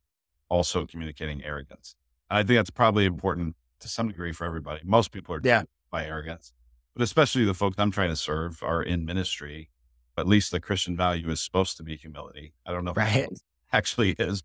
also 0.48 0.86
communicating 0.86 1.44
arrogance? 1.44 1.96
I 2.30 2.44
think 2.44 2.58
that's 2.58 2.70
probably 2.70 3.06
important 3.06 3.56
to 3.80 3.90
some 3.90 4.08
degree 4.08 4.32
for 4.32 4.46
everybody. 4.46 4.82
Most 4.86 5.12
people 5.12 5.36
are 5.36 5.42
yeah 5.44 5.64
by 5.92 6.06
arrogance. 6.06 6.54
But 6.96 7.04
especially 7.04 7.44
the 7.44 7.54
folks 7.54 7.76
I'm 7.78 7.92
trying 7.92 8.10
to 8.10 8.16
serve 8.16 8.64
are 8.64 8.82
in 8.82 9.06
ministry. 9.06 9.70
At 10.18 10.28
least 10.28 10.52
the 10.52 10.62
Christian 10.62 10.96
value 10.96 11.30
is 11.30 11.42
supposed 11.42 11.76
to 11.78 11.84
be 11.84 11.98
humility. 11.98 12.54
I 12.66 12.72
don't 12.72 12.86
know 12.86 12.92
if 12.92 12.98
right. 12.98 13.18
it 13.18 13.42
actually 13.74 14.12
is. 14.12 14.44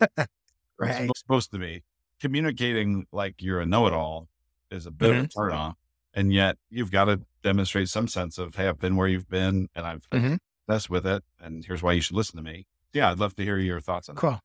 right. 0.00 0.30
It's 0.80 1.20
supposed 1.20 1.50
to 1.52 1.58
be. 1.58 1.84
Communicating 2.20 3.06
like 3.12 3.36
you're 3.40 3.60
a 3.60 3.66
know 3.66 3.86
it 3.86 3.92
all 3.92 4.28
is 4.70 4.86
a 4.86 4.90
bit 4.90 5.10
mm-hmm. 5.10 5.18
of 5.18 5.24
a 5.24 5.28
mm-hmm. 5.28 5.40
turn 5.40 5.52
off. 5.52 5.76
And 6.14 6.32
yet 6.32 6.56
you've 6.68 6.90
got 6.90 7.04
to 7.04 7.20
demonstrate 7.42 7.88
some 7.88 8.08
sense 8.08 8.38
of, 8.38 8.54
hey, 8.56 8.68
I've 8.68 8.78
been 8.78 8.96
where 8.96 9.08
you've 9.08 9.28
been 9.28 9.68
and 9.74 9.86
I've 9.86 10.08
mm-hmm. 10.10 10.36
messed 10.68 10.90
with 10.90 11.06
it. 11.06 11.22
And 11.40 11.64
here's 11.64 11.82
why 11.82 11.92
you 11.92 12.00
should 12.00 12.16
listen 12.16 12.36
to 12.36 12.42
me. 12.42 12.66
Yeah, 12.92 13.10
I'd 13.10 13.18
love 13.18 13.34
to 13.36 13.44
hear 13.44 13.58
your 13.58 13.80
thoughts 13.80 14.08
on 14.08 14.16
cool. 14.16 14.32
that. 14.32 14.40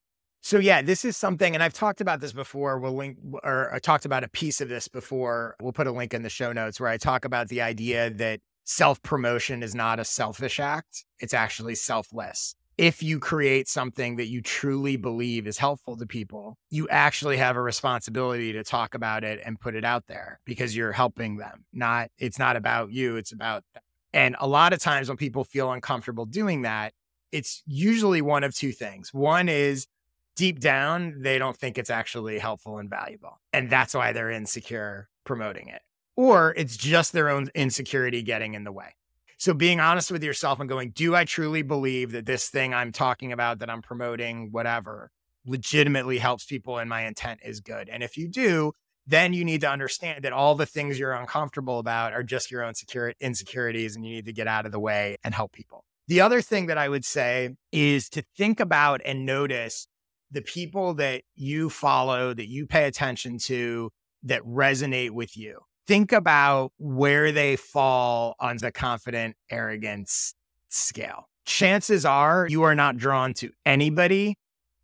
So 0.46 0.60
yeah, 0.60 0.84
this 0.84 1.04
is 1.04 1.18
something, 1.18 1.56
and 1.56 1.64
I've 1.64 1.74
talked 1.74 2.02
about 2.02 2.22
this 2.22 2.32
before. 2.32 2.78
We'll 2.78 2.96
link, 2.96 3.18
or 3.44 3.74
I 3.74 3.80
talked 3.80 4.06
about 4.06 4.24
a 4.24 4.28
piece 4.28 4.62
of 4.62 4.70
this 4.70 4.88
before. 4.88 5.56
We'll 5.60 5.74
put 5.74 5.88
a 5.88 5.92
link 5.92 6.14
in 6.14 6.22
the 6.22 6.30
show 6.30 6.54
notes 6.54 6.80
where 6.80 6.90
I 6.90 6.98
talk 6.98 7.26
about 7.26 7.48
the 7.48 7.62
idea 7.62 8.12
that 8.12 8.42
self 8.64 9.02
promotion 9.02 9.64
is 9.64 9.74
not 9.74 10.00
a 10.00 10.06
selfish 10.06 10.60
act; 10.60 11.04
it's 11.20 11.34
actually 11.34 11.74
selfless. 11.74 12.54
If 12.78 13.02
you 13.02 13.20
create 13.20 13.70
something 13.70 14.18
that 14.18 14.28
you 14.28 14.42
truly 14.42 14.98
believe 14.98 15.48
is 15.48 15.58
helpful 15.58 15.96
to 15.96 16.06
people, 16.06 16.58
you 16.70 16.90
actually 16.90 17.38
have 17.38 17.56
a 17.56 17.62
responsibility 17.62 18.52
to 18.54 18.64
talk 18.64 18.96
about 18.96 19.24
it 19.24 19.40
and 19.46 19.60
put 19.60 19.76
it 19.76 19.86
out 19.86 20.08
there 20.08 20.42
because 20.46 20.76
you're 20.76 20.92
helping 20.92 21.38
them. 21.38 21.64
Not, 21.72 22.10
it's 22.18 22.38
not 22.38 22.58
about 22.58 22.92
you; 22.92 23.16
it's 23.16 23.32
about 23.32 23.64
them. 23.74 23.84
And 24.14 24.36
a 24.40 24.48
lot 24.48 24.74
of 24.74 24.80
times 24.80 25.08
when 25.08 25.18
people 25.18 25.44
feel 25.46 25.72
uncomfortable 25.72 26.26
doing 26.26 26.64
that, 26.64 26.94
it's 27.32 27.64
usually 27.66 28.22
one 28.22 28.44
of 28.44 28.54
two 28.54 28.72
things. 28.72 29.14
One 29.14 29.50
is 29.50 29.88
deep 30.36 30.60
down, 30.60 31.22
they 31.22 31.38
don't 31.38 31.56
think 31.56 31.78
it's 31.78 31.90
actually 31.90 32.40
helpful 32.40 32.78
and 32.78 32.90
valuable. 32.90 33.40
And 33.54 33.70
that's 33.70 33.94
why 33.94 34.12
they're 34.12 34.32
insecure 34.32 35.10
promoting 35.24 35.70
it. 35.70 35.82
Or 36.18 36.54
it's 36.58 36.78
just 36.78 37.14
their 37.14 37.30
own 37.30 37.50
insecurity 37.56 38.22
getting 38.22 38.54
in 38.54 38.64
the 38.64 38.72
way. 38.72 38.96
So 39.38 39.54
being 39.54 39.80
honest 39.80 40.12
with 40.12 40.24
yourself 40.24 40.60
and 40.60 40.70
going, 40.70 40.92
do 40.92 41.16
I 41.16 41.26
truly 41.26 41.62
believe 41.62 42.12
that 42.14 42.26
this 42.26 42.50
thing 42.50 42.74
I'm 42.74 42.92
talking 42.92 43.32
about, 43.32 43.60
that 43.60 43.70
I'm 43.70 43.82
promoting, 43.82 44.50
whatever, 44.52 45.12
legitimately 45.46 46.20
helps 46.20 46.46
people 46.46 46.78
and 46.78 46.90
my 46.90 47.06
intent 47.06 47.42
is 47.44 47.60
good? 47.60 47.90
And 47.90 48.02
if 48.02 48.18
you 48.18 48.28
do, 48.30 48.72
then 49.06 49.34
you 49.34 49.46
need 49.46 49.62
to 49.62 49.70
understand 49.70 50.24
that 50.24 50.34
all 50.34 50.56
the 50.56 50.66
things 50.66 50.98
you're 50.98 51.14
uncomfortable 51.14 51.80
about 51.80 52.14
are 52.14 52.24
just 52.24 52.50
your 52.50 52.64
own 52.64 52.74
secure 52.74 53.14
insecurities 53.20 53.96
and 53.96 54.06
you 54.06 54.16
need 54.16 54.26
to 54.26 54.34
get 54.34 54.48
out 54.48 54.66
of 54.66 54.72
the 54.72 54.80
way 54.80 55.18
and 55.24 55.34
help 55.34 55.52
people. 55.52 55.84
The 56.08 56.22
other 56.22 56.42
thing 56.42 56.68
that 56.68 56.78
I 56.78 56.90
would 56.90 57.06
say 57.06 57.56
is 57.72 58.10
to 58.10 58.24
think 58.38 58.60
about 58.60 59.02
and 59.06 59.26
notice 59.26 59.88
the 60.32 60.42
people 60.42 60.96
that 60.96 61.24
you 61.36 61.70
follow, 61.70 62.34
that 62.34 62.48
you 62.48 62.66
pay 62.66 62.86
attention 62.86 63.38
to, 63.40 63.92
that 64.24 64.42
resonate 64.44 65.12
with 65.12 65.38
you. 65.38 65.60
Think 65.88 66.12
about 66.12 66.72
where 66.78 67.32
they 67.32 67.56
fall 67.56 68.36
on 68.40 68.58
the 68.58 68.72
confident 68.72 69.36
arrogance 69.52 70.34
scale. 70.70 71.30
Chances 71.46 72.06
are 72.06 72.48
you 72.50 72.64
are 72.64 72.76
not 72.76 72.98
drawn 72.98 73.34
to 73.36 73.52
anybody 73.66 74.38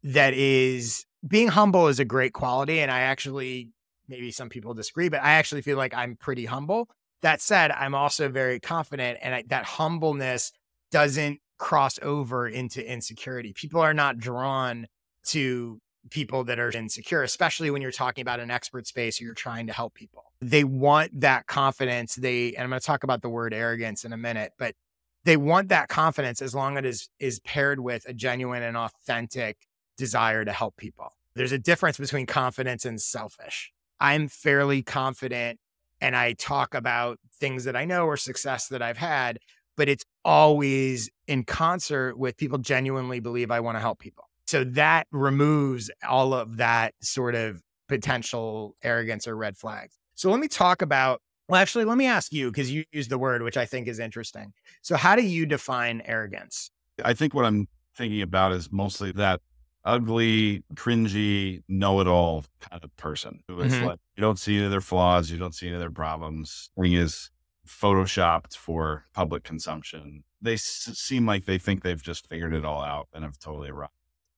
that 0.04 0.34
is 0.34 1.06
being 1.28 1.48
humble 1.48 1.88
is 1.88 2.00
a 2.00 2.06
great 2.06 2.34
quality. 2.34 2.80
And 2.80 2.92
I 2.92 3.02
actually, 3.02 3.70
maybe 4.08 4.32
some 4.32 4.50
people 4.50 4.74
disagree, 4.74 5.10
but 5.10 5.22
I 5.22 5.32
actually 5.34 5.62
feel 5.62 5.78
like 5.78 5.94
I'm 5.94 6.16
pretty 6.16 6.46
humble. 6.46 6.88
That 7.22 7.42
said, 7.42 7.72
I'm 7.72 7.94
also 7.94 8.30
very 8.30 8.60
confident, 8.60 9.20
and 9.22 9.36
I, 9.36 9.44
that 9.48 9.64
humbleness 9.64 10.52
doesn't 10.92 11.40
cross 11.60 12.00
over 12.02 12.48
into 12.48 12.84
insecurity. 12.84 13.54
People 13.54 13.82
are 13.82 13.94
not 13.94 14.18
drawn 14.18 14.88
to 15.28 15.80
people 16.10 16.44
that 16.46 16.60
are 16.60 16.72
insecure, 16.72 17.24
especially 17.24 17.70
when 17.70 17.82
you're 17.82 17.92
talking 17.92 18.22
about 18.22 18.40
an 18.40 18.50
expert 18.50 18.88
space 18.88 19.22
or 19.22 19.26
you're 19.26 19.34
trying 19.34 19.68
to 19.68 19.74
help 19.74 19.94
people. 19.94 20.24
They 20.42 20.64
want 20.64 21.22
that 21.22 21.48
confidence. 21.48 22.16
They, 22.16 22.54
and 22.56 22.64
I'm 22.64 22.70
going 22.70 22.80
to 22.80 22.86
talk 22.86 23.04
about 23.04 23.22
the 23.22 23.30
word 23.30 23.54
arrogance 23.54 24.04
in 24.04 24.14
a 24.14 24.18
minute, 24.18 24.54
but 24.58 24.76
they 25.24 25.38
want 25.38 25.70
that 25.70 25.88
confidence 25.88 26.42
as 26.42 26.56
long 26.56 26.78
as 26.78 26.84
it 26.84 26.88
is, 26.88 27.10
is 27.20 27.40
paired 27.42 27.80
with 27.80 28.06
a 28.08 28.14
genuine 28.14 28.64
and 28.64 28.76
authentic 28.76 29.58
desire 29.98 30.44
to 30.44 30.52
help 30.52 30.78
people. 30.78 31.12
There's 31.36 31.52
a 31.52 31.60
difference 31.60 31.98
between 31.98 32.26
confidence 32.26 32.86
and 32.86 33.00
selfish. 33.00 33.72
I'm 34.00 34.28
fairly 34.28 34.82
confident 34.82 35.60
and 36.02 36.16
I 36.16 36.34
talk 36.34 36.74
about 36.74 37.20
things 37.40 37.66
that 37.66 37.76
I 37.76 37.86
know 37.86 38.06
or 38.08 38.18
success 38.18 38.68
that 38.70 38.82
I've 38.82 38.98
had, 38.98 39.38
but 39.78 39.88
it's 39.88 40.04
always 40.26 41.10
in 41.28 41.44
concert 41.44 42.18
with 42.18 42.38
people 42.38 42.58
genuinely 42.58 43.20
believe 43.20 43.52
I 43.52 43.60
want 43.60 43.76
to 43.76 43.80
help 43.80 44.00
people. 44.00 44.26
So 44.52 44.66
that 44.66 45.08
removes 45.14 45.90
all 46.06 46.34
of 46.34 46.58
that 46.58 46.94
sort 47.02 47.36
of 47.36 47.62
potential 47.88 48.76
arrogance 48.84 49.26
or 49.26 49.38
red 49.38 49.56
flags. 49.56 49.98
So 50.16 50.30
let 50.30 50.42
me 50.42 50.50
talk 50.50 50.82
about, 50.82 51.22
well, 51.48 51.62
actually, 51.62 51.86
let 51.86 51.98
me 51.98 52.06
ask 52.06 52.34
you, 52.34 52.52
because 52.52 52.70
you 52.70 52.84
use 52.92 53.08
the 53.08 53.18
word, 53.18 53.44
which 53.44 53.56
I 53.56 53.64
think 53.64 53.88
is 53.88 53.98
interesting. 53.98 54.52
So, 54.82 54.98
how 54.98 55.16
do 55.16 55.22
you 55.22 55.46
define 55.46 56.02
arrogance? 56.04 56.70
I 57.02 57.14
think 57.14 57.34
what 57.34 57.46
I'm 57.46 57.70
thinking 57.96 58.22
about 58.22 58.52
is 58.52 58.70
mostly 58.74 59.14
that 59.14 59.40
ugly, 59.86 60.66
cringy, 60.76 61.62
know 61.70 62.02
it 62.02 62.08
all 62.08 62.44
kind 62.60 62.84
of 62.84 62.94
person 62.98 63.44
who 63.48 63.62
is 63.62 63.72
mm-hmm. 63.72 63.86
like, 63.86 64.00
you 64.18 64.22
don't 64.22 64.38
see 64.38 64.58
any 64.58 64.66
of 64.66 64.72
their 64.72 64.82
flaws, 64.82 65.32
you 65.32 65.38
don't 65.38 65.56
see 65.56 65.68
any 65.68 65.76
of 65.76 65.80
their 65.80 65.90
problems. 65.92 66.72
Thing 66.78 66.92
is 66.92 67.32
photoshopped 67.66 68.58
for 68.58 69.06
public 69.14 69.46
consumption. 69.46 70.26
They 70.42 70.56
s- 70.56 70.90
seem 70.94 71.26
like 71.26 71.46
they 71.46 71.58
think 71.58 71.84
they've 71.84 72.04
just 72.04 72.28
figured 72.28 72.54
it 72.54 72.66
all 72.66 72.84
out 72.84 73.08
and 73.14 73.24
have 73.24 73.40
totally 73.40 73.70
arrived. 73.70 73.94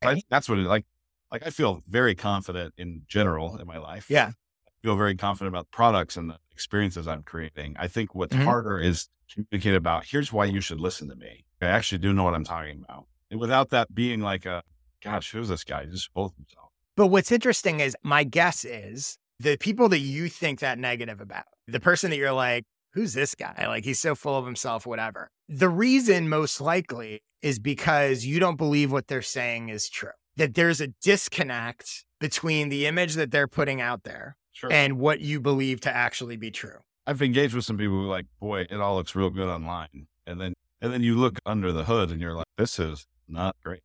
I, 0.06 0.22
that's 0.30 0.50
what 0.50 0.60
it 0.60 0.66
like. 0.66 0.86
Like 1.32 1.46
I 1.46 1.50
feel 1.50 1.82
very 1.88 2.14
confident 2.14 2.74
in 2.78 3.04
general 3.08 3.58
in 3.58 3.66
my 3.66 3.78
life. 3.78 4.10
Yeah. 4.10 4.32
I 4.68 4.72
feel 4.84 4.96
very 4.96 5.16
confident 5.16 5.54
about 5.54 5.72
products 5.72 6.16
and 6.16 6.30
the 6.30 6.38
experiences 6.52 7.08
I'm 7.08 7.24
creating. 7.24 7.76
I 7.80 7.88
think 7.88 8.14
what's 8.14 8.36
mm-hmm. 8.36 8.46
harder 8.46 8.80
is 8.80 9.08
communicate 9.34 9.76
about 9.76 10.06
here's 10.06 10.32
why 10.32 10.46
you 10.46 10.62
should 10.62 10.80
listen 10.80 11.10
to 11.10 11.16
me. 11.16 11.46
I 11.62 11.68
actually 11.68 12.00
do 12.00 12.14
know 12.14 12.24
what 12.24 12.36
I'm 12.36 12.44
talking 12.44 12.84
about. 12.84 13.06
And 13.32 13.40
without 13.40 13.70
that 13.70 13.96
being 13.96 14.20
like 14.20 14.46
a 14.46 14.62
gosh, 15.04 15.32
who's 15.32 15.50
this 15.50 15.64
guy? 15.64 15.86
Just 15.86 16.14
both 16.14 16.36
himself. 16.36 16.70
But 16.96 17.08
what's 17.08 17.32
interesting 17.32 17.80
is 17.80 17.96
my 18.04 18.24
guess 18.24 18.64
is 18.64 19.18
the 19.40 19.58
people 19.58 19.90
that 19.90 20.00
you 20.00 20.30
think 20.30 20.60
that 20.60 20.78
negative 20.78 21.20
about, 21.20 21.46
the 21.68 21.80
person 21.80 22.12
that 22.12 22.18
you're 22.18 22.32
like, 22.32 22.66
who's 22.94 23.14
this 23.14 23.36
guy? 23.36 23.66
Like 23.68 23.84
he's 23.84 24.00
so 24.00 24.16
full 24.16 24.38
of 24.38 24.46
himself, 24.46 24.86
whatever. 24.86 25.30
The 25.50 25.70
reason 25.70 26.30
most 26.30 26.62
likely 26.62 27.24
is 27.44 27.60
because 27.60 28.26
you 28.26 28.40
don't 28.40 28.56
believe 28.56 28.92
what 28.92 29.08
they're 29.08 29.22
saying 29.22 29.70
is 29.70 29.90
true. 29.90 30.10
That 30.38 30.56
there's 30.56 30.82
a 30.82 30.88
disconnect 30.88 32.06
between 32.20 32.70
the 32.70 32.88
image 32.88 33.14
that 33.16 33.30
they're 33.30 33.50
putting 33.50 33.82
out 33.82 34.04
there 34.04 34.38
sure. 34.54 34.72
and 34.72 34.98
what 34.98 35.20
you 35.20 35.40
believe 35.40 35.82
to 35.82 35.96
actually 35.96 36.38
be 36.38 36.50
true. 36.50 36.78
I've 37.06 37.22
engaged 37.22 37.54
with 37.54 37.66
some 37.66 37.78
people 37.78 37.98
who 37.98 38.06
are 38.06 38.10
like, 38.10 38.26
boy, 38.40 38.62
it 38.62 38.80
all 38.80 38.96
looks 38.96 39.14
real 39.14 39.30
good 39.30 39.50
online. 39.50 40.08
And 40.26 40.40
then 40.40 40.54
and 40.82 40.92
then 40.92 41.04
you 41.04 41.16
look 41.16 41.40
under 41.46 41.72
the 41.72 41.84
hood 41.84 42.10
and 42.10 42.20
you're 42.20 42.34
like, 42.34 42.48
this 42.58 42.80
is 42.80 43.06
not 43.28 43.56
great. 43.64 43.82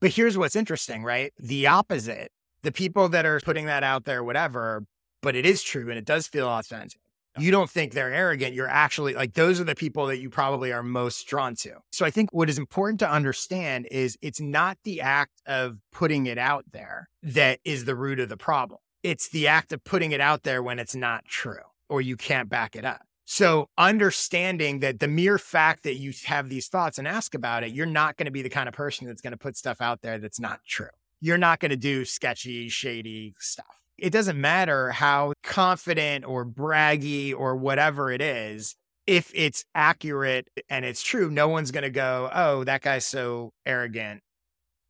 But 0.00 0.10
here's 0.10 0.36
what's 0.36 0.56
interesting, 0.56 1.04
right? 1.04 1.32
The 1.38 1.66
opposite. 1.66 2.32
The 2.62 2.72
people 2.72 3.08
that 3.10 3.26
are 3.26 3.40
putting 3.40 3.66
that 3.66 3.82
out 3.82 4.04
there, 4.04 4.24
whatever, 4.24 4.84
but 5.20 5.36
it 5.36 5.44
is 5.44 5.62
true 5.62 5.88
and 5.88 5.98
it 5.98 6.04
does 6.04 6.26
feel 6.26 6.48
authentic 6.48 7.01
you 7.38 7.50
don't 7.50 7.70
think 7.70 7.92
they're 7.92 8.12
arrogant. 8.12 8.54
You're 8.54 8.68
actually 8.68 9.14
like, 9.14 9.34
those 9.34 9.60
are 9.60 9.64
the 9.64 9.74
people 9.74 10.06
that 10.06 10.18
you 10.18 10.28
probably 10.30 10.72
are 10.72 10.82
most 10.82 11.26
drawn 11.26 11.54
to. 11.56 11.76
So 11.92 12.04
I 12.04 12.10
think 12.10 12.32
what 12.32 12.50
is 12.50 12.58
important 12.58 13.00
to 13.00 13.10
understand 13.10 13.88
is 13.90 14.18
it's 14.20 14.40
not 14.40 14.78
the 14.84 15.00
act 15.00 15.40
of 15.46 15.78
putting 15.92 16.26
it 16.26 16.38
out 16.38 16.64
there 16.72 17.08
that 17.22 17.60
is 17.64 17.84
the 17.84 17.94
root 17.94 18.20
of 18.20 18.28
the 18.28 18.36
problem. 18.36 18.80
It's 19.02 19.28
the 19.30 19.48
act 19.48 19.72
of 19.72 19.82
putting 19.82 20.12
it 20.12 20.20
out 20.20 20.42
there 20.42 20.62
when 20.62 20.78
it's 20.78 20.94
not 20.94 21.24
true 21.24 21.62
or 21.88 22.00
you 22.00 22.16
can't 22.16 22.48
back 22.48 22.76
it 22.76 22.84
up. 22.84 23.02
So 23.24 23.70
understanding 23.78 24.80
that 24.80 25.00
the 25.00 25.08
mere 25.08 25.38
fact 25.38 25.84
that 25.84 25.94
you 25.94 26.12
have 26.26 26.48
these 26.48 26.68
thoughts 26.68 26.98
and 26.98 27.08
ask 27.08 27.34
about 27.34 27.62
it, 27.64 27.72
you're 27.72 27.86
not 27.86 28.16
going 28.16 28.26
to 28.26 28.32
be 28.32 28.42
the 28.42 28.50
kind 28.50 28.68
of 28.68 28.74
person 28.74 29.06
that's 29.06 29.22
going 29.22 29.32
to 29.32 29.38
put 29.38 29.56
stuff 29.56 29.80
out 29.80 30.02
there 30.02 30.18
that's 30.18 30.40
not 30.40 30.60
true. 30.66 30.88
You're 31.20 31.38
not 31.38 31.60
going 31.60 31.70
to 31.70 31.76
do 31.76 32.04
sketchy, 32.04 32.68
shady 32.68 33.34
stuff. 33.38 33.81
It 34.02 34.10
doesn't 34.10 34.40
matter 34.40 34.90
how 34.90 35.32
confident 35.44 36.24
or 36.24 36.44
braggy 36.44 37.32
or 37.32 37.54
whatever 37.54 38.10
it 38.10 38.20
is. 38.20 38.74
If 39.06 39.30
it's 39.32 39.64
accurate 39.76 40.48
and 40.68 40.84
it's 40.84 41.04
true, 41.04 41.30
no 41.30 41.46
one's 41.46 41.70
going 41.70 41.84
to 41.84 41.90
go, 41.90 42.28
oh, 42.34 42.64
that 42.64 42.82
guy's 42.82 43.06
so 43.06 43.52
arrogant. 43.64 44.20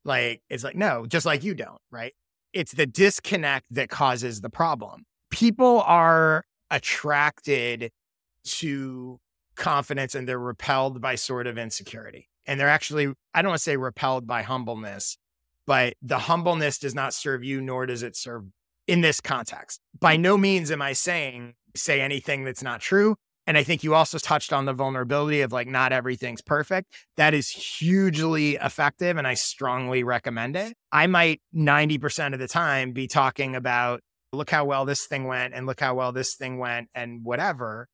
Like, 0.06 0.40
it's 0.48 0.64
like, 0.64 0.76
no, 0.76 1.04
just 1.04 1.26
like 1.26 1.44
you 1.44 1.54
don't, 1.54 1.78
right? 1.90 2.14
It's 2.54 2.72
the 2.72 2.86
disconnect 2.86 3.66
that 3.72 3.90
causes 3.90 4.40
the 4.40 4.48
problem. 4.48 5.04
People 5.30 5.82
are 5.82 6.42
attracted 6.70 7.90
to 8.44 9.18
confidence 9.56 10.14
and 10.14 10.26
they're 10.26 10.38
repelled 10.38 11.02
by 11.02 11.16
sort 11.16 11.46
of 11.46 11.58
insecurity. 11.58 12.30
And 12.46 12.58
they're 12.58 12.70
actually, 12.70 13.12
I 13.34 13.42
don't 13.42 13.50
want 13.50 13.58
to 13.58 13.62
say 13.62 13.76
repelled 13.76 14.26
by 14.26 14.40
humbleness, 14.40 15.18
but 15.66 15.92
the 16.00 16.18
humbleness 16.18 16.78
does 16.78 16.94
not 16.94 17.12
serve 17.12 17.44
you, 17.44 17.60
nor 17.60 17.84
does 17.84 18.02
it 18.02 18.16
serve 18.16 18.44
in 18.86 19.00
this 19.00 19.20
context. 19.20 19.80
By 20.00 20.16
no 20.16 20.36
means 20.36 20.70
am 20.70 20.82
I 20.82 20.92
saying 20.92 21.54
say 21.74 22.00
anything 22.00 22.44
that's 22.44 22.62
not 22.62 22.80
true. 22.80 23.16
And 23.46 23.58
I 23.58 23.64
think 23.64 23.82
you 23.82 23.94
also 23.94 24.18
touched 24.18 24.52
on 24.52 24.66
the 24.66 24.72
vulnerability 24.72 25.40
of 25.40 25.52
like 25.52 25.66
not 25.66 25.92
everything's 25.92 26.42
perfect. 26.42 26.92
That 27.16 27.34
is 27.34 27.48
hugely 27.48 28.54
effective. 28.56 29.16
And 29.16 29.26
I 29.26 29.34
strongly 29.34 30.04
recommend 30.04 30.54
it. 30.54 30.74
I 30.92 31.06
might 31.08 31.40
90% 31.54 32.34
of 32.34 32.38
the 32.38 32.46
time 32.46 32.92
be 32.92 33.08
talking 33.08 33.56
about, 33.56 34.00
look 34.32 34.50
how 34.50 34.64
well 34.64 34.84
this 34.84 35.06
thing 35.06 35.26
went 35.26 35.54
and 35.54 35.66
look 35.66 35.80
how 35.80 35.94
well 35.94 36.12
this 36.12 36.36
thing 36.36 36.58
went 36.58 36.88
and 36.94 37.24
whatever. 37.24 37.88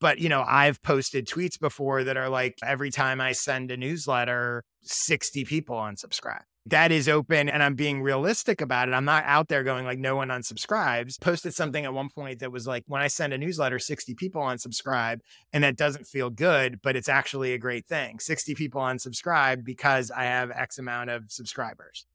But, 0.00 0.18
you 0.18 0.28
know, 0.28 0.44
I've 0.46 0.82
posted 0.82 1.26
tweets 1.26 1.58
before 1.58 2.04
that 2.04 2.16
are 2.16 2.28
like, 2.28 2.56
every 2.62 2.90
time 2.90 3.20
I 3.20 3.32
send 3.32 3.70
a 3.70 3.76
newsletter, 3.76 4.64
60 4.82 5.44
people 5.44 5.76
unsubscribe 5.76 6.42
that 6.70 6.90
is 6.92 7.08
open 7.08 7.48
and 7.48 7.62
I'm 7.62 7.74
being 7.74 8.02
realistic 8.02 8.60
about 8.60 8.88
it. 8.88 8.92
I'm 8.92 9.04
not 9.04 9.24
out 9.26 9.48
there 9.48 9.62
going 9.62 9.84
like 9.84 9.98
no 9.98 10.16
one 10.16 10.28
unsubscribes. 10.28 11.20
Posted 11.20 11.54
something 11.54 11.84
at 11.84 11.92
one 11.92 12.08
point 12.08 12.40
that 12.40 12.52
was 12.52 12.66
like 12.66 12.84
when 12.86 13.02
I 13.02 13.08
send 13.08 13.32
a 13.32 13.38
newsletter 13.38 13.78
60 13.78 14.14
people 14.14 14.42
unsubscribe 14.42 15.20
and 15.52 15.62
that 15.64 15.76
doesn't 15.76 16.06
feel 16.06 16.30
good, 16.30 16.80
but 16.82 16.96
it's 16.96 17.08
actually 17.08 17.52
a 17.52 17.58
great 17.58 17.86
thing. 17.86 18.18
60 18.18 18.54
people 18.54 18.80
unsubscribe 18.80 19.64
because 19.64 20.10
I 20.10 20.24
have 20.24 20.50
X 20.50 20.78
amount 20.78 21.10
of 21.10 21.24
subscribers. 21.28 22.06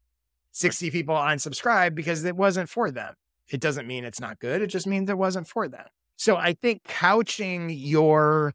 60 0.52 0.90
people 0.92 1.16
unsubscribe 1.16 1.96
because 1.96 2.24
it 2.24 2.36
wasn't 2.36 2.70
for 2.70 2.92
them. 2.92 3.14
It 3.50 3.62
doesn't 3.62 3.88
mean 3.88 4.06
it's 4.06 4.22
not 4.22 4.40
good. 4.40 4.62
It 4.62 4.68
just 4.68 4.88
means 4.88 5.10
it 5.10 5.18
wasn't 5.18 5.48
for 5.48 5.68
them. 5.68 5.86
So 6.16 6.38
I 6.38 6.54
think 6.54 6.84
couching 6.86 7.70
your 7.70 8.54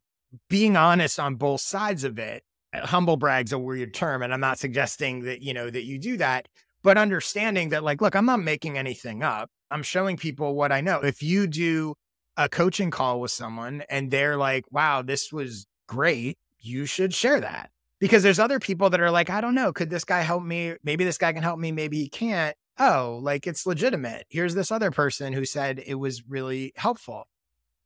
being 0.48 0.76
honest 0.76 1.20
on 1.20 1.34
both 1.34 1.60
sides 1.60 2.04
of 2.04 2.18
it 2.18 2.42
Uh, 2.72 2.86
humble 2.86 3.16
brag's 3.16 3.52
a 3.52 3.58
weird 3.58 3.92
term 3.92 4.22
and 4.22 4.32
i'm 4.32 4.40
not 4.40 4.58
suggesting 4.58 5.24
that 5.24 5.42
you 5.42 5.52
know 5.52 5.68
that 5.68 5.84
you 5.84 5.98
do 5.98 6.16
that 6.16 6.48
but 6.82 6.96
understanding 6.96 7.70
that 7.70 7.84
like 7.84 8.00
look 8.00 8.14
i'm 8.14 8.26
not 8.26 8.40
making 8.40 8.78
anything 8.78 9.22
up. 9.22 9.50
I'm 9.70 9.82
showing 9.82 10.16
people 10.16 10.54
what 10.54 10.72
i 10.72 10.80
know. 10.80 11.00
If 11.00 11.22
you 11.22 11.46
do 11.46 11.94
a 12.36 12.48
coaching 12.48 12.90
call 12.90 13.20
with 13.20 13.30
someone 13.30 13.82
and 13.88 14.10
they're 14.10 14.36
like 14.36 14.64
wow 14.70 15.02
this 15.02 15.32
was 15.32 15.66
great. 15.86 16.38
You 16.58 16.86
should 16.86 17.14
share 17.14 17.40
that. 17.40 17.70
Because 17.98 18.22
there's 18.22 18.38
other 18.38 18.58
people 18.58 18.90
that 18.90 19.00
are 19.00 19.10
like 19.10 19.30
i 19.30 19.40
don't 19.40 19.54
know. 19.54 19.72
Could 19.72 19.90
this 19.90 20.04
guy 20.04 20.20
help 20.20 20.42
me? 20.42 20.74
Maybe 20.82 21.04
this 21.04 21.18
guy 21.18 21.32
can 21.32 21.42
help 21.42 21.58
me. 21.58 21.72
Maybe 21.72 21.98
he 21.98 22.08
can't. 22.08 22.56
Oh 22.78 23.20
like 23.22 23.46
it's 23.46 23.66
legitimate. 23.66 24.26
Here's 24.28 24.54
this 24.54 24.72
other 24.72 24.90
person 24.90 25.32
who 25.32 25.44
said 25.44 25.82
it 25.86 25.96
was 25.96 26.28
really 26.28 26.72
helpful 26.76 27.26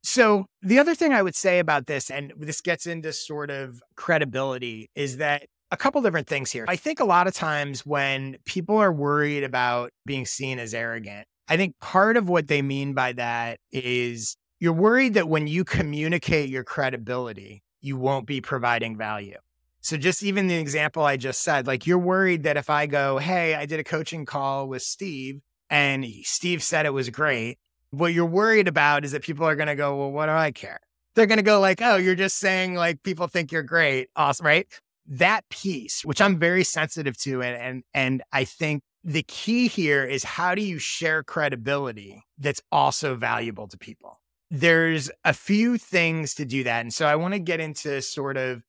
so, 0.05 0.45
the 0.61 0.77
other 0.77 0.93
thing 0.93 1.13
I 1.13 1.23
would 1.23 1.35
say 1.35 1.57
about 1.57 1.87
this, 1.87 2.11
and 2.11 2.31
this 2.37 2.61
gets 2.61 2.85
into 2.85 3.11
sort 3.11 3.49
of 3.49 3.81
credibility, 3.95 4.91
is 4.93 5.17
that 5.17 5.47
a 5.71 5.77
couple 5.77 5.99
different 6.03 6.27
things 6.27 6.51
here. 6.51 6.65
I 6.67 6.75
think 6.75 6.99
a 6.99 7.05
lot 7.05 7.25
of 7.25 7.33
times 7.33 7.83
when 7.87 8.37
people 8.45 8.77
are 8.77 8.93
worried 8.93 9.43
about 9.43 9.89
being 10.05 10.27
seen 10.27 10.59
as 10.59 10.75
arrogant, 10.75 11.27
I 11.47 11.57
think 11.57 11.79
part 11.79 12.17
of 12.17 12.29
what 12.29 12.47
they 12.47 12.61
mean 12.61 12.93
by 12.93 13.13
that 13.13 13.59
is 13.71 14.37
you're 14.59 14.73
worried 14.73 15.15
that 15.15 15.27
when 15.27 15.47
you 15.47 15.63
communicate 15.63 16.49
your 16.49 16.63
credibility, 16.63 17.63
you 17.81 17.97
won't 17.97 18.27
be 18.27 18.41
providing 18.41 18.95
value. 18.97 19.37
So, 19.81 19.97
just 19.97 20.21
even 20.21 20.45
the 20.45 20.55
example 20.55 21.03
I 21.03 21.17
just 21.17 21.41
said, 21.41 21.65
like 21.65 21.87
you're 21.87 21.97
worried 21.97 22.43
that 22.43 22.57
if 22.57 22.69
I 22.69 22.85
go, 22.85 23.17
Hey, 23.17 23.55
I 23.55 23.65
did 23.65 23.79
a 23.79 23.83
coaching 23.83 24.25
call 24.25 24.67
with 24.67 24.83
Steve 24.83 25.41
and 25.71 26.05
Steve 26.21 26.61
said 26.61 26.85
it 26.85 26.93
was 26.93 27.09
great 27.09 27.57
what 27.97 28.13
you're 28.13 28.25
worried 28.25 28.67
about 28.67 29.05
is 29.05 29.11
that 29.11 29.23
people 29.23 29.45
are 29.47 29.55
going 29.55 29.67
to 29.67 29.75
go, 29.75 29.95
well, 29.95 30.11
what 30.11 30.27
do 30.27 30.33
I 30.33 30.51
care? 30.51 30.79
They're 31.15 31.25
going 31.25 31.37
to 31.37 31.43
go 31.43 31.59
like, 31.59 31.81
oh, 31.81 31.95
you're 31.95 32.15
just 32.15 32.37
saying 32.37 32.75
like 32.75 33.03
people 33.03 33.27
think 33.27 33.51
you're 33.51 33.63
great. 33.63 34.09
Awesome. 34.15 34.45
Right. 34.45 34.67
That 35.07 35.47
piece, 35.49 36.03
which 36.03 36.21
I'm 36.21 36.37
very 36.37 36.63
sensitive 36.63 37.17
to. 37.19 37.41
And, 37.41 37.61
and, 37.61 37.83
and 37.93 38.23
I 38.33 38.43
think 38.43 38.81
the 39.03 39.23
key 39.23 39.67
here 39.67 40.03
is 40.03 40.23
how 40.23 40.55
do 40.55 40.61
you 40.61 40.79
share 40.79 41.23
credibility 41.23 42.23
that's 42.37 42.61
also 42.71 43.15
valuable 43.15 43.67
to 43.67 43.77
people? 43.77 44.19
There's 44.51 45.09
a 45.23 45.33
few 45.33 45.77
things 45.77 46.33
to 46.35 46.45
do 46.45 46.63
that. 46.63 46.81
And 46.81 46.93
so 46.93 47.05
I 47.05 47.15
want 47.15 47.33
to 47.33 47.39
get 47.39 47.59
into 47.59 48.01
sort 48.01 48.37
of 48.37 48.63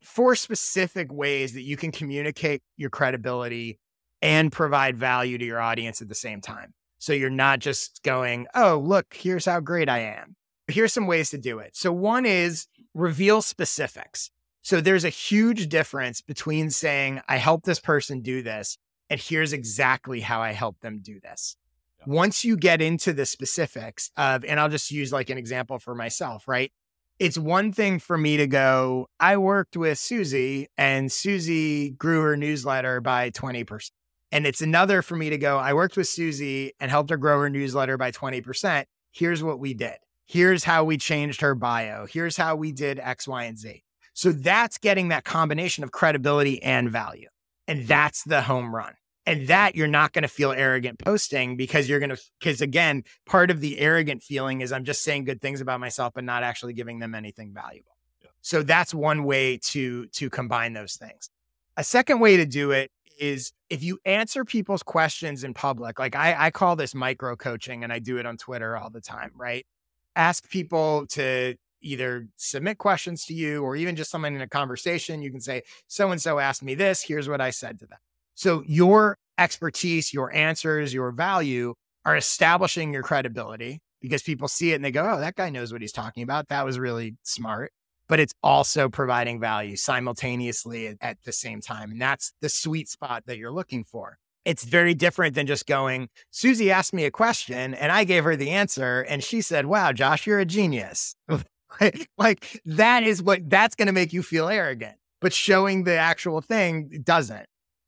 four 0.00 0.34
specific 0.36 1.12
ways 1.12 1.52
that 1.54 1.62
you 1.62 1.76
can 1.76 1.92
communicate 1.92 2.62
your 2.76 2.90
credibility 2.90 3.78
and 4.22 4.52
provide 4.52 4.96
value 4.96 5.38
to 5.38 5.44
your 5.44 5.60
audience 5.60 6.00
at 6.02 6.08
the 6.08 6.14
same 6.14 6.40
time. 6.40 6.74
So 6.98 7.12
you're 7.12 7.30
not 7.30 7.58
just 7.58 8.02
going, 8.02 8.46
oh, 8.54 8.78
look, 8.78 9.14
here's 9.14 9.44
how 9.44 9.60
great 9.60 9.88
I 9.88 9.98
am. 9.98 10.36
Here's 10.68 10.92
some 10.92 11.06
ways 11.06 11.30
to 11.30 11.38
do 11.38 11.58
it. 11.58 11.76
So 11.76 11.92
one 11.92 12.26
is 12.26 12.66
reveal 12.94 13.42
specifics. 13.42 14.30
So 14.62 14.80
there's 14.80 15.04
a 15.04 15.10
huge 15.10 15.68
difference 15.68 16.20
between 16.20 16.70
saying, 16.70 17.20
I 17.28 17.36
helped 17.36 17.66
this 17.66 17.78
person 17.78 18.20
do 18.20 18.42
this, 18.42 18.78
and 19.08 19.20
here's 19.20 19.52
exactly 19.52 20.20
how 20.20 20.42
I 20.42 20.52
helped 20.52 20.82
them 20.82 20.98
do 21.00 21.20
this. 21.20 21.56
Yeah. 22.00 22.12
Once 22.12 22.44
you 22.44 22.56
get 22.56 22.82
into 22.82 23.12
the 23.12 23.26
specifics 23.26 24.10
of, 24.16 24.44
and 24.44 24.58
I'll 24.58 24.68
just 24.68 24.90
use 24.90 25.12
like 25.12 25.30
an 25.30 25.38
example 25.38 25.78
for 25.78 25.94
myself, 25.94 26.48
right? 26.48 26.72
It's 27.18 27.38
one 27.38 27.72
thing 27.72 27.98
for 28.00 28.18
me 28.18 28.36
to 28.38 28.46
go, 28.46 29.06
I 29.20 29.36
worked 29.36 29.76
with 29.76 29.98
Susie 29.98 30.66
and 30.76 31.12
Susie 31.12 31.90
grew 31.90 32.22
her 32.22 32.36
newsletter 32.36 33.00
by 33.00 33.30
20%. 33.30 33.90
And 34.32 34.46
it's 34.46 34.60
another 34.60 35.02
for 35.02 35.16
me 35.16 35.30
to 35.30 35.38
go, 35.38 35.58
I 35.58 35.72
worked 35.72 35.96
with 35.96 36.08
Susie 36.08 36.72
and 36.80 36.90
helped 36.90 37.10
her 37.10 37.16
grow 37.16 37.40
her 37.40 37.50
newsletter 37.50 37.96
by 37.96 38.10
20%. 38.10 38.84
Here's 39.12 39.42
what 39.42 39.60
we 39.60 39.72
did. 39.72 39.96
Here's 40.26 40.64
how 40.64 40.84
we 40.84 40.98
changed 40.98 41.40
her 41.40 41.54
bio. 41.54 42.06
Here's 42.06 42.36
how 42.36 42.56
we 42.56 42.72
did 42.72 42.98
X, 42.98 43.28
Y, 43.28 43.44
and 43.44 43.56
Z. 43.56 43.82
So 44.12 44.32
that's 44.32 44.78
getting 44.78 45.08
that 45.08 45.24
combination 45.24 45.84
of 45.84 45.92
credibility 45.92 46.60
and 46.62 46.90
value. 46.90 47.28
And 47.68 47.86
that's 47.86 48.24
the 48.24 48.42
home 48.42 48.74
run. 48.74 48.94
And 49.26 49.48
that 49.48 49.74
you're 49.74 49.88
not 49.88 50.12
going 50.12 50.22
to 50.22 50.28
feel 50.28 50.52
arrogant 50.52 50.98
posting 50.98 51.56
because 51.56 51.88
you're 51.88 51.98
going 51.98 52.10
to, 52.10 52.20
because 52.40 52.60
again, 52.60 53.02
part 53.26 53.50
of 53.50 53.60
the 53.60 53.78
arrogant 53.78 54.22
feeling 54.22 54.60
is 54.60 54.72
I'm 54.72 54.84
just 54.84 55.02
saying 55.02 55.24
good 55.24 55.40
things 55.40 55.60
about 55.60 55.80
myself, 55.80 56.14
but 56.14 56.24
not 56.24 56.42
actually 56.42 56.72
giving 56.72 56.98
them 56.98 57.14
anything 57.14 57.52
valuable. 57.52 57.96
Yeah. 58.22 58.28
So 58.40 58.62
that's 58.62 58.94
one 58.94 59.24
way 59.24 59.58
to, 59.64 60.06
to 60.06 60.30
combine 60.30 60.72
those 60.72 60.94
things. 60.94 61.28
A 61.76 61.84
second 61.84 62.20
way 62.20 62.36
to 62.36 62.46
do 62.46 62.70
it 62.70 62.90
is 63.18 63.52
if 63.70 63.82
you 63.82 63.98
answer 64.04 64.44
people's 64.44 64.82
questions 64.82 65.44
in 65.44 65.54
public, 65.54 65.98
like 65.98 66.14
I, 66.14 66.46
I 66.46 66.50
call 66.50 66.76
this 66.76 66.94
micro 66.94 67.36
coaching 67.36 67.84
and 67.84 67.92
I 67.92 67.98
do 67.98 68.18
it 68.18 68.26
on 68.26 68.36
Twitter 68.36 68.76
all 68.76 68.90
the 68.90 69.00
time, 69.00 69.30
right? 69.34 69.66
Ask 70.14 70.48
people 70.48 71.06
to 71.08 71.56
either 71.82 72.26
submit 72.36 72.78
questions 72.78 73.24
to 73.26 73.34
you 73.34 73.62
or 73.62 73.76
even 73.76 73.96
just 73.96 74.10
someone 74.10 74.34
in 74.34 74.40
a 74.40 74.48
conversation. 74.48 75.22
You 75.22 75.30
can 75.30 75.40
say, 75.40 75.62
so 75.86 76.10
and 76.10 76.20
so 76.20 76.38
asked 76.38 76.62
me 76.62 76.74
this. 76.74 77.02
Here's 77.02 77.28
what 77.28 77.40
I 77.40 77.50
said 77.50 77.78
to 77.80 77.86
them. 77.86 77.98
So 78.34 78.62
your 78.66 79.18
expertise, 79.38 80.12
your 80.12 80.32
answers, 80.34 80.92
your 80.92 81.10
value 81.10 81.74
are 82.04 82.16
establishing 82.16 82.92
your 82.92 83.02
credibility 83.02 83.80
because 84.00 84.22
people 84.22 84.48
see 84.48 84.72
it 84.72 84.76
and 84.76 84.84
they 84.84 84.90
go, 84.90 85.08
oh, 85.10 85.20
that 85.20 85.36
guy 85.36 85.50
knows 85.50 85.72
what 85.72 85.80
he's 85.82 85.92
talking 85.92 86.22
about. 86.22 86.48
That 86.48 86.64
was 86.64 86.78
really 86.78 87.16
smart 87.22 87.72
but 88.08 88.20
it's 88.20 88.34
also 88.42 88.88
providing 88.88 89.40
value 89.40 89.76
simultaneously 89.76 90.96
at 91.00 91.18
the 91.24 91.32
same 91.32 91.60
time. 91.60 91.90
And 91.92 92.00
that's 92.00 92.32
the 92.40 92.48
sweet 92.48 92.88
spot 92.88 93.24
that 93.26 93.38
you're 93.38 93.52
looking 93.52 93.84
for. 93.84 94.18
It's 94.44 94.64
very 94.64 94.94
different 94.94 95.34
than 95.34 95.46
just 95.46 95.66
going, 95.66 96.08
Susie 96.30 96.70
asked 96.70 96.92
me 96.92 97.04
a 97.04 97.10
question 97.10 97.74
and 97.74 97.90
I 97.90 98.04
gave 98.04 98.22
her 98.24 98.36
the 98.36 98.50
answer. 98.50 99.00
And 99.00 99.22
she 99.22 99.40
said, 99.40 99.66
Wow, 99.66 99.92
Josh, 99.92 100.26
you're 100.26 100.38
a 100.38 100.44
genius. 100.44 101.16
like 102.18 102.60
that 102.64 103.02
is 103.02 103.22
what 103.22 103.50
that's 103.50 103.74
going 103.74 103.86
to 103.86 103.92
make 103.92 104.12
you 104.12 104.22
feel 104.22 104.48
arrogant. 104.48 104.96
But 105.20 105.32
showing 105.32 105.84
the 105.84 105.96
actual 105.96 106.40
thing 106.40 107.02
doesn't. 107.02 107.46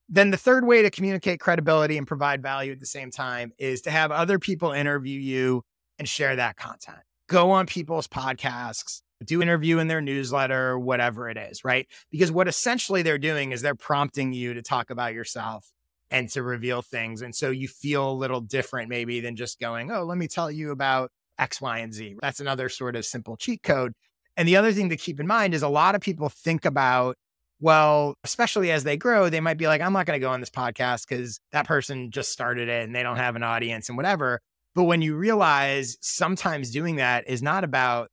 Then 0.09 0.31
the 0.31 0.37
third 0.37 0.67
way 0.67 0.83
to 0.83 0.91
communicate 0.91 1.39
credibility 1.39 1.99
and 1.99 2.07
provide 2.07 2.43
value 2.43 2.73
at 2.73 2.81
the 2.81 2.87
same 2.87 3.11
time 3.11 3.53
is 3.59 3.83
to 3.83 3.91
have 3.91 4.11
other 4.11 4.39
people 4.39 4.73
interview 4.73 5.21
you 5.21 5.63
and 5.99 6.09
share 6.09 6.35
that 6.37 6.57
content. 6.57 6.99
Go 7.29 7.51
on 7.51 7.67
people's 7.67 8.09
podcasts, 8.09 9.03
do 9.25 9.43
interview 9.43 9.79
in 9.79 9.89
their 9.89 10.01
newsletter, 10.01 10.79
whatever 10.79 11.29
it 11.29 11.37
is, 11.37 11.65
right? 11.65 11.87
Because 12.11 12.31
what 12.31 12.49
essentially 12.49 13.03
they're 13.03 13.19
doing 13.19 13.53
is 13.53 13.63
they're 13.63 13.75
prompting 13.75 14.33
you 14.33 14.55
to 14.55 14.63
talk 14.63 14.91
about 14.91 15.15
yourself 15.15 15.71
and 16.11 16.29
to 16.31 16.43
reveal 16.43 16.83
things. 16.83 17.23
And 17.23 17.35
so 17.35 17.51
you 17.51 17.69
feel 17.69 18.11
a 18.11 18.13
little 18.13 18.41
different 18.41 18.89
maybe 18.89 19.21
than 19.21 19.37
just 19.37 19.61
going, 19.61 19.91
oh, 19.91 20.05
let 20.05 20.19
me 20.19 20.29
tell 20.29 20.51
you 20.51 20.71
about 20.71 21.11
X, 21.39 21.61
Y, 21.61 21.79
and 21.79 21.93
Z. 21.93 22.17
That's 22.21 22.41
another 22.41 22.69
sort 22.69 22.97
of 22.97 23.05
simple 23.05 23.37
cheat 23.37 23.63
code. 23.63 23.93
And 24.37 24.47
the 24.47 24.57
other 24.57 24.73
thing 24.73 24.89
to 24.91 24.97
keep 24.97 25.19
in 25.19 25.27
mind 25.27 25.53
is 25.53 25.63
a 25.63 25.69
lot 25.69 25.95
of 25.95 26.01
people 26.01 26.29
think 26.29 26.65
about, 26.65 27.17
well, 27.61 28.15
especially 28.23 28.71
as 28.71 28.85
they 28.85 28.97
grow, 28.97 29.29
they 29.29 29.41
might 29.41 29.59
be 29.59 29.67
like, 29.67 29.81
I'm 29.81 29.93
not 29.93 30.07
going 30.07 30.19
to 30.19 30.25
go 30.25 30.31
on 30.31 30.41
this 30.41 30.51
podcast 30.51 31.09
because 31.09 31.41
that 31.51 31.67
person 31.67 32.13
just 32.13 32.31
started 32.31 32.69
it 32.69 32.85
and 32.85 32.95
they 32.95 33.03
don't 33.03 33.17
have 33.17 33.35
an 33.35 33.43
audience 33.43 33.89
and 33.89 33.97
whatever. 33.97 34.41
But 34.77 34.85
when 34.85 35.03
you 35.03 35.17
realize 35.17 35.97
sometimes 36.01 36.71
doing 36.71 36.97
that 36.97 37.29
is 37.29 37.43
not 37.43 37.65
about 37.65 38.11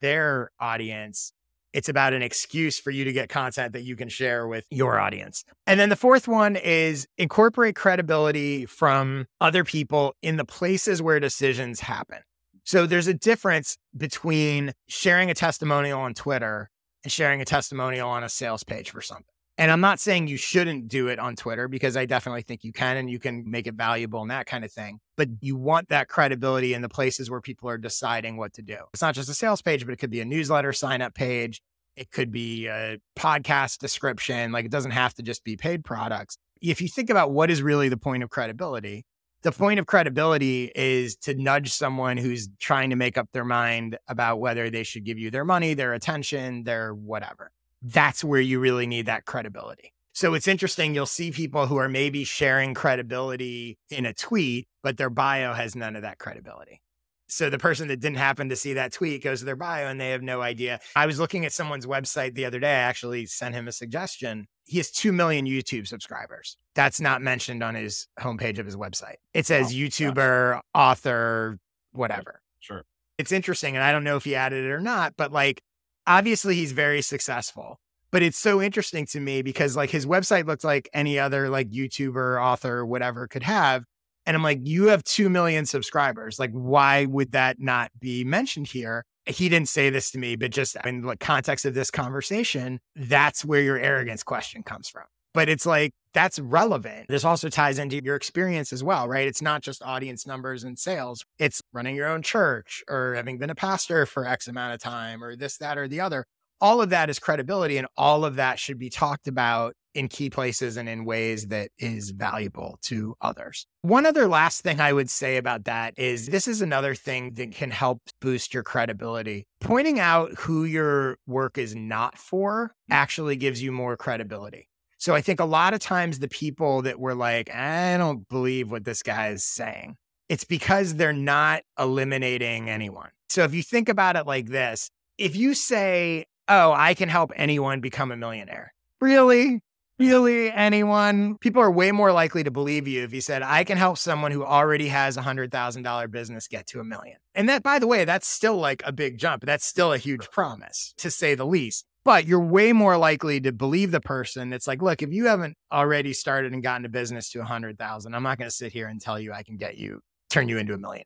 their 0.00 0.50
audience, 0.60 1.32
it's 1.72 1.88
about 1.88 2.12
an 2.12 2.22
excuse 2.22 2.78
for 2.78 2.90
you 2.90 3.04
to 3.04 3.12
get 3.12 3.28
content 3.28 3.72
that 3.74 3.82
you 3.82 3.94
can 3.94 4.08
share 4.08 4.46
with 4.46 4.64
your 4.70 4.98
audience. 4.98 5.44
And 5.66 5.78
then 5.78 5.90
the 5.90 5.96
fourth 5.96 6.26
one 6.26 6.56
is 6.56 7.06
incorporate 7.18 7.76
credibility 7.76 8.64
from 8.66 9.26
other 9.40 9.64
people 9.64 10.14
in 10.22 10.36
the 10.36 10.44
places 10.44 11.02
where 11.02 11.20
decisions 11.20 11.80
happen. 11.80 12.18
So 12.64 12.86
there's 12.86 13.06
a 13.06 13.14
difference 13.14 13.78
between 13.96 14.72
sharing 14.88 15.30
a 15.30 15.34
testimonial 15.34 16.00
on 16.00 16.14
Twitter 16.14 16.70
and 17.04 17.12
sharing 17.12 17.40
a 17.40 17.44
testimonial 17.44 18.08
on 18.08 18.24
a 18.24 18.28
sales 18.28 18.64
page 18.64 18.90
for 18.90 19.00
something. 19.00 19.24
And 19.58 19.72
I'm 19.72 19.80
not 19.80 19.98
saying 19.98 20.28
you 20.28 20.36
shouldn't 20.36 20.86
do 20.86 21.08
it 21.08 21.18
on 21.18 21.34
Twitter 21.34 21.66
because 21.66 21.96
I 21.96 22.06
definitely 22.06 22.42
think 22.42 22.62
you 22.62 22.72
can 22.72 22.96
and 22.96 23.10
you 23.10 23.18
can 23.18 23.42
make 23.50 23.66
it 23.66 23.74
valuable 23.74 24.22
and 24.22 24.30
that 24.30 24.46
kind 24.46 24.64
of 24.64 24.70
thing. 24.70 25.00
But 25.16 25.28
you 25.40 25.56
want 25.56 25.88
that 25.88 26.08
credibility 26.08 26.74
in 26.74 26.82
the 26.82 26.88
places 26.88 27.28
where 27.28 27.40
people 27.40 27.68
are 27.68 27.76
deciding 27.76 28.36
what 28.36 28.52
to 28.54 28.62
do. 28.62 28.76
It's 28.92 29.02
not 29.02 29.16
just 29.16 29.28
a 29.28 29.34
sales 29.34 29.60
page, 29.60 29.84
but 29.84 29.92
it 29.92 29.96
could 29.96 30.12
be 30.12 30.20
a 30.20 30.24
newsletter 30.24 30.72
sign 30.72 31.02
up 31.02 31.12
page. 31.12 31.60
It 31.96 32.12
could 32.12 32.30
be 32.30 32.68
a 32.68 32.98
podcast 33.18 33.78
description. 33.78 34.52
Like 34.52 34.64
it 34.64 34.70
doesn't 34.70 34.92
have 34.92 35.14
to 35.14 35.24
just 35.24 35.42
be 35.42 35.56
paid 35.56 35.84
products. 35.84 36.38
If 36.62 36.80
you 36.80 36.86
think 36.86 37.10
about 37.10 37.32
what 37.32 37.50
is 37.50 37.60
really 37.60 37.88
the 37.88 37.96
point 37.96 38.22
of 38.22 38.30
credibility, 38.30 39.06
the 39.42 39.50
point 39.50 39.80
of 39.80 39.86
credibility 39.86 40.70
is 40.72 41.16
to 41.16 41.34
nudge 41.34 41.72
someone 41.72 42.16
who's 42.16 42.48
trying 42.60 42.90
to 42.90 42.96
make 42.96 43.18
up 43.18 43.28
their 43.32 43.44
mind 43.44 43.98
about 44.06 44.38
whether 44.38 44.70
they 44.70 44.84
should 44.84 45.04
give 45.04 45.18
you 45.18 45.32
their 45.32 45.44
money, 45.44 45.74
their 45.74 45.94
attention, 45.94 46.62
their 46.62 46.94
whatever 46.94 47.50
that's 47.82 48.24
where 48.24 48.40
you 48.40 48.60
really 48.60 48.86
need 48.86 49.06
that 49.06 49.24
credibility. 49.24 49.92
So 50.12 50.34
it's 50.34 50.48
interesting. 50.48 50.94
You'll 50.94 51.06
see 51.06 51.30
people 51.30 51.66
who 51.66 51.76
are 51.76 51.88
maybe 51.88 52.24
sharing 52.24 52.74
credibility 52.74 53.78
in 53.88 54.04
a 54.04 54.12
tweet, 54.12 54.66
but 54.82 54.96
their 54.96 55.10
bio 55.10 55.52
has 55.52 55.76
none 55.76 55.94
of 55.94 56.02
that 56.02 56.18
credibility. 56.18 56.82
So 57.28 57.50
the 57.50 57.58
person 57.58 57.88
that 57.88 58.00
didn't 58.00 58.16
happen 58.16 58.48
to 58.48 58.56
see 58.56 58.72
that 58.72 58.92
tweet 58.92 59.22
goes 59.22 59.40
to 59.40 59.44
their 59.44 59.54
bio 59.54 59.86
and 59.86 60.00
they 60.00 60.10
have 60.10 60.22
no 60.22 60.40
idea. 60.40 60.80
I 60.96 61.06
was 61.06 61.20
looking 61.20 61.44
at 61.44 61.52
someone's 61.52 61.86
website 61.86 62.34
the 62.34 62.46
other 62.46 62.58
day. 62.58 62.70
I 62.70 62.80
actually 62.80 63.26
sent 63.26 63.54
him 63.54 63.68
a 63.68 63.72
suggestion. 63.72 64.48
He 64.64 64.78
has 64.78 64.90
2 64.90 65.12
million 65.12 65.46
YouTube 65.46 65.86
subscribers. 65.86 66.56
That's 66.74 67.00
not 67.00 67.20
mentioned 67.20 67.62
on 67.62 67.74
his 67.74 68.08
homepage 68.18 68.58
of 68.58 68.66
his 68.66 68.76
website. 68.76 69.16
It 69.34 69.40
oh, 69.40 69.42
says 69.42 69.66
oh, 69.68 69.74
YouTuber, 69.74 70.54
gosh. 70.54 70.62
author, 70.74 71.58
whatever. 71.92 72.40
Sure. 72.60 72.84
It's 73.18 73.32
interesting. 73.32 73.76
And 73.76 73.84
I 73.84 73.92
don't 73.92 74.04
know 74.04 74.16
if 74.16 74.24
he 74.24 74.34
added 74.34 74.64
it 74.64 74.70
or 74.70 74.80
not, 74.80 75.14
but 75.16 75.30
like 75.30 75.62
obviously 76.08 76.56
he's 76.56 76.72
very 76.72 77.02
successful 77.02 77.78
but 78.10 78.22
it's 78.22 78.38
so 78.38 78.60
interesting 78.62 79.04
to 79.06 79.20
me 79.20 79.42
because 79.42 79.76
like 79.76 79.90
his 79.90 80.06
website 80.06 80.46
looks 80.46 80.64
like 80.64 80.88
any 80.92 81.18
other 81.18 81.48
like 81.48 81.70
youtuber 81.70 82.42
author 82.42 82.84
whatever 82.84 83.28
could 83.28 83.42
have 83.42 83.84
and 84.26 84.34
i'm 84.34 84.42
like 84.42 84.58
you 84.62 84.88
have 84.88 85.04
2 85.04 85.28
million 85.28 85.66
subscribers. 85.66 86.38
Like 86.38 86.50
why 86.52 87.04
would 87.04 87.32
that 87.32 87.60
not 87.60 87.90
be 88.00 88.24
mentioned 88.24 88.66
here? 88.68 89.04
He 89.26 89.48
didn't 89.48 89.68
say 89.68 89.90
this 89.90 90.10
to 90.12 90.18
me 90.18 90.36
but 90.36 90.50
just 90.50 90.76
in 90.84 91.02
the 91.02 91.16
context 91.16 91.66
of 91.66 91.74
this 91.74 91.90
conversation 91.90 92.80
that's 92.96 93.44
where 93.44 93.62
your 93.62 93.78
arrogance 93.78 94.22
question 94.22 94.62
comes 94.62 94.88
from 94.88 95.04
but 95.38 95.48
it's 95.48 95.66
like 95.66 95.92
that's 96.14 96.40
relevant. 96.40 97.06
This 97.08 97.24
also 97.24 97.48
ties 97.48 97.78
into 97.78 98.02
your 98.02 98.16
experience 98.16 98.72
as 98.72 98.82
well, 98.82 99.06
right? 99.06 99.28
It's 99.28 99.40
not 99.40 99.62
just 99.62 99.84
audience 99.84 100.26
numbers 100.26 100.64
and 100.64 100.76
sales, 100.76 101.24
it's 101.38 101.62
running 101.72 101.94
your 101.94 102.08
own 102.08 102.22
church 102.22 102.82
or 102.88 103.14
having 103.14 103.38
been 103.38 103.48
a 103.48 103.54
pastor 103.54 104.04
for 104.04 104.26
X 104.26 104.48
amount 104.48 104.74
of 104.74 104.80
time 104.80 105.22
or 105.22 105.36
this, 105.36 105.56
that, 105.58 105.78
or 105.78 105.86
the 105.86 106.00
other. 106.00 106.24
All 106.60 106.82
of 106.82 106.90
that 106.90 107.08
is 107.08 107.20
credibility, 107.20 107.78
and 107.78 107.86
all 107.96 108.24
of 108.24 108.34
that 108.34 108.58
should 108.58 108.80
be 108.80 108.90
talked 108.90 109.28
about 109.28 109.74
in 109.94 110.08
key 110.08 110.28
places 110.28 110.76
and 110.76 110.88
in 110.88 111.04
ways 111.04 111.46
that 111.46 111.70
is 111.78 112.10
valuable 112.10 112.80
to 112.82 113.14
others. 113.20 113.68
One 113.82 114.06
other 114.06 114.26
last 114.26 114.62
thing 114.62 114.80
I 114.80 114.92
would 114.92 115.08
say 115.08 115.36
about 115.36 115.66
that 115.66 115.94
is 115.96 116.26
this 116.26 116.48
is 116.48 116.62
another 116.62 116.96
thing 116.96 117.34
that 117.34 117.52
can 117.52 117.70
help 117.70 118.00
boost 118.20 118.52
your 118.52 118.64
credibility. 118.64 119.46
Pointing 119.60 120.00
out 120.00 120.32
who 120.34 120.64
your 120.64 121.16
work 121.28 121.58
is 121.58 121.76
not 121.76 122.18
for 122.18 122.72
actually 122.90 123.36
gives 123.36 123.62
you 123.62 123.70
more 123.70 123.96
credibility. 123.96 124.68
So 124.98 125.14
I 125.14 125.20
think 125.20 125.40
a 125.40 125.44
lot 125.44 125.74
of 125.74 125.80
times 125.80 126.18
the 126.18 126.28
people 126.28 126.82
that 126.82 126.98
were 126.98 127.14
like, 127.14 127.54
I 127.54 127.96
don't 127.96 128.28
believe 128.28 128.70
what 128.70 128.84
this 128.84 129.02
guy 129.02 129.28
is 129.28 129.44
saying, 129.44 129.96
it's 130.28 130.44
because 130.44 130.94
they're 130.94 131.12
not 131.12 131.62
eliminating 131.78 132.68
anyone. 132.68 133.10
So 133.28 133.44
if 133.44 133.54
you 133.54 133.62
think 133.62 133.88
about 133.88 134.16
it 134.16 134.26
like 134.26 134.46
this, 134.46 134.90
if 135.16 135.36
you 135.36 135.54
say, 135.54 136.26
Oh, 136.48 136.72
I 136.72 136.94
can 136.94 137.10
help 137.10 137.30
anyone 137.36 137.80
become 137.80 138.10
a 138.10 138.16
millionaire, 138.16 138.72
really? 139.00 139.60
Really, 139.98 140.50
anyone? 140.52 141.36
People 141.38 141.60
are 141.60 141.70
way 141.70 141.90
more 141.90 142.12
likely 142.12 142.44
to 142.44 142.52
believe 142.52 142.86
you 142.86 143.02
if 143.02 143.12
you 143.12 143.20
said, 143.20 143.42
I 143.42 143.64
can 143.64 143.76
help 143.76 143.98
someone 143.98 144.30
who 144.30 144.44
already 144.44 144.86
has 144.88 145.16
a 145.16 145.22
$100,000 145.22 146.10
business 146.10 146.46
get 146.46 146.68
to 146.68 146.80
a 146.80 146.84
million. 146.84 147.16
And 147.34 147.48
that, 147.48 147.64
by 147.64 147.80
the 147.80 147.88
way, 147.88 148.04
that's 148.04 148.28
still 148.28 148.56
like 148.56 148.80
a 148.86 148.92
big 148.92 149.18
jump. 149.18 149.44
That's 149.44 149.66
still 149.66 149.92
a 149.92 149.98
huge 149.98 150.30
promise, 150.30 150.94
to 150.98 151.10
say 151.10 151.34
the 151.34 151.44
least 151.44 151.84
but 152.08 152.26
you're 152.26 152.40
way 152.40 152.72
more 152.72 152.96
likely 152.96 153.38
to 153.38 153.52
believe 153.52 153.90
the 153.90 154.00
person. 154.00 154.50
It's 154.54 154.66
like, 154.66 154.80
look, 154.80 155.02
if 155.02 155.12
you 155.12 155.26
haven't 155.26 155.58
already 155.70 156.14
started 156.14 156.54
and 156.54 156.62
gotten 156.62 156.86
a 156.86 156.88
business 156.88 157.28
to 157.32 157.40
a 157.40 157.44
hundred 157.44 157.78
thousand, 157.78 158.14
I'm 158.14 158.22
not 158.22 158.38
going 158.38 158.48
to 158.48 158.56
sit 158.56 158.72
here 158.72 158.86
and 158.88 158.98
tell 158.98 159.20
you 159.20 159.34
I 159.34 159.42
can 159.42 159.58
get 159.58 159.76
you, 159.76 160.00
turn 160.30 160.48
you 160.48 160.56
into 160.56 160.72
a 160.72 160.78
million. 160.78 161.04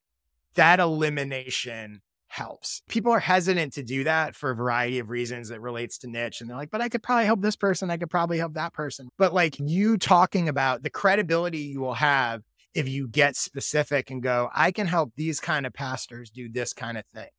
That 0.55 0.79
elimination 0.79 2.03
helps. 2.29 2.83
People 2.88 3.11
are 3.11 3.19
hesitant 3.19 3.73
to 3.73 3.83
do 3.83 4.05
that 4.05 4.37
for 4.37 4.53
a 4.53 4.55
variety 4.55 5.01
of 5.01 5.11
reasons 5.11 5.49
that 5.49 5.61
relates 5.61 5.99
to 5.99 6.07
niche. 6.07 6.41
And 6.41 6.49
they're 6.49 6.57
like, 6.57 6.71
but 6.71 6.81
I 6.81 6.88
could 6.88 7.03
probably 7.03 7.25
help 7.25 7.43
this 7.43 7.57
person. 7.57 7.91
I 7.91 7.97
could 7.97 8.09
probably 8.09 8.38
help 8.38 8.55
that 8.55 8.73
person. 8.73 9.09
But 9.19 9.35
like 9.35 9.57
you 9.59 9.99
talking 9.99 10.49
about 10.49 10.85
the 10.85 10.91
credibility 10.91 11.59
you 11.59 11.81
will 11.81 11.95
have 11.95 12.43
if 12.75 12.88
you 12.88 13.09
get 13.09 13.35
specific 13.35 14.12
and 14.12 14.23
go, 14.23 14.51
I 14.55 14.71
can 14.71 14.87
help 14.87 15.15
these 15.17 15.41
kind 15.41 15.67
of 15.67 15.73
pastors 15.73 16.31
do 16.31 16.49
this 16.49 16.73
kind 16.73 16.97
of 16.97 17.05
thing 17.07 17.31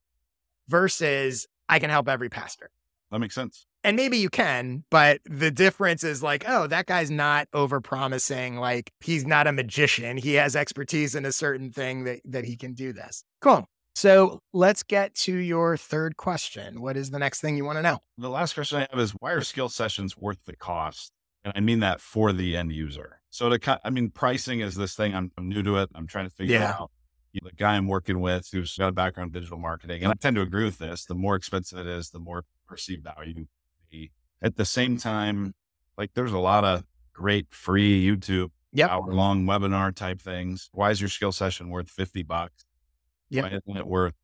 versus 0.67 1.47
I 1.69 1.79
can 1.79 1.89
help 1.89 2.09
every 2.09 2.27
pastor 2.27 2.69
that 3.13 3.19
makes 3.19 3.35
sense. 3.35 3.67
And 3.83 3.95
maybe 3.95 4.17
you 4.17 4.29
can, 4.31 4.85
but 4.89 5.21
the 5.25 5.51
difference 5.51 6.03
is 6.03 6.23
like, 6.23 6.45
oh, 6.47 6.65
that 6.65 6.87
guy's 6.87 7.11
not 7.11 7.47
over 7.53 7.79
promising. 7.79 8.57
Like 8.57 8.91
he's 9.01 9.23
not 9.23 9.45
a 9.45 9.51
magician. 9.51 10.17
He 10.17 10.33
has 10.33 10.55
expertise 10.55 11.13
in 11.13 11.23
a 11.23 11.31
certain 11.31 11.71
thing 11.71 12.05
that, 12.05 12.21
that 12.25 12.43
he 12.43 12.57
can 12.57 12.73
do 12.73 12.91
this. 12.91 13.23
Cool. 13.39 13.67
So 13.93 14.39
let's 14.51 14.81
get 14.81 15.13
to 15.15 15.35
your 15.35 15.77
third 15.77 16.17
question. 16.17 16.81
What 16.81 16.97
is 16.97 17.11
the 17.11 17.19
next 17.19 17.39
thing 17.39 17.55
you 17.55 17.65
want 17.65 17.77
to 17.77 17.83
know? 17.83 17.99
The 18.17 18.31
last 18.31 18.55
question 18.55 18.79
I 18.79 18.87
have 18.89 18.99
is 18.99 19.11
why 19.11 19.33
are 19.33 19.41
skill 19.41 19.69
sessions 19.69 20.17
worth 20.17 20.39
the 20.45 20.55
cost? 20.55 21.11
And 21.43 21.53
I 21.55 21.59
mean 21.59 21.81
that 21.81 22.01
for 22.01 22.33
the 22.33 22.57
end 22.57 22.71
user. 22.71 23.19
So 23.29 23.47
to 23.49 23.59
cut, 23.59 23.79
I 23.83 23.91
mean, 23.91 24.09
pricing 24.09 24.61
is 24.61 24.73
this 24.73 24.95
thing. 24.95 25.13
I'm, 25.13 25.31
I'm 25.37 25.49
new 25.49 25.61
to 25.61 25.77
it. 25.77 25.89
I'm 25.93 26.07
trying 26.07 26.25
to 26.25 26.33
figure 26.33 26.57
yeah. 26.57 26.77
out 26.79 26.91
the 27.33 27.51
guy 27.51 27.75
I'm 27.75 27.87
working 27.87 28.19
with 28.19 28.49
who's 28.51 28.77
got 28.77 28.89
a 28.89 28.91
background 28.91 29.35
in 29.35 29.41
digital 29.41 29.57
marketing. 29.57 30.03
And 30.03 30.11
I 30.11 30.15
tend 30.15 30.35
to 30.35 30.41
agree 30.41 30.65
with 30.65 30.77
this. 30.77 31.05
The 31.05 31.15
more 31.15 31.35
expensive 31.35 31.79
it 31.79 31.87
is, 31.87 32.09
the 32.09 32.19
more 32.19 32.45
perceived 32.67 33.03
value. 33.03 33.45
At 34.41 34.57
the 34.57 34.65
same 34.65 34.97
time, 34.97 35.53
like 35.97 36.11
there's 36.13 36.33
a 36.33 36.39
lot 36.39 36.65
of 36.65 36.83
great 37.13 37.47
free 37.51 38.05
YouTube 38.05 38.51
yep. 38.73 38.89
hour 38.89 39.13
long 39.13 39.45
webinar 39.45 39.95
type 39.95 40.21
things. 40.21 40.69
Why 40.73 40.91
is 40.91 40.99
your 40.99 41.09
skill 41.09 41.31
session 41.31 41.69
worth 41.69 41.89
50 41.89 42.23
bucks? 42.23 42.65
Yep. 43.29 43.43
Why 43.43 43.49
isn't 43.57 43.77
it 43.77 43.87
worth 43.87 44.15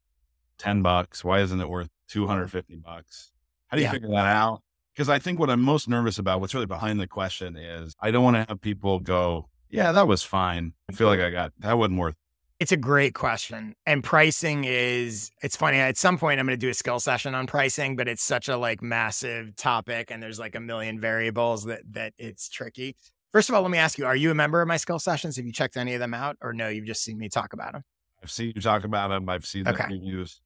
10 0.58 0.82
bucks? 0.82 1.24
Why 1.24 1.40
isn't 1.40 1.60
it 1.60 1.70
worth 1.70 1.90
250 2.10 2.76
bucks? 2.78 3.32
How 3.68 3.78
do 3.78 3.82
you 3.82 3.88
yeah. 3.88 3.92
figure 3.92 4.10
that 4.10 4.26
out? 4.26 4.62
Because 4.94 5.10
I 5.10 5.20
think 5.20 5.40
what 5.40 5.50
I'm 5.50 5.62
most 5.62 5.88
nervous 5.88 6.18
about, 6.18 6.42
what's 6.42 6.54
really 6.54 6.66
behind 6.66 7.00
the 7.00 7.08
question 7.08 7.56
is 7.56 7.94
I 8.02 8.12
don't 8.12 8.24
want 8.24 8.36
to 8.36 8.46
have 8.50 8.60
people 8.60 9.00
go, 9.00 9.48
yeah, 9.70 9.92
that 9.92 10.08
was 10.08 10.24
fine. 10.24 10.74
I 10.90 10.94
feel 10.94 11.08
like 11.08 11.20
I 11.20 11.30
got, 11.30 11.54
that 11.60 11.78
wasn't 11.78 12.00
worth 12.00 12.16
it's 12.60 12.74
a 12.74 12.78
great 12.78 13.14
question. 13.14 13.74
And 13.86 14.04
pricing 14.04 14.66
is, 14.66 15.32
it's 15.42 15.56
funny. 15.56 15.78
At 15.78 15.98
some 15.98 16.18
point, 16.18 16.40
I'm 16.40 16.46
going 16.46 16.60
to 16.60 16.66
do 16.66 16.70
a 16.70 16.74
skill 16.74 17.00
session 17.00 17.34
on 17.34 17.48
pricing, 17.48 17.96
but 17.96 18.08
it's 18.08 18.22
such 18.22 18.50
a 18.50 18.58
like 18.58 18.82
massive 18.82 19.56
topic 19.56 20.12
and 20.12 20.22
there's 20.22 20.40
like 20.40 20.56
a 20.56 20.60
million 20.60 21.00
variables 21.00 21.64
that, 21.66 21.82
that 21.92 22.14
it's 22.18 22.50
tricky. 22.50 22.98
First 23.32 23.48
of 23.48 23.56
all, 23.56 23.62
let 23.62 23.72
me 23.72 23.78
ask 23.78 23.98
you, 23.98 24.06
are 24.06 24.16
you 24.16 24.30
a 24.32 24.36
member 24.36 24.62
of 24.62 24.68
my 24.68 24.78
skill 24.78 25.00
sessions? 25.00 25.38
Have 25.38 25.46
you 25.46 25.54
checked 25.54 25.78
any 25.78 25.94
of 25.94 26.00
them 26.00 26.14
out 26.14 26.36
or 26.42 26.52
no, 26.52 26.68
you've 26.68 26.86
just 26.86 27.04
seen 27.04 27.18
me 27.18 27.30
talk 27.30 27.54
about 27.54 27.74
them? 27.74 27.84
I've 28.22 28.32
seen 28.32 28.52
you 28.54 28.62
talk 28.62 28.84
about 28.84 29.10
them. 29.10 29.30
I've 29.30 29.46
seen 29.46 29.64
the 29.64 29.72
okay. 29.72 29.86
reviews. 29.90 30.42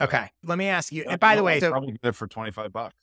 Okay. 0.00 0.30
Let 0.44 0.58
me 0.58 0.68
ask 0.68 0.92
you, 0.92 1.04
and 1.08 1.18
by 1.18 1.34
the 1.34 1.42
way, 1.42 1.58
so, 1.58 1.70
probably 1.70 1.96
good 2.00 2.14
for 2.14 2.28
25 2.28 2.72
bucks. 2.72 2.94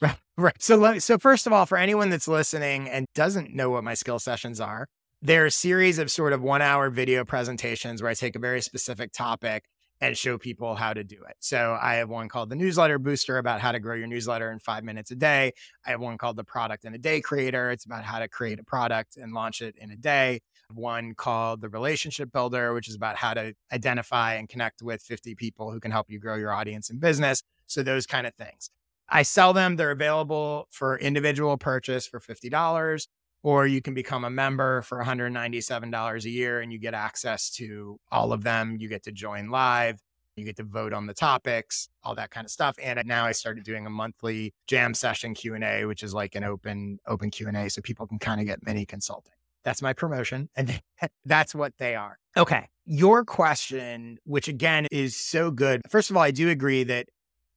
Right. 0.00 0.16
Right. 0.36 0.60
So 0.60 0.74
let, 0.74 1.00
so 1.00 1.16
first 1.16 1.46
of 1.46 1.52
all, 1.52 1.64
for 1.64 1.78
anyone 1.78 2.10
that's 2.10 2.26
listening 2.26 2.88
and 2.88 3.06
doesn't 3.14 3.54
know 3.54 3.70
what 3.70 3.84
my 3.84 3.94
skill 3.94 4.18
sessions 4.18 4.60
are, 4.60 4.88
there 5.24 5.42
are 5.42 5.46
a 5.46 5.50
series 5.50 5.98
of 5.98 6.10
sort 6.10 6.34
of 6.34 6.42
one 6.42 6.60
hour 6.60 6.90
video 6.90 7.24
presentations 7.24 8.02
where 8.02 8.10
I 8.10 8.14
take 8.14 8.36
a 8.36 8.38
very 8.38 8.60
specific 8.60 9.10
topic 9.10 9.64
and 10.02 10.14
show 10.18 10.36
people 10.36 10.74
how 10.74 10.92
to 10.92 11.02
do 11.02 11.16
it. 11.26 11.36
So 11.40 11.78
I 11.80 11.94
have 11.94 12.10
one 12.10 12.28
called 12.28 12.50
the 12.50 12.56
newsletter 12.56 12.98
booster 12.98 13.38
about 13.38 13.62
how 13.62 13.72
to 13.72 13.80
grow 13.80 13.94
your 13.94 14.06
newsletter 14.06 14.52
in 14.52 14.58
five 14.58 14.84
minutes 14.84 15.12
a 15.12 15.14
day. 15.14 15.52
I 15.86 15.92
have 15.92 16.00
one 16.00 16.18
called 16.18 16.36
the 16.36 16.44
product 16.44 16.84
in 16.84 16.92
a 16.92 16.98
day 16.98 17.22
creator. 17.22 17.70
It's 17.70 17.86
about 17.86 18.04
how 18.04 18.18
to 18.18 18.28
create 18.28 18.60
a 18.60 18.64
product 18.64 19.16
and 19.16 19.32
launch 19.32 19.62
it 19.62 19.76
in 19.78 19.90
a 19.90 19.96
day. 19.96 20.40
One 20.74 21.14
called 21.14 21.62
the 21.62 21.70
relationship 21.70 22.30
builder, 22.30 22.74
which 22.74 22.90
is 22.90 22.94
about 22.94 23.16
how 23.16 23.32
to 23.32 23.54
identify 23.72 24.34
and 24.34 24.46
connect 24.46 24.82
with 24.82 25.00
50 25.00 25.36
people 25.36 25.70
who 25.70 25.80
can 25.80 25.90
help 25.90 26.10
you 26.10 26.18
grow 26.18 26.36
your 26.36 26.52
audience 26.52 26.90
and 26.90 27.00
business. 27.00 27.42
So 27.66 27.82
those 27.82 28.04
kind 28.06 28.26
of 28.26 28.34
things. 28.34 28.68
I 29.08 29.22
sell 29.22 29.54
them. 29.54 29.76
They're 29.76 29.90
available 29.90 30.68
for 30.70 30.98
individual 30.98 31.56
purchase 31.56 32.06
for 32.06 32.20
$50, 32.20 33.06
or 33.44 33.66
you 33.66 33.82
can 33.82 33.92
become 33.92 34.24
a 34.24 34.30
member 34.30 34.80
for 34.82 34.98
$197 35.04 36.24
a 36.24 36.30
year 36.30 36.60
and 36.60 36.72
you 36.72 36.78
get 36.78 36.94
access 36.94 37.50
to 37.50 38.00
all 38.10 38.32
of 38.32 38.42
them. 38.42 38.78
You 38.80 38.88
get 38.88 39.04
to 39.04 39.12
join 39.12 39.50
live. 39.50 40.00
You 40.34 40.46
get 40.46 40.56
to 40.56 40.64
vote 40.64 40.92
on 40.94 41.06
the 41.06 41.14
topics, 41.14 41.88
all 42.02 42.14
that 42.16 42.30
kind 42.30 42.44
of 42.46 42.50
stuff. 42.50 42.74
And 42.82 43.00
now 43.04 43.24
I 43.24 43.32
started 43.32 43.62
doing 43.62 43.86
a 43.86 43.90
monthly 43.90 44.52
jam 44.66 44.94
session 44.94 45.34
Q&A, 45.34 45.84
which 45.84 46.02
is 46.02 46.12
like 46.12 46.34
an 46.34 46.42
open 46.42 46.98
open 47.06 47.30
Q&A 47.30 47.68
so 47.68 47.82
people 47.82 48.06
can 48.06 48.18
kind 48.18 48.40
of 48.40 48.46
get 48.46 48.64
mini 48.64 48.86
consulting. 48.86 49.34
That's 49.62 49.82
my 49.82 49.92
promotion 49.92 50.48
and 50.56 50.80
that's 51.26 51.54
what 51.54 51.74
they 51.78 51.94
are. 51.94 52.18
Okay. 52.36 52.66
Your 52.86 53.24
question, 53.24 54.18
which 54.24 54.48
again 54.48 54.86
is 54.90 55.16
so 55.16 55.50
good. 55.50 55.82
First 55.90 56.10
of 56.10 56.16
all, 56.16 56.22
I 56.22 56.30
do 56.30 56.48
agree 56.48 56.82
that 56.84 57.08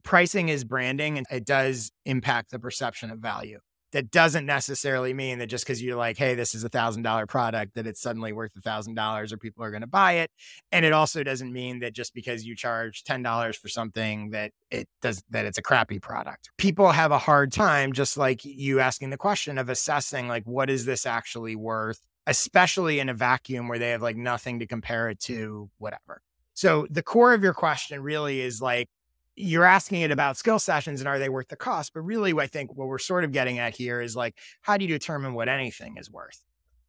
pricing 0.04 0.50
is 0.50 0.66
branding 0.66 1.18
and 1.18 1.26
it 1.32 1.46
does 1.46 1.92
impact 2.06 2.52
the 2.52 2.60
perception 2.60 3.10
of 3.10 3.20
value 3.20 3.60
that 3.98 4.12
doesn't 4.12 4.46
necessarily 4.46 5.12
mean 5.12 5.40
that 5.40 5.48
just 5.48 5.66
because 5.66 5.82
you're 5.82 5.96
like, 5.96 6.20
hey, 6.20 6.36
this 6.36 6.54
is 6.54 6.64
a 6.64 6.70
thousand 6.70 7.02
dollar 7.02 7.26
product, 7.26 7.74
that 7.74 7.88
it's 7.88 8.00
suddenly 8.00 8.32
worth 8.32 8.56
a 8.56 8.62
thousand 8.62 8.94
dollars 8.94 9.34
or 9.34 9.38
people 9.38 9.64
are 9.64 9.72
going 9.72 9.82
to 9.82 9.88
buy 9.88 10.14
it. 10.14 10.30
And 10.72 10.86
it 10.86 10.94
also 10.94 11.24
doesn't 11.24 11.52
mean 11.52 11.80
that 11.80 11.94
just 11.94 12.14
because 12.14 12.46
you 12.46 12.56
charge 12.56 13.04
ten 13.06 13.24
dollars 13.24 13.58
for 13.58 13.70
something 13.70 14.30
that 14.30 14.52
it 14.70 14.88
does 15.02 15.24
that 15.32 15.46
it's 15.46 15.58
a 15.58 15.64
crappy 15.64 15.98
product. 15.98 16.52
People 16.60 16.92
have 16.92 17.12
a 17.12 17.18
hard 17.18 17.52
time, 17.52 17.92
just 17.92 18.18
like 18.18 18.46
you 18.46 18.80
asking 18.80 19.10
the 19.10 19.18
question 19.18 19.58
of 19.58 19.68
assessing 19.68 20.28
like 20.28 20.44
what 20.44 20.70
is 20.70 20.86
this 20.86 21.08
actually 21.08 21.56
worth, 21.56 22.00
especially 22.28 23.00
in 23.00 23.10
a 23.10 23.16
vacuum 23.16 23.68
where 23.68 23.80
they 23.80 23.90
have 23.90 24.04
like 24.04 24.16
nothing 24.16 24.60
to 24.60 24.68
compare 24.68 25.10
it 25.10 25.20
to, 25.22 25.72
whatever. 25.80 26.22
So 26.54 26.86
the 26.92 27.02
core 27.02 27.34
of 27.34 27.42
your 27.42 27.56
question 27.56 28.04
really 28.04 28.42
is 28.42 28.62
like, 28.62 28.90
you're 29.38 29.64
asking 29.64 30.02
it 30.02 30.12
about 30.12 30.36
skill 30.36 30.58
sessions 30.60 31.00
and 31.00 31.08
are 31.08 31.20
they 31.20 31.30
worth 31.30 31.48
the 31.48 31.56
cost? 31.56 31.94
But 31.94 32.02
really, 32.02 32.34
I 32.34 32.48
think 32.48 32.76
what 32.76 32.88
we're 32.88 32.98
sort 32.98 33.24
of 33.24 33.32
getting 33.32 33.60
at 33.60 33.76
here 33.76 34.02
is 34.02 34.16
like, 34.16 34.36
how 34.62 34.78
do 34.78 34.84
you 34.84 34.90
determine 34.90 35.34
what 35.34 35.48
anything 35.48 35.96
is 35.98 36.12
worth, 36.12 36.44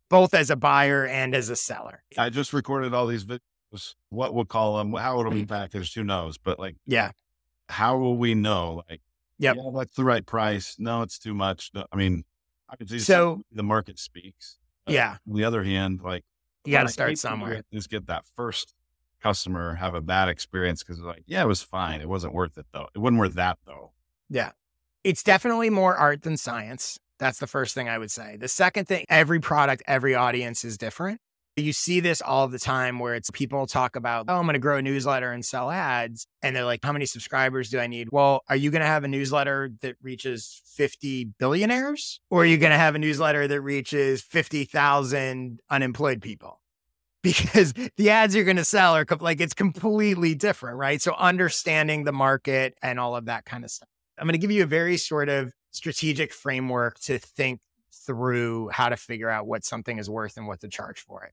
both 0.09 0.35
as 0.35 0.51
a 0.51 0.57
buyer 0.57 1.07
and 1.07 1.35
as 1.35 1.51
a 1.51 1.57
seller? 1.57 2.03
I 2.17 2.31
just 2.31 2.53
recorded 2.53 2.95
all 2.95 3.07
these 3.07 3.25
videos. 3.25 3.95
What 4.09 4.33
we'll 4.33 4.47
call 4.47 4.79
them, 4.79 4.95
how 4.95 5.21
it'll 5.21 5.31
be 5.31 5.43
mm-hmm. 5.43 5.55
packaged, 5.55 5.95
who 5.95 6.03
knows? 6.03 6.39
But 6.39 6.59
like, 6.59 6.77
yeah, 6.87 7.11
how 7.69 7.99
will 7.99 8.17
we 8.17 8.35
know? 8.35 8.83
Like, 8.89 9.03
yep. 9.39 9.57
yeah, 9.57 9.63
what's 9.63 9.95
the 9.95 10.05
right 10.05 10.25
price? 10.25 10.77
No, 10.79 11.03
it's 11.03 11.19
too 11.19 11.35
much. 11.35 11.71
No, 11.75 11.85
I 11.93 11.97
mean, 11.97 12.25
I 12.71 12.97
so 12.97 13.43
the 13.53 13.63
market 13.63 13.99
speaks. 13.99 14.57
yeah. 14.87 15.19
On 15.29 15.37
the 15.37 15.45
other 15.45 15.65
hand, 15.65 16.01
like, 16.03 16.25
you 16.65 16.73
got 16.73 16.85
to 16.85 16.89
start 16.89 17.19
somewhere. 17.19 17.63
Just 17.71 17.91
get 17.91 18.07
that 18.07 18.25
first 18.37 18.75
customer 19.23 19.75
have 19.75 19.95
a 19.95 20.01
bad 20.01 20.29
experience 20.29 20.83
because 20.83 21.01
like, 21.01 21.25
yeah, 21.27 21.43
it 21.43 21.49
was 21.49 21.63
fine. 21.63 22.01
It 22.01 22.09
wasn't 22.09 22.35
worth 22.35 22.57
it 22.59 22.67
though. 22.73 22.89
It 22.95 22.99
wasn't 22.99 23.21
worth 23.21 23.35
that 23.35 23.59
though. 23.67 23.93
Yeah. 24.29 24.53
It's 25.05 25.23
definitely 25.23 25.71
more 25.71 25.97
art 25.97 26.23
than 26.23 26.37
science. 26.37 26.99
That's 27.19 27.39
the 27.39 27.47
first 27.47 27.75
thing 27.75 27.89
I 27.89 27.99
would 27.99 28.11
say. 28.11 28.37
The 28.37 28.49
second 28.49 28.87
thing, 28.87 29.05
every 29.09 29.41
product, 29.41 29.83
every 29.87 30.15
audience 30.15 30.65
is 30.65 30.79
different. 30.79 31.21
You 31.57 31.73
see 31.73 31.99
this 31.99 32.23
all 32.23 32.47
the 32.47 32.61
time 32.61 33.01
where 33.01 33.17
it's 33.17 33.33
people 33.33 33.67
talk 33.67 33.97
about, 33.97 34.27
oh, 34.29 34.37
I'm 34.37 34.45
going 34.45 34.53
to 34.53 34.61
grow 34.61 34.77
a 34.77 34.83
newsletter 34.83 35.33
and 35.33 35.45
sell 35.45 35.73
ads. 35.73 36.29
And 36.41 36.55
they're 36.55 36.65
like, 36.65 36.79
how 36.85 36.93
many 36.93 37.05
subscribers 37.05 37.69
do 37.69 37.81
I 37.81 37.89
need? 37.89 38.11
Well, 38.13 38.43
are 38.49 38.55
you 38.55 38.71
going 38.71 38.83
to 38.83 38.87
have 38.87 39.03
a 39.03 39.09
newsletter 39.09 39.73
that 39.81 39.97
reaches 40.01 40.63
50 40.77 41.31
billionaires? 41.41 42.21
Or 42.31 42.43
are 42.43 42.47
you 42.47 42.59
going 42.59 42.71
to 42.71 42.79
have 42.79 42.95
a 42.95 43.01
newsletter 43.01 43.49
that 43.49 43.61
reaches 43.61 44.23
50,000 44.23 45.61
unemployed 45.69 46.23
people? 46.23 46.61
Because 47.23 47.73
the 47.97 48.11
ads 48.11 48.35
you're 48.35 48.45
going 48.45 48.57
to 48.57 48.65
sell 48.65 48.95
are 48.95 49.07
like 49.21 49.41
it's 49.41 49.55
completely 49.55 50.35
different, 50.35 50.77
right? 50.77 51.01
So 51.01 51.15
understanding 51.15 52.05
the 52.05 52.13
market 52.13 52.75
and 52.83 52.99
all 52.99 53.17
of 53.17 53.27
that 53.27 53.45
kind 53.45 53.65
of 53.65 53.71
stuff. 53.71 53.89
I'm 54.19 54.27
going 54.27 54.33
to 54.33 54.39
give 54.39 54.51
you 54.51 54.65
a 54.65 54.67
very 54.67 54.97
sort 54.97 55.29
of 55.29 55.53
strategic 55.71 56.33
framework 56.33 56.99
to 57.01 57.19
think 57.19 57.61
through 58.07 58.69
how 58.71 58.89
to 58.89 58.97
figure 58.97 59.31
out 59.31 59.47
what 59.47 59.65
something 59.65 59.99
is 59.99 60.09
worth 60.09 60.37
and 60.37 60.47
what 60.47 60.61
to 60.61 60.69
charge 60.69 61.01
for 61.01 61.25
it. 61.25 61.33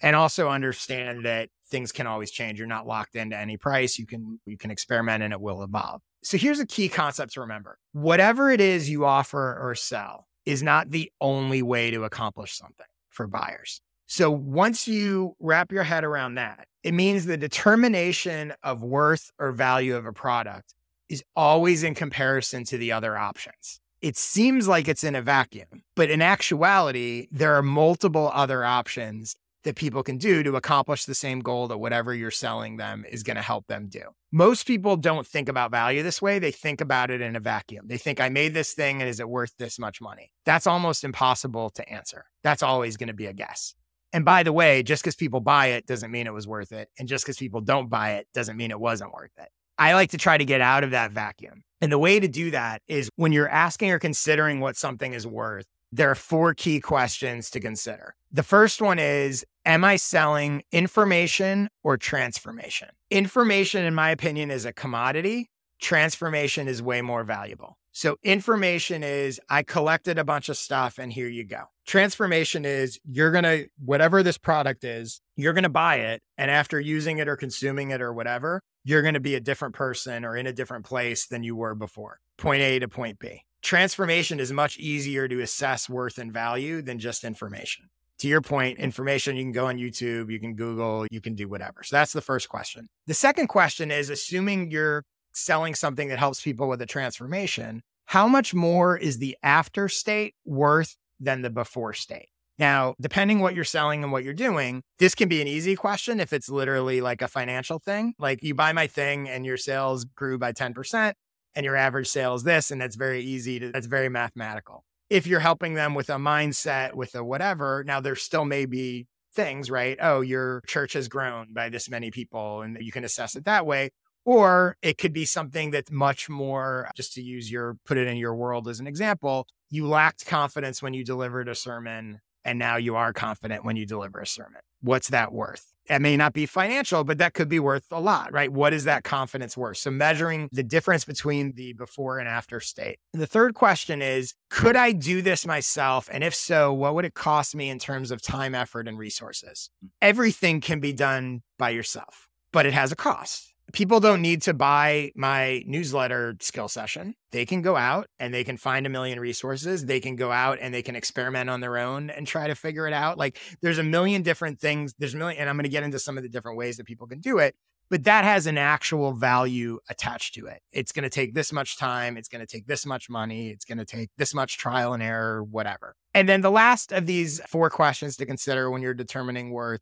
And 0.00 0.14
also 0.14 0.50
understand 0.50 1.24
that 1.24 1.48
things 1.68 1.92
can 1.92 2.06
always 2.06 2.30
change. 2.30 2.58
You're 2.58 2.68
not 2.68 2.86
locked 2.86 3.16
into 3.16 3.38
any 3.38 3.56
price. 3.56 3.98
You 3.98 4.06
can 4.06 4.38
you 4.44 4.58
can 4.58 4.70
experiment 4.70 5.22
and 5.22 5.32
it 5.32 5.40
will 5.40 5.62
evolve. 5.62 6.02
So 6.22 6.36
here's 6.36 6.60
a 6.60 6.66
key 6.66 6.88
concept 6.88 7.32
to 7.34 7.40
remember. 7.40 7.78
Whatever 7.92 8.50
it 8.50 8.60
is 8.60 8.90
you 8.90 9.06
offer 9.06 9.58
or 9.58 9.74
sell 9.74 10.26
is 10.44 10.62
not 10.62 10.90
the 10.90 11.10
only 11.20 11.62
way 11.62 11.90
to 11.92 12.04
accomplish 12.04 12.58
something 12.58 12.86
for 13.08 13.26
buyers. 13.26 13.80
So 14.06 14.30
once 14.30 14.86
you 14.86 15.34
wrap 15.40 15.72
your 15.72 15.82
head 15.82 16.04
around 16.04 16.36
that, 16.36 16.68
it 16.82 16.94
means 16.94 17.26
the 17.26 17.36
determination 17.36 18.54
of 18.62 18.82
worth 18.82 19.30
or 19.38 19.52
value 19.52 19.96
of 19.96 20.06
a 20.06 20.12
product 20.12 20.74
is 21.08 21.24
always 21.34 21.82
in 21.82 21.94
comparison 21.94 22.64
to 22.64 22.78
the 22.78 22.92
other 22.92 23.16
options. 23.16 23.80
It 24.00 24.16
seems 24.16 24.68
like 24.68 24.86
it's 24.88 25.02
in 25.02 25.14
a 25.14 25.22
vacuum, 25.22 25.82
but 25.96 26.10
in 26.10 26.22
actuality, 26.22 27.26
there 27.32 27.54
are 27.54 27.62
multiple 27.62 28.30
other 28.32 28.64
options 28.64 29.34
that 29.64 29.74
people 29.74 30.04
can 30.04 30.16
do 30.16 30.44
to 30.44 30.54
accomplish 30.54 31.06
the 31.06 31.14
same 31.14 31.40
goal 31.40 31.66
that 31.66 31.78
whatever 31.78 32.14
you're 32.14 32.30
selling 32.30 32.76
them 32.76 33.04
is 33.10 33.24
going 33.24 33.34
to 33.36 33.42
help 33.42 33.66
them 33.66 33.88
do. 33.88 34.02
Most 34.30 34.64
people 34.64 34.96
don't 34.96 35.26
think 35.26 35.48
about 35.48 35.72
value 35.72 36.04
this 36.04 36.22
way. 36.22 36.38
They 36.38 36.52
think 36.52 36.80
about 36.80 37.10
it 37.10 37.20
in 37.20 37.34
a 37.34 37.40
vacuum. 37.40 37.88
They 37.88 37.98
think, 37.98 38.20
I 38.20 38.28
made 38.28 38.54
this 38.54 38.74
thing 38.74 39.00
and 39.00 39.08
is 39.08 39.18
it 39.18 39.28
worth 39.28 39.56
this 39.58 39.76
much 39.80 40.00
money? 40.00 40.30
That's 40.44 40.68
almost 40.68 41.02
impossible 41.02 41.70
to 41.70 41.88
answer. 41.88 42.26
That's 42.44 42.62
always 42.62 42.96
going 42.96 43.08
to 43.08 43.14
be 43.14 43.26
a 43.26 43.32
guess. 43.32 43.74
And 44.16 44.24
by 44.24 44.44
the 44.44 44.52
way, 44.52 44.82
just 44.82 45.02
because 45.02 45.14
people 45.14 45.40
buy 45.40 45.66
it 45.66 45.84
doesn't 45.84 46.10
mean 46.10 46.26
it 46.26 46.32
was 46.32 46.48
worth 46.48 46.72
it. 46.72 46.88
And 46.98 47.06
just 47.06 47.22
because 47.22 47.36
people 47.36 47.60
don't 47.60 47.90
buy 47.90 48.12
it 48.12 48.26
doesn't 48.32 48.56
mean 48.56 48.70
it 48.70 48.80
wasn't 48.80 49.12
worth 49.12 49.32
it. 49.36 49.50
I 49.76 49.92
like 49.92 50.12
to 50.12 50.16
try 50.16 50.38
to 50.38 50.44
get 50.46 50.62
out 50.62 50.84
of 50.84 50.92
that 50.92 51.10
vacuum. 51.10 51.64
And 51.82 51.92
the 51.92 51.98
way 51.98 52.18
to 52.18 52.26
do 52.26 52.50
that 52.50 52.80
is 52.88 53.10
when 53.16 53.32
you're 53.32 53.46
asking 53.46 53.90
or 53.90 53.98
considering 53.98 54.60
what 54.60 54.78
something 54.78 55.12
is 55.12 55.26
worth, 55.26 55.66
there 55.92 56.10
are 56.10 56.14
four 56.14 56.54
key 56.54 56.80
questions 56.80 57.50
to 57.50 57.60
consider. 57.60 58.14
The 58.32 58.42
first 58.42 58.80
one 58.80 58.98
is 58.98 59.44
Am 59.66 59.84
I 59.84 59.96
selling 59.96 60.62
information 60.72 61.68
or 61.84 61.98
transformation? 61.98 62.88
Information, 63.10 63.84
in 63.84 63.94
my 63.94 64.08
opinion, 64.08 64.50
is 64.50 64.64
a 64.64 64.72
commodity. 64.72 65.50
Transformation 65.78 66.68
is 66.68 66.82
way 66.82 67.02
more 67.02 67.22
valuable. 67.22 67.76
So 67.96 68.18
information 68.22 69.02
is 69.02 69.40
I 69.48 69.62
collected 69.62 70.18
a 70.18 70.24
bunch 70.24 70.50
of 70.50 70.58
stuff 70.58 70.98
and 70.98 71.10
here 71.10 71.28
you 71.28 71.44
go. 71.44 71.62
Transformation 71.86 72.66
is 72.66 73.00
you're 73.10 73.32
going 73.32 73.44
to, 73.44 73.68
whatever 73.82 74.22
this 74.22 74.36
product 74.36 74.84
is, 74.84 75.22
you're 75.34 75.54
going 75.54 75.62
to 75.62 75.70
buy 75.70 75.96
it. 75.96 76.20
And 76.36 76.50
after 76.50 76.78
using 76.78 77.16
it 77.16 77.26
or 77.26 77.36
consuming 77.36 77.92
it 77.92 78.02
or 78.02 78.12
whatever, 78.12 78.60
you're 78.84 79.00
going 79.00 79.14
to 79.14 79.20
be 79.20 79.34
a 79.34 79.40
different 79.40 79.74
person 79.74 80.26
or 80.26 80.36
in 80.36 80.46
a 80.46 80.52
different 80.52 80.84
place 80.84 81.24
than 81.26 81.42
you 81.42 81.56
were 81.56 81.74
before. 81.74 82.20
Point 82.36 82.60
A 82.60 82.78
to 82.80 82.86
point 82.86 83.18
B. 83.18 83.44
Transformation 83.62 84.40
is 84.40 84.52
much 84.52 84.76
easier 84.76 85.26
to 85.26 85.40
assess 85.40 85.88
worth 85.88 86.18
and 86.18 86.30
value 86.30 86.82
than 86.82 86.98
just 86.98 87.24
information. 87.24 87.86
To 88.18 88.28
your 88.28 88.42
point, 88.42 88.78
information, 88.78 89.36
you 89.36 89.44
can 89.44 89.52
go 89.52 89.68
on 89.68 89.78
YouTube, 89.78 90.30
you 90.30 90.38
can 90.38 90.54
Google, 90.54 91.06
you 91.10 91.22
can 91.22 91.34
do 91.34 91.48
whatever. 91.48 91.82
So 91.82 91.96
that's 91.96 92.12
the 92.12 92.20
first 92.20 92.50
question. 92.50 92.88
The 93.06 93.14
second 93.14 93.46
question 93.46 93.90
is 93.90 94.10
assuming 94.10 94.70
you're 94.70 95.02
selling 95.36 95.74
something 95.74 96.08
that 96.08 96.18
helps 96.18 96.42
people 96.42 96.68
with 96.68 96.80
a 96.82 96.86
transformation, 96.86 97.82
how 98.06 98.26
much 98.26 98.54
more 98.54 98.96
is 98.96 99.18
the 99.18 99.36
after 99.42 99.88
state 99.88 100.34
worth 100.44 100.96
than 101.20 101.42
the 101.42 101.50
before 101.50 101.92
state? 101.92 102.28
Now, 102.58 102.94
depending 103.00 103.40
what 103.40 103.54
you're 103.54 103.64
selling 103.64 104.02
and 104.02 104.10
what 104.10 104.24
you're 104.24 104.32
doing, 104.32 104.82
this 104.98 105.14
can 105.14 105.28
be 105.28 105.42
an 105.42 105.48
easy 105.48 105.76
question 105.76 106.20
if 106.20 106.32
it's 106.32 106.48
literally 106.48 107.02
like 107.02 107.20
a 107.20 107.28
financial 107.28 107.78
thing. 107.78 108.14
Like 108.18 108.42
you 108.42 108.54
buy 108.54 108.72
my 108.72 108.86
thing 108.86 109.28
and 109.28 109.44
your 109.44 109.58
sales 109.58 110.04
grew 110.04 110.38
by 110.38 110.52
10% 110.52 111.12
and 111.54 111.64
your 111.64 111.76
average 111.76 112.08
sales 112.08 112.44
this, 112.44 112.70
and 112.70 112.80
that's 112.80 112.96
very 112.96 113.22
easy 113.22 113.58
to, 113.58 113.72
that's 113.72 113.86
very 113.86 114.08
mathematical. 114.08 114.84
If 115.10 115.26
you're 115.26 115.40
helping 115.40 115.74
them 115.74 115.94
with 115.94 116.08
a 116.08 116.16
mindset, 116.16 116.94
with 116.94 117.14
a 117.14 117.22
whatever, 117.22 117.84
now 117.86 118.00
there 118.00 118.16
still 118.16 118.44
may 118.44 118.66
be 118.66 119.06
things, 119.34 119.70
right? 119.70 119.98
Oh, 120.00 120.22
your 120.22 120.62
church 120.66 120.94
has 120.94 121.08
grown 121.08 121.52
by 121.52 121.68
this 121.68 121.88
many 121.90 122.10
people 122.10 122.62
and 122.62 122.78
you 122.80 122.90
can 122.90 123.04
assess 123.04 123.36
it 123.36 123.44
that 123.44 123.66
way. 123.66 123.90
Or 124.26 124.76
it 124.82 124.98
could 124.98 125.12
be 125.12 125.24
something 125.24 125.70
that's 125.70 125.90
much 125.90 126.28
more, 126.28 126.90
just 126.96 127.14
to 127.14 127.22
use 127.22 127.50
your, 127.50 127.78
put 127.86 127.96
it 127.96 128.08
in 128.08 128.16
your 128.16 128.34
world 128.34 128.66
as 128.66 128.80
an 128.80 128.88
example, 128.88 129.46
you 129.70 129.86
lacked 129.86 130.26
confidence 130.26 130.82
when 130.82 130.94
you 130.94 131.04
delivered 131.04 131.48
a 131.48 131.54
sermon 131.54 132.20
and 132.44 132.58
now 132.58 132.76
you 132.76 132.96
are 132.96 133.12
confident 133.12 133.64
when 133.64 133.76
you 133.76 133.86
deliver 133.86 134.20
a 134.20 134.26
sermon. 134.26 134.60
What's 134.80 135.08
that 135.08 135.32
worth? 135.32 135.72
It 135.88 136.00
may 136.00 136.16
not 136.16 136.32
be 136.32 136.46
financial, 136.46 137.04
but 137.04 137.18
that 137.18 137.34
could 137.34 137.48
be 137.48 137.60
worth 137.60 137.86
a 137.92 138.00
lot, 138.00 138.32
right? 138.32 138.52
What 138.52 138.72
is 138.72 138.84
that 138.84 139.04
confidence 139.04 139.56
worth? 139.56 139.76
So 139.76 139.92
measuring 139.92 140.48
the 140.50 140.64
difference 140.64 141.04
between 141.04 141.52
the 141.52 141.72
before 141.74 142.18
and 142.18 142.28
after 142.28 142.58
state. 142.58 142.98
And 143.12 143.22
the 143.22 143.26
third 143.26 143.54
question 143.54 144.02
is, 144.02 144.34
could 144.50 144.74
I 144.74 144.90
do 144.90 145.22
this 145.22 145.46
myself? 145.46 146.08
And 146.12 146.24
if 146.24 146.34
so, 146.34 146.72
what 146.72 146.96
would 146.96 147.04
it 147.04 147.14
cost 147.14 147.54
me 147.54 147.68
in 147.68 147.78
terms 147.78 148.10
of 148.10 148.22
time, 148.22 148.56
effort, 148.56 148.88
and 148.88 148.98
resources? 148.98 149.70
Mm. 149.84 149.90
Everything 150.02 150.60
can 150.60 150.80
be 150.80 150.92
done 150.92 151.42
by 151.58 151.70
yourself, 151.70 152.28
but 152.52 152.66
it 152.66 152.72
has 152.72 152.90
a 152.90 152.96
cost 152.96 153.54
people 153.72 154.00
don't 154.00 154.22
need 154.22 154.42
to 154.42 154.54
buy 154.54 155.10
my 155.16 155.62
newsletter 155.66 156.36
skill 156.40 156.68
session. 156.68 157.14
They 157.32 157.44
can 157.44 157.62
go 157.62 157.76
out 157.76 158.08
and 158.18 158.32
they 158.32 158.44
can 158.44 158.56
find 158.56 158.86
a 158.86 158.88
million 158.88 159.18
resources. 159.20 159.84
They 159.84 160.00
can 160.00 160.16
go 160.16 160.30
out 160.30 160.58
and 160.60 160.72
they 160.72 160.82
can 160.82 160.96
experiment 160.96 161.50
on 161.50 161.60
their 161.60 161.76
own 161.76 162.08
and 162.10 162.26
try 162.26 162.46
to 162.46 162.54
figure 162.54 162.86
it 162.86 162.92
out. 162.92 163.18
Like 163.18 163.38
there's 163.62 163.78
a 163.78 163.82
million 163.82 164.22
different 164.22 164.60
things. 164.60 164.94
There's 164.98 165.14
a 165.14 165.18
million, 165.18 165.40
and 165.40 165.50
I'm 165.50 165.56
going 165.56 165.64
to 165.64 165.68
get 165.68 165.82
into 165.82 165.98
some 165.98 166.16
of 166.16 166.22
the 166.22 166.28
different 166.28 166.56
ways 166.56 166.76
that 166.76 166.86
people 166.86 167.06
can 167.06 167.20
do 167.20 167.38
it. 167.38 167.54
but 167.88 168.04
that 168.04 168.24
has 168.24 168.46
an 168.46 168.58
actual 168.58 169.12
value 169.12 169.78
attached 169.88 170.34
to 170.34 170.46
it. 170.46 170.60
It's 170.72 170.92
going 170.92 171.04
to 171.04 171.10
take 171.10 171.34
this 171.34 171.52
much 171.52 171.76
time. 171.78 172.16
It's 172.16 172.28
going 172.28 172.40
to 172.40 172.46
take 172.46 172.66
this 172.66 172.84
much 172.84 173.08
money. 173.08 173.50
It's 173.50 173.64
going 173.64 173.78
to 173.78 173.84
take 173.84 174.10
this 174.16 174.34
much 174.34 174.58
trial 174.58 174.92
and 174.92 175.02
error, 175.02 175.42
whatever. 175.42 175.94
And 176.14 176.28
then 176.28 176.40
the 176.40 176.50
last 176.50 176.92
of 176.92 177.06
these 177.06 177.40
four 177.48 177.70
questions 177.70 178.16
to 178.16 178.26
consider 178.26 178.70
when 178.70 178.82
you're 178.82 178.94
determining 178.94 179.50
worth 179.50 179.80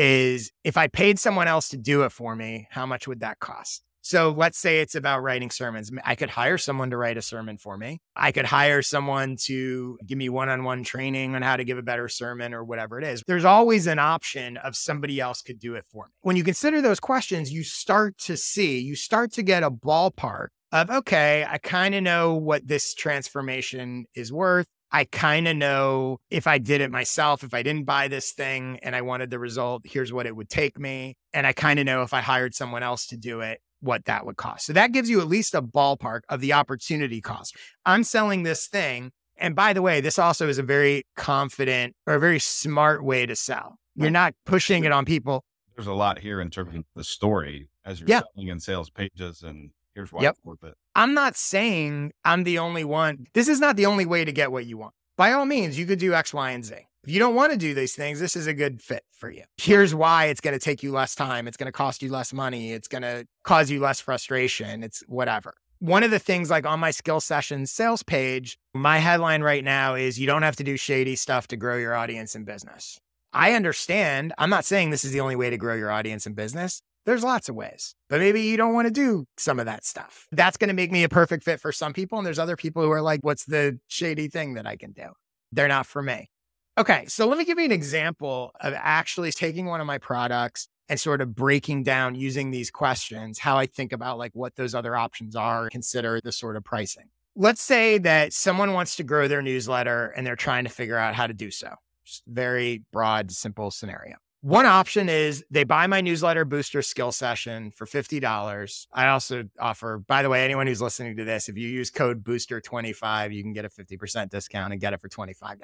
is 0.00 0.50
if 0.64 0.78
I 0.78 0.86
paid 0.86 1.18
someone 1.18 1.46
else 1.46 1.68
to 1.68 1.76
do 1.76 2.04
it 2.04 2.12
for 2.12 2.34
me, 2.34 2.66
how 2.70 2.86
much 2.86 3.06
would 3.06 3.20
that 3.20 3.38
cost? 3.38 3.82
So 4.00 4.30
let's 4.34 4.56
say 4.56 4.80
it's 4.80 4.94
about 4.94 5.20
writing 5.20 5.50
sermons. 5.50 5.92
I 6.06 6.14
could 6.14 6.30
hire 6.30 6.56
someone 6.56 6.88
to 6.88 6.96
write 6.96 7.18
a 7.18 7.22
sermon 7.22 7.58
for 7.58 7.76
me. 7.76 8.00
I 8.16 8.32
could 8.32 8.46
hire 8.46 8.80
someone 8.80 9.36
to 9.42 9.98
give 10.06 10.16
me 10.16 10.30
one 10.30 10.48
on 10.48 10.64
one 10.64 10.84
training 10.84 11.34
on 11.34 11.42
how 11.42 11.58
to 11.58 11.64
give 11.64 11.76
a 11.76 11.82
better 11.82 12.08
sermon 12.08 12.54
or 12.54 12.64
whatever 12.64 12.98
it 12.98 13.04
is. 13.04 13.22
There's 13.26 13.44
always 13.44 13.86
an 13.86 13.98
option 13.98 14.56
of 14.56 14.74
somebody 14.74 15.20
else 15.20 15.42
could 15.42 15.58
do 15.58 15.74
it 15.74 15.84
for 15.92 16.06
me. 16.06 16.12
When 16.22 16.36
you 16.36 16.44
consider 16.44 16.80
those 16.80 16.98
questions, 16.98 17.52
you 17.52 17.62
start 17.62 18.16
to 18.20 18.38
see, 18.38 18.78
you 18.78 18.96
start 18.96 19.32
to 19.32 19.42
get 19.42 19.62
a 19.62 19.70
ballpark 19.70 20.48
of, 20.72 20.88
okay, 20.88 21.44
I 21.46 21.58
kind 21.58 21.94
of 21.94 22.02
know 22.02 22.32
what 22.32 22.66
this 22.66 22.94
transformation 22.94 24.06
is 24.14 24.32
worth. 24.32 24.66
I 24.92 25.04
kind 25.04 25.46
of 25.46 25.56
know 25.56 26.18
if 26.30 26.46
I 26.46 26.58
did 26.58 26.80
it 26.80 26.90
myself, 26.90 27.44
if 27.44 27.54
I 27.54 27.62
didn't 27.62 27.84
buy 27.84 28.08
this 28.08 28.32
thing 28.32 28.78
and 28.82 28.96
I 28.96 29.02
wanted 29.02 29.30
the 29.30 29.38
result, 29.38 29.82
here's 29.84 30.12
what 30.12 30.26
it 30.26 30.34
would 30.34 30.48
take 30.48 30.78
me. 30.78 31.16
And 31.32 31.46
I 31.46 31.52
kind 31.52 31.78
of 31.78 31.86
know 31.86 32.02
if 32.02 32.12
I 32.12 32.20
hired 32.20 32.54
someone 32.54 32.82
else 32.82 33.06
to 33.08 33.16
do 33.16 33.40
it, 33.40 33.60
what 33.80 34.04
that 34.06 34.26
would 34.26 34.36
cost. 34.36 34.66
So 34.66 34.72
that 34.72 34.92
gives 34.92 35.08
you 35.08 35.20
at 35.20 35.28
least 35.28 35.54
a 35.54 35.62
ballpark 35.62 36.20
of 36.28 36.40
the 36.40 36.52
opportunity 36.52 37.20
cost. 37.20 37.56
I'm 37.86 38.04
selling 38.04 38.42
this 38.42 38.66
thing. 38.66 39.12
And 39.36 39.56
by 39.56 39.72
the 39.72 39.80
way, 39.80 40.00
this 40.00 40.18
also 40.18 40.48
is 40.48 40.58
a 40.58 40.62
very 40.62 41.04
confident 41.16 41.94
or 42.06 42.14
a 42.14 42.20
very 42.20 42.38
smart 42.38 43.02
way 43.02 43.24
to 43.26 43.34
sell. 43.34 43.78
You're 43.94 44.10
not 44.10 44.34
pushing 44.44 44.84
it 44.84 44.92
on 44.92 45.04
people. 45.04 45.44
There's 45.76 45.86
a 45.86 45.94
lot 45.94 46.18
here 46.18 46.40
in 46.40 46.50
terms 46.50 46.76
of 46.76 46.84
the 46.94 47.04
story 47.04 47.68
as 47.84 48.00
you're 48.00 48.08
yeah. 48.08 48.20
selling 48.34 48.48
in 48.48 48.60
sales 48.60 48.90
pages 48.90 49.42
and 49.42 49.70
here's 49.94 50.12
why 50.12 50.22
yep. 50.22 50.36
it's 50.36 50.44
worth 50.44 50.62
it. 50.64 50.74
I'm 50.94 51.14
not 51.14 51.36
saying 51.36 52.12
I'm 52.24 52.44
the 52.44 52.58
only 52.58 52.84
one. 52.84 53.26
This 53.34 53.48
is 53.48 53.60
not 53.60 53.76
the 53.76 53.86
only 53.86 54.06
way 54.06 54.24
to 54.24 54.32
get 54.32 54.52
what 54.52 54.66
you 54.66 54.78
want. 54.78 54.94
By 55.16 55.32
all 55.32 55.44
means, 55.44 55.78
you 55.78 55.86
could 55.86 55.98
do 55.98 56.14
X, 56.14 56.32
Y, 56.32 56.50
and 56.50 56.64
Z. 56.64 56.74
If 57.04 57.10
you 57.10 57.18
don't 57.18 57.34
want 57.34 57.52
to 57.52 57.58
do 57.58 57.72
these 57.72 57.94
things, 57.94 58.20
this 58.20 58.36
is 58.36 58.46
a 58.46 58.52
good 58.52 58.82
fit 58.82 59.04
for 59.10 59.30
you. 59.30 59.44
Here's 59.56 59.94
why 59.94 60.26
it's 60.26 60.40
going 60.40 60.58
to 60.58 60.62
take 60.62 60.82
you 60.82 60.92
less 60.92 61.14
time. 61.14 61.48
It's 61.48 61.56
going 61.56 61.66
to 61.66 61.72
cost 61.72 62.02
you 62.02 62.10
less 62.10 62.32
money. 62.32 62.72
It's 62.72 62.88
going 62.88 63.02
to 63.02 63.26
cause 63.42 63.70
you 63.70 63.80
less 63.80 64.00
frustration. 64.00 64.82
It's 64.82 65.02
whatever. 65.08 65.54
One 65.78 66.02
of 66.02 66.10
the 66.10 66.18
things, 66.18 66.50
like 66.50 66.66
on 66.66 66.78
my 66.78 66.90
skill 66.90 67.20
sessions 67.20 67.70
sales 67.70 68.02
page, 68.02 68.58
my 68.74 68.98
headline 68.98 69.42
right 69.42 69.64
now 69.64 69.94
is 69.94 70.20
you 70.20 70.26
don't 70.26 70.42
have 70.42 70.56
to 70.56 70.64
do 70.64 70.76
shady 70.76 71.16
stuff 71.16 71.48
to 71.48 71.56
grow 71.56 71.78
your 71.78 71.94
audience 71.94 72.34
and 72.34 72.44
business. 72.44 73.00
I 73.32 73.52
understand. 73.52 74.34
I'm 74.36 74.50
not 74.50 74.66
saying 74.66 74.90
this 74.90 75.04
is 75.04 75.12
the 75.12 75.20
only 75.20 75.36
way 75.36 75.48
to 75.48 75.56
grow 75.56 75.74
your 75.74 75.90
audience 75.90 76.26
and 76.26 76.36
business. 76.36 76.82
There's 77.06 77.24
lots 77.24 77.48
of 77.48 77.54
ways, 77.54 77.94
but 78.08 78.20
maybe 78.20 78.42
you 78.42 78.56
don't 78.56 78.74
want 78.74 78.86
to 78.86 78.92
do 78.92 79.24
some 79.36 79.58
of 79.58 79.66
that 79.66 79.84
stuff. 79.84 80.26
That's 80.32 80.56
going 80.56 80.68
to 80.68 80.74
make 80.74 80.92
me 80.92 81.02
a 81.02 81.08
perfect 81.08 81.44
fit 81.44 81.60
for 81.60 81.72
some 81.72 81.92
people. 81.92 82.18
And 82.18 82.26
there's 82.26 82.38
other 82.38 82.56
people 82.56 82.82
who 82.82 82.90
are 82.90 83.02
like, 83.02 83.20
what's 83.22 83.44
the 83.44 83.78
shady 83.88 84.28
thing 84.28 84.54
that 84.54 84.66
I 84.66 84.76
can 84.76 84.92
do? 84.92 85.08
They're 85.50 85.68
not 85.68 85.86
for 85.86 86.02
me. 86.02 86.30
Okay, 86.78 87.04
so 87.08 87.26
let 87.26 87.38
me 87.38 87.44
give 87.44 87.58
you 87.58 87.64
an 87.64 87.72
example 87.72 88.52
of 88.60 88.74
actually 88.76 89.32
taking 89.32 89.66
one 89.66 89.80
of 89.80 89.86
my 89.86 89.98
products 89.98 90.68
and 90.88 90.98
sort 90.98 91.20
of 91.20 91.34
breaking 91.34 91.84
down 91.84 92.14
using 92.14 92.50
these 92.50 92.70
questions 92.70 93.38
how 93.38 93.56
I 93.56 93.66
think 93.66 93.92
about 93.92 94.18
like 94.18 94.32
what 94.34 94.56
those 94.56 94.74
other 94.74 94.96
options 94.96 95.36
are, 95.36 95.68
consider 95.70 96.20
the 96.22 96.32
sort 96.32 96.56
of 96.56 96.64
pricing. 96.64 97.04
Let's 97.36 97.62
say 97.62 97.98
that 97.98 98.32
someone 98.32 98.72
wants 98.72 98.96
to 98.96 99.04
grow 99.04 99.28
their 99.28 99.40
newsletter 99.40 100.08
and 100.16 100.26
they're 100.26 100.36
trying 100.36 100.64
to 100.64 100.70
figure 100.70 100.96
out 100.96 101.14
how 101.14 101.26
to 101.26 101.32
do 101.32 101.50
so. 101.50 101.74
Just 102.04 102.22
very 102.26 102.82
broad, 102.92 103.30
simple 103.30 103.70
scenario. 103.70 104.16
One 104.42 104.64
option 104.64 105.10
is 105.10 105.44
they 105.50 105.64
buy 105.64 105.86
my 105.86 106.00
newsletter 106.00 106.46
booster 106.46 106.80
skill 106.80 107.12
session 107.12 107.72
for 107.72 107.84
$50. 107.84 108.86
I 108.90 109.08
also 109.08 109.44
offer, 109.58 109.98
by 109.98 110.22
the 110.22 110.30
way, 110.30 110.42
anyone 110.42 110.66
who's 110.66 110.80
listening 110.80 111.18
to 111.18 111.24
this, 111.24 111.50
if 111.50 111.58
you 111.58 111.68
use 111.68 111.90
code 111.90 112.24
booster25, 112.24 113.34
you 113.34 113.42
can 113.42 113.52
get 113.52 113.66
a 113.66 113.68
50% 113.68 114.30
discount 114.30 114.72
and 114.72 114.80
get 114.80 114.94
it 114.94 115.00
for 115.02 115.10
$25. 115.10 115.58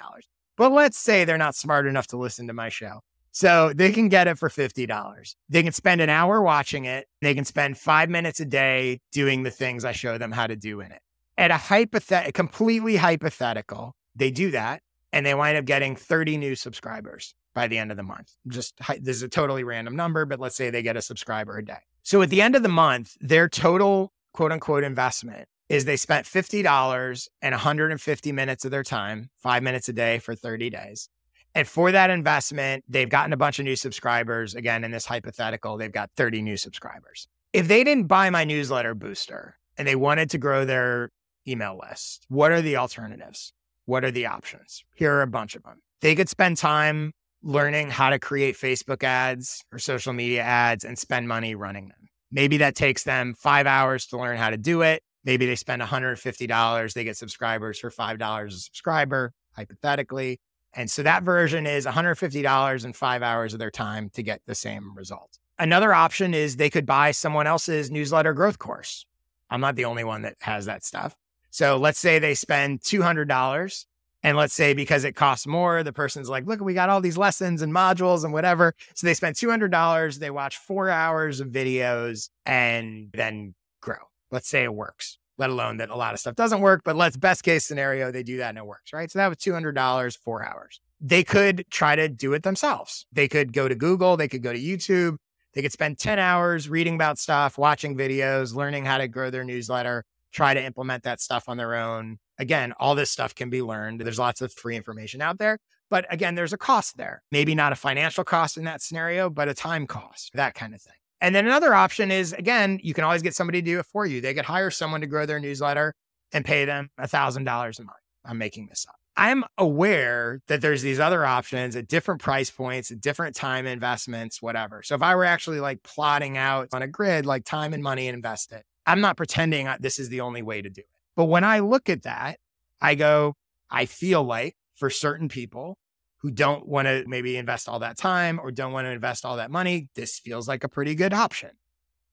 But 0.58 0.72
let's 0.72 0.98
say 0.98 1.24
they're 1.24 1.38
not 1.38 1.54
smart 1.54 1.86
enough 1.86 2.06
to 2.08 2.18
listen 2.18 2.48
to 2.48 2.52
my 2.52 2.68
show. 2.68 3.00
So 3.32 3.72
they 3.74 3.92
can 3.92 4.10
get 4.10 4.28
it 4.28 4.36
for 4.36 4.50
$50. 4.50 5.34
They 5.48 5.62
can 5.62 5.72
spend 5.72 6.02
an 6.02 6.10
hour 6.10 6.42
watching 6.42 6.84
it. 6.84 7.06
They 7.22 7.34
can 7.34 7.46
spend 7.46 7.78
five 7.78 8.10
minutes 8.10 8.40
a 8.40 8.46
day 8.46 9.00
doing 9.10 9.42
the 9.42 9.50
things 9.50 9.86
I 9.86 9.92
show 9.92 10.18
them 10.18 10.32
how 10.32 10.46
to 10.46 10.56
do 10.56 10.80
in 10.82 10.92
it. 10.92 11.00
At 11.38 11.50
a 11.50 11.56
hypothetical, 11.56 12.32
completely 12.32 12.96
hypothetical, 12.96 13.94
they 14.14 14.30
do 14.30 14.50
that 14.50 14.82
and 15.14 15.24
they 15.24 15.34
wind 15.34 15.56
up 15.56 15.64
getting 15.64 15.96
30 15.96 16.36
new 16.36 16.54
subscribers 16.54 17.34
by 17.56 17.66
the 17.66 17.78
end 17.78 17.90
of 17.90 17.96
the 17.96 18.02
month. 18.02 18.34
Just 18.46 18.78
this 19.00 19.16
is 19.16 19.22
a 19.22 19.28
totally 19.28 19.64
random 19.64 19.96
number, 19.96 20.26
but 20.26 20.38
let's 20.38 20.54
say 20.54 20.68
they 20.68 20.82
get 20.82 20.96
a 20.96 21.02
subscriber 21.02 21.56
a 21.56 21.64
day. 21.64 21.78
So 22.02 22.20
at 22.20 22.28
the 22.28 22.42
end 22.42 22.54
of 22.54 22.62
the 22.62 22.68
month, 22.68 23.16
their 23.18 23.48
total 23.48 24.12
quote 24.34 24.52
unquote 24.52 24.84
investment 24.84 25.48
is 25.70 25.86
they 25.86 25.96
spent 25.96 26.26
$50 26.26 27.28
and 27.42 27.52
150 27.52 28.32
minutes 28.32 28.64
of 28.64 28.70
their 28.70 28.84
time, 28.84 29.30
five 29.38 29.62
minutes 29.64 29.88
a 29.88 29.92
day 29.92 30.18
for 30.18 30.34
30 30.36 30.70
days. 30.70 31.08
And 31.54 31.66
for 31.66 31.90
that 31.90 32.10
investment, 32.10 32.84
they've 32.86 33.08
gotten 33.08 33.32
a 33.32 33.36
bunch 33.38 33.58
of 33.58 33.64
new 33.64 33.74
subscribers. 33.74 34.54
Again, 34.54 34.84
in 34.84 34.90
this 34.90 35.06
hypothetical, 35.06 35.78
they've 35.78 35.90
got 35.90 36.10
30 36.14 36.42
new 36.42 36.58
subscribers. 36.58 37.26
If 37.54 37.66
they 37.68 37.82
didn't 37.82 38.06
buy 38.06 38.28
my 38.28 38.44
newsletter 38.44 38.94
booster 38.94 39.58
and 39.78 39.88
they 39.88 39.96
wanted 39.96 40.28
to 40.30 40.38
grow 40.38 40.66
their 40.66 41.10
email 41.48 41.80
list, 41.88 42.26
what 42.28 42.52
are 42.52 42.60
the 42.60 42.76
alternatives? 42.76 43.54
What 43.86 44.04
are 44.04 44.10
the 44.10 44.26
options? 44.26 44.84
Here 44.94 45.14
are 45.14 45.22
a 45.22 45.26
bunch 45.26 45.56
of 45.56 45.62
them. 45.62 45.80
They 46.02 46.14
could 46.14 46.28
spend 46.28 46.58
time 46.58 47.12
learning 47.46 47.88
how 47.88 48.10
to 48.10 48.18
create 48.18 48.56
Facebook 48.56 49.04
ads 49.04 49.62
or 49.72 49.78
social 49.78 50.12
media 50.12 50.42
ads 50.42 50.82
and 50.82 50.98
spend 50.98 51.28
money 51.28 51.54
running 51.54 51.86
them. 51.86 52.08
Maybe 52.32 52.56
that 52.56 52.74
takes 52.74 53.04
them 53.04 53.34
five 53.38 53.68
hours 53.68 54.06
to 54.08 54.18
learn 54.18 54.36
how 54.36 54.50
to 54.50 54.56
do 54.56 54.82
it. 54.82 55.00
Maybe 55.24 55.46
they 55.46 55.54
spend 55.54 55.80
$150, 55.80 56.92
they 56.92 57.04
get 57.04 57.16
subscribers 57.16 57.78
for 57.78 57.88
$5 57.90 58.46
a 58.46 58.50
subscriber, 58.50 59.32
hypothetically. 59.52 60.40
And 60.74 60.90
so 60.90 61.04
that 61.04 61.22
version 61.22 61.66
is 61.66 61.86
$150 61.86 62.84
and 62.84 62.96
five 62.96 63.22
hours 63.22 63.52
of 63.52 63.60
their 63.60 63.70
time 63.70 64.10
to 64.10 64.24
get 64.24 64.42
the 64.46 64.54
same 64.56 64.96
result. 64.96 65.38
Another 65.56 65.94
option 65.94 66.34
is 66.34 66.56
they 66.56 66.68
could 66.68 66.84
buy 66.84 67.12
someone 67.12 67.46
else's 67.46 67.92
newsletter 67.92 68.34
growth 68.34 68.58
course. 68.58 69.06
I'm 69.50 69.60
not 69.60 69.76
the 69.76 69.84
only 69.84 70.02
one 70.02 70.22
that 70.22 70.34
has 70.40 70.66
that 70.66 70.84
stuff. 70.84 71.14
So 71.50 71.76
let's 71.76 72.00
say 72.00 72.18
they 72.18 72.34
spend 72.34 72.80
$200 72.80 73.84
and 74.22 74.36
let's 74.36 74.54
say 74.54 74.74
because 74.74 75.04
it 75.04 75.14
costs 75.14 75.46
more, 75.46 75.82
the 75.82 75.92
person's 75.92 76.28
like, 76.28 76.46
look, 76.46 76.60
we 76.60 76.74
got 76.74 76.88
all 76.88 77.00
these 77.00 77.18
lessons 77.18 77.62
and 77.62 77.72
modules 77.72 78.24
and 78.24 78.32
whatever. 78.32 78.74
So 78.94 79.06
they 79.06 79.14
spend 79.14 79.36
$200, 79.36 80.18
they 80.18 80.30
watch 80.30 80.56
four 80.56 80.88
hours 80.88 81.40
of 81.40 81.48
videos 81.48 82.30
and 82.44 83.08
then 83.12 83.54
grow. 83.80 83.96
Let's 84.30 84.48
say 84.48 84.64
it 84.64 84.74
works, 84.74 85.18
let 85.38 85.50
alone 85.50 85.76
that 85.76 85.90
a 85.90 85.96
lot 85.96 86.14
of 86.14 86.20
stuff 86.20 86.34
doesn't 86.34 86.60
work, 86.60 86.82
but 86.84 86.96
let's 86.96 87.16
best 87.16 87.44
case 87.44 87.64
scenario, 87.64 88.10
they 88.10 88.22
do 88.22 88.38
that 88.38 88.50
and 88.50 88.58
it 88.58 88.66
works, 88.66 88.92
right? 88.92 89.10
So 89.10 89.18
that 89.18 89.28
was 89.28 89.38
$200, 89.38 90.18
four 90.18 90.44
hours. 90.44 90.80
They 91.00 91.22
could 91.22 91.64
try 91.70 91.94
to 91.94 92.08
do 92.08 92.32
it 92.32 92.42
themselves. 92.42 93.06
They 93.12 93.28
could 93.28 93.52
go 93.52 93.68
to 93.68 93.74
Google, 93.74 94.16
they 94.16 94.28
could 94.28 94.42
go 94.42 94.52
to 94.52 94.58
YouTube, 94.58 95.18
they 95.54 95.62
could 95.62 95.72
spend 95.72 95.98
10 95.98 96.18
hours 96.18 96.68
reading 96.68 96.96
about 96.96 97.18
stuff, 97.18 97.56
watching 97.56 97.96
videos, 97.96 98.54
learning 98.54 98.84
how 98.84 98.98
to 98.98 99.08
grow 99.08 99.30
their 99.30 99.44
newsletter, 99.44 100.04
try 100.32 100.52
to 100.52 100.62
implement 100.62 101.04
that 101.04 101.20
stuff 101.20 101.48
on 101.48 101.56
their 101.56 101.74
own. 101.74 102.18
Again, 102.38 102.72
all 102.78 102.94
this 102.94 103.10
stuff 103.10 103.34
can 103.34 103.50
be 103.50 103.62
learned. 103.62 104.00
There's 104.00 104.18
lots 104.18 104.40
of 104.40 104.52
free 104.52 104.76
information 104.76 105.22
out 105.22 105.38
there. 105.38 105.58
But 105.88 106.12
again, 106.12 106.34
there's 106.34 106.52
a 106.52 106.58
cost 106.58 106.96
there. 106.96 107.22
Maybe 107.30 107.54
not 107.54 107.72
a 107.72 107.76
financial 107.76 108.24
cost 108.24 108.56
in 108.56 108.64
that 108.64 108.82
scenario, 108.82 109.30
but 109.30 109.48
a 109.48 109.54
time 109.54 109.86
cost, 109.86 110.32
that 110.34 110.54
kind 110.54 110.74
of 110.74 110.82
thing. 110.82 110.94
And 111.20 111.34
then 111.34 111.46
another 111.46 111.74
option 111.74 112.10
is 112.10 112.32
again, 112.32 112.78
you 112.82 112.92
can 112.92 113.04
always 113.04 113.22
get 113.22 113.34
somebody 113.34 113.62
to 113.62 113.64
do 113.64 113.78
it 113.78 113.86
for 113.86 114.04
you. 114.04 114.20
They 114.20 114.34
could 114.34 114.44
hire 114.44 114.70
someone 114.70 115.00
to 115.00 115.06
grow 115.06 115.26
their 115.26 115.40
newsletter 115.40 115.94
and 116.32 116.44
pay 116.44 116.64
them 116.64 116.90
$1,000 117.00 117.38
a 117.38 117.82
month. 117.82 117.98
I'm 118.24 118.38
making 118.38 118.66
this 118.66 118.84
up. 118.88 118.96
I'm 119.16 119.44
aware 119.56 120.40
that 120.48 120.60
there's 120.60 120.82
these 120.82 121.00
other 121.00 121.24
options 121.24 121.74
at 121.74 121.88
different 121.88 122.20
price 122.20 122.50
points, 122.50 122.90
at 122.90 123.00
different 123.00 123.34
time 123.34 123.64
investments, 123.64 124.42
whatever. 124.42 124.82
So 124.82 124.94
if 124.94 125.02
I 125.02 125.14
were 125.14 125.24
actually 125.24 125.60
like 125.60 125.82
plotting 125.82 126.36
out 126.36 126.68
on 126.72 126.82
a 126.82 126.86
grid, 126.86 127.24
like 127.24 127.44
time 127.44 127.72
and 127.72 127.82
money 127.82 128.08
invested, 128.08 128.62
I'm 128.84 129.00
not 129.00 129.16
pretending 129.16 129.68
uh, 129.68 129.78
this 129.80 129.98
is 129.98 130.10
the 130.10 130.20
only 130.20 130.42
way 130.42 130.60
to 130.60 130.68
do 130.68 130.82
it. 130.82 130.88
But 131.16 131.24
when 131.24 131.44
I 131.44 131.58
look 131.58 131.88
at 131.88 132.02
that, 132.02 132.38
I 132.80 132.94
go, 132.94 133.34
I 133.70 133.86
feel 133.86 134.22
like 134.22 134.54
for 134.74 134.90
certain 134.90 135.28
people, 135.28 135.78
who 136.26 136.32
don't 136.32 136.66
want 136.66 136.86
to 136.88 137.04
maybe 137.06 137.36
invest 137.36 137.68
all 137.68 137.78
that 137.78 137.96
time 137.96 138.40
or 138.42 138.50
don't 138.50 138.72
want 138.72 138.86
to 138.86 138.90
invest 138.90 139.24
all 139.24 139.36
that 139.36 139.50
money, 139.50 139.88
this 139.94 140.18
feels 140.18 140.48
like 140.48 140.64
a 140.64 140.68
pretty 140.68 140.94
good 140.94 141.14
option. 141.14 141.50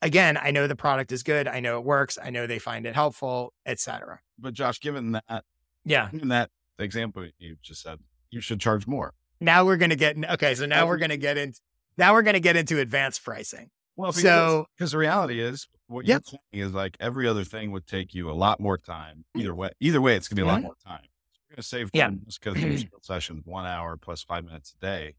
Again, 0.03 0.37
I 0.39 0.51
know 0.51 0.67
the 0.67 0.75
product 0.75 1.11
is 1.11 1.23
good. 1.23 1.47
I 1.47 1.61
know 1.61 1.79
it 1.79 1.83
works. 1.83 2.19
I 2.21 2.29
know 2.29 2.45
they 2.45 2.59
find 2.59 2.85
it 2.85 2.93
helpful, 2.93 3.53
etc. 3.65 4.19
But 4.37 4.53
Josh, 4.53 4.79
given 4.79 5.13
that, 5.13 5.43
yeah, 5.85 6.09
given 6.11 6.27
that 6.27 6.51
example 6.77 7.27
you 7.39 7.55
just 7.63 7.81
said, 7.81 7.99
you 8.29 8.39
should 8.39 8.59
charge 8.59 8.85
more. 8.85 9.13
Now 9.39 9.65
we're 9.65 9.77
going 9.77 9.89
to 9.89 9.95
get 9.95 10.15
okay. 10.33 10.53
So 10.53 10.65
now 10.65 10.85
we're 10.85 10.97
going 10.97 11.09
to 11.09 11.17
get 11.17 11.37
into 11.37 11.59
now 11.97 12.13
we're 12.13 12.21
going 12.21 12.33
to 12.35 12.39
get 12.39 12.55
into 12.55 12.79
advanced 12.79 13.23
pricing. 13.23 13.69
Well, 13.95 14.11
because, 14.11 14.23
so 14.23 14.65
because 14.77 14.91
the 14.91 14.97
reality 14.97 15.39
is, 15.39 15.67
what 15.87 16.05
you're 16.05 16.19
saying 16.23 16.39
is 16.51 16.73
like 16.73 16.97
every 16.99 17.27
other 17.27 17.43
thing 17.43 17.71
would 17.71 17.85
take 17.85 18.13
you 18.13 18.31
a 18.31 18.33
lot 18.33 18.59
more 18.59 18.77
time. 18.77 19.25
Either 19.35 19.53
way, 19.53 19.69
either 19.79 20.01
way, 20.01 20.15
it's 20.15 20.27
going 20.27 20.37
to 20.37 20.41
be 20.41 20.47
a 20.47 20.51
lot 20.51 20.57
mm-hmm. 20.57 20.65
more 20.65 20.75
time 20.85 21.07
going 21.53 21.61
to 21.61 21.67
save 21.67 21.89
yeah. 21.93 22.09
just 22.25 22.41
because 22.41 22.61
your 22.61 22.89
session 23.01 23.41
one 23.45 23.65
hour 23.65 23.97
plus 23.97 24.23
five 24.23 24.45
minutes 24.45 24.75
a 24.77 24.85
day. 24.85 25.15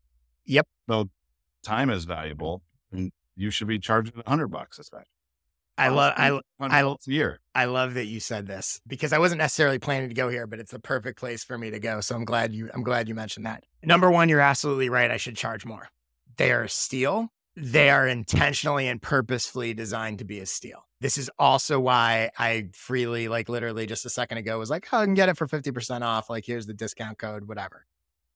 Yep. 0.46 0.66
So 0.88 1.08
time 1.62 1.90
is 1.90 2.04
valuable. 2.04 2.62
And 2.92 3.12
you 3.36 3.50
should 3.50 3.68
be 3.68 3.78
charging 3.78 4.14
a 4.24 4.28
hundred 4.28 4.48
bucks, 4.48 4.78
especially. 4.78 5.06
I 5.76 5.88
love 5.88 6.14
I 6.16 6.38
I 6.60 6.94
year. 7.06 7.40
I 7.52 7.64
love 7.64 7.94
that 7.94 8.04
you 8.04 8.20
said 8.20 8.46
this 8.46 8.80
because 8.86 9.12
I 9.12 9.18
wasn't 9.18 9.40
necessarily 9.40 9.80
planning 9.80 10.08
to 10.08 10.14
go 10.14 10.28
here, 10.28 10.46
but 10.46 10.60
it's 10.60 10.70
the 10.70 10.78
perfect 10.78 11.18
place 11.18 11.42
for 11.42 11.58
me 11.58 11.70
to 11.70 11.80
go. 11.80 12.00
So 12.00 12.14
I'm 12.14 12.24
glad 12.24 12.54
you 12.54 12.70
I'm 12.72 12.84
glad 12.84 13.08
you 13.08 13.14
mentioned 13.16 13.46
that. 13.46 13.64
Number 13.82 14.08
one, 14.08 14.28
you're 14.28 14.38
absolutely 14.38 14.88
right. 14.88 15.10
I 15.10 15.16
should 15.16 15.34
charge 15.34 15.66
more. 15.66 15.88
They 16.36 16.52
are 16.52 16.68
steal. 16.68 17.28
They 17.56 17.90
are 17.90 18.08
intentionally 18.08 18.88
and 18.88 19.00
purposefully 19.00 19.74
designed 19.74 20.18
to 20.18 20.24
be 20.24 20.40
a 20.40 20.46
steal. 20.46 20.86
This 21.00 21.16
is 21.16 21.30
also 21.38 21.78
why 21.78 22.30
I 22.36 22.70
freely, 22.72 23.28
like 23.28 23.48
literally 23.48 23.86
just 23.86 24.06
a 24.06 24.10
second 24.10 24.38
ago, 24.38 24.58
was 24.58 24.70
like, 24.70 24.88
oh, 24.92 24.98
I 24.98 25.04
can 25.04 25.14
get 25.14 25.28
it 25.28 25.36
for 25.36 25.46
50% 25.46 26.02
off. 26.02 26.28
Like, 26.28 26.44
here's 26.44 26.66
the 26.66 26.74
discount 26.74 27.18
code, 27.18 27.46
whatever. 27.46 27.86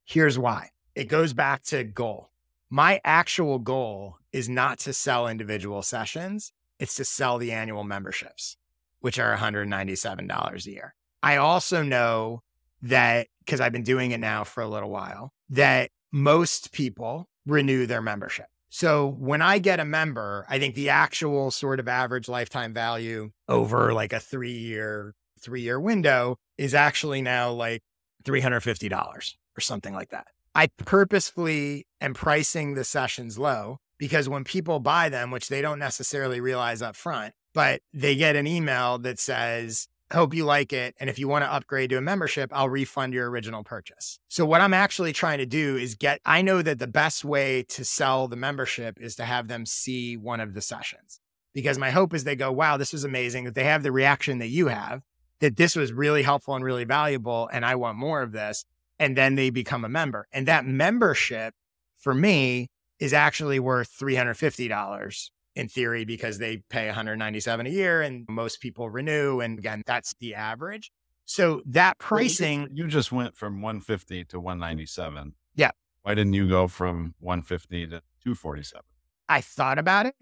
Here's 0.05 0.39
why 0.39 0.71
it 0.95 1.09
goes 1.09 1.33
back 1.33 1.63
to 1.65 1.83
goal. 1.83 2.31
My 2.71 3.01
actual 3.05 3.59
goal 3.59 4.19
is 4.33 4.49
not 4.49 4.79
to 4.81 4.93
sell 4.93 5.27
individual 5.27 5.83
sessions, 5.83 6.53
it's 6.79 6.95
to 6.97 7.05
sell 7.05 7.39
the 7.39 7.53
annual 7.53 7.85
memberships, 7.85 8.57
which 9.01 9.19
are 9.19 9.37
$197 9.37 10.67
a 10.67 10.71
year. 10.71 10.95
I 11.23 11.37
also 11.37 11.83
know 11.83 12.43
that 12.83 13.29
because 13.41 13.61
I've 13.61 13.73
been 13.73 13.83
doing 13.83 14.13
it 14.13 14.21
now 14.21 14.45
for 14.45 14.63
a 14.63 14.69
little 14.69 14.91
while, 14.91 15.33
that 15.51 15.91
most 16.13 16.73
people 16.73 17.29
renew 17.47 17.87
their 17.87 18.03
membership. 18.03 18.47
So 18.71 19.17
when 19.19 19.41
I 19.43 19.59
get 19.59 19.81
a 19.81 19.85
member, 19.85 20.45
I 20.49 20.59
think 20.59 20.75
the 20.75 20.91
actual 20.91 21.51
sort 21.51 21.81
of 21.81 21.89
average 21.89 22.29
lifetime 22.29 22.75
value 22.75 23.31
over 23.49 23.93
like 23.93 24.13
a 24.13 24.21
three 24.21 24.53
year, 24.53 25.15
three 25.41 25.63
year 25.63 25.81
window 25.81 26.37
is 26.57 26.75
actually 26.75 27.23
now 27.23 27.51
like 27.51 27.83
$350 28.25 29.35
or 29.57 29.61
something 29.61 29.95
like 29.95 30.11
that. 30.11 30.27
I 30.55 30.69
purposefully 30.77 31.87
am 32.01 32.15
pricing 32.15 32.75
the 32.75 32.85
sessions 32.85 33.39
low 33.39 33.79
because 33.99 34.29
when 34.29 34.45
people 34.45 34.81
buy 34.81 35.09
them, 35.09 35.31
which 35.31 35.49
they 35.49 35.63
don't 35.63 35.79
necessarily 35.79 36.41
realize 36.41 36.83
up 36.83 36.97
front, 36.97 37.35
but 37.55 37.81
they 37.93 38.17
get 38.17 38.37
an 38.37 38.47
email 38.47 38.99
that 38.99 39.19
says, 39.19 39.89
Hope 40.13 40.33
you 40.33 40.47
like 40.47 40.73
it. 40.73 40.95
And 40.99 41.11
if 41.11 41.19
you 41.19 41.29
want 41.29 41.45
to 41.45 41.53
upgrade 41.53 41.91
to 41.91 41.99
a 41.99 42.01
membership, 42.01 42.51
I'll 42.55 42.71
refund 42.71 43.13
your 43.13 43.29
original 43.29 43.63
purchase. 43.63 44.19
So, 44.29 44.47
what 44.47 44.63
I'm 44.63 44.73
actually 44.73 45.13
trying 45.13 45.39
to 45.39 45.47
do 45.47 45.77
is 45.77 45.95
get, 45.95 46.21
I 46.25 46.41
know 46.41 46.63
that 46.63 46.79
the 46.79 46.87
best 46.87 47.25
way 47.25 47.63
to 47.65 47.85
sell 47.85 48.27
the 48.27 48.37
membership 48.37 48.99
is 49.01 49.17
to 49.17 49.25
have 49.25 49.49
them 49.49 49.67
see 49.67 50.17
one 50.17 50.41
of 50.41 50.55
the 50.55 50.63
sessions 50.63 51.21
because 51.53 51.77
my 51.77 51.91
hope 51.91 52.15
is 52.15 52.25
they 52.25 52.37
go, 52.37 52.51
wow, 52.51 52.77
this 52.77 52.93
was 52.93 53.05
amazing, 53.05 53.45
that 53.45 53.55
they 53.55 53.65
have 53.65 53.83
the 53.83 53.93
reaction 53.93 54.39
that 54.39 54.49
you 54.49 54.69
have, 54.69 55.03
that 55.41 55.57
this 55.57 55.77
was 55.77 55.93
really 55.93 56.23
helpful 56.23 56.55
and 56.55 56.65
really 56.65 56.85
valuable. 56.85 57.49
And 57.53 57.67
I 57.67 57.75
want 57.75 57.99
more 57.99 58.23
of 58.23 58.33
this. 58.33 58.65
And 58.99 59.17
then 59.17 59.35
they 59.35 59.51
become 59.51 59.85
a 59.85 59.89
member. 59.89 60.27
And 60.33 60.49
that 60.49 60.67
membership 60.67 61.55
for 61.97 62.15
me 62.15 62.71
is 62.99 63.13
actually 63.13 63.61
worth 63.61 63.97
$350 63.97 65.31
in 65.59 65.69
theory 65.69 66.05
because 66.05 66.39
they 66.39 66.59
pay 66.71 66.87
197 66.87 67.67
a 67.67 67.69
year 67.69 68.01
and 68.01 68.25
most 68.29 68.61
people 68.61 68.89
renew 68.89 69.41
and 69.41 69.59
again 69.59 69.83
that's 69.87 70.15
the 70.21 70.35
average. 70.35 70.91
So 71.25 71.61
that 71.67 71.99
pricing 71.99 72.61
well, 72.61 72.69
you, 72.73 72.85
you, 72.85 72.91
just 72.91 73.13
went 73.13 73.37
from 73.37 73.61
150 73.61 74.25
to 74.27 74.41
197 74.41 75.35
yeah. 75.55 75.71
Why 76.03 76.15
didn't 76.15 76.33
you 76.33 76.49
go 76.49 76.69
from 76.69 77.15
150 77.21 77.87
to 77.87 78.03
247 78.23 78.83
i 79.29 79.41
thought 79.41 79.79
about 79.79 80.07
it 80.07 80.15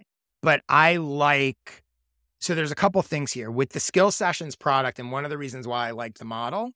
but 0.43 0.63
i 0.69 0.97
like 0.97 1.85
so 2.39 2.55
there's 2.55 2.71
a 2.71 2.77
couple 2.77 3.03
things 3.03 3.33
here. 3.33 3.51
With 3.51 3.71
the 3.71 3.81
skill 3.81 4.11
sessions 4.11 4.57
product 4.57 4.99
and 4.99 5.11
one 5.11 5.25
of 5.25 5.31
the 5.31 5.39
reasons 5.39 5.67
why 5.67 5.89
i 5.89 5.91
like 5.91 6.19
the 6.19 6.25
model 6.25 6.73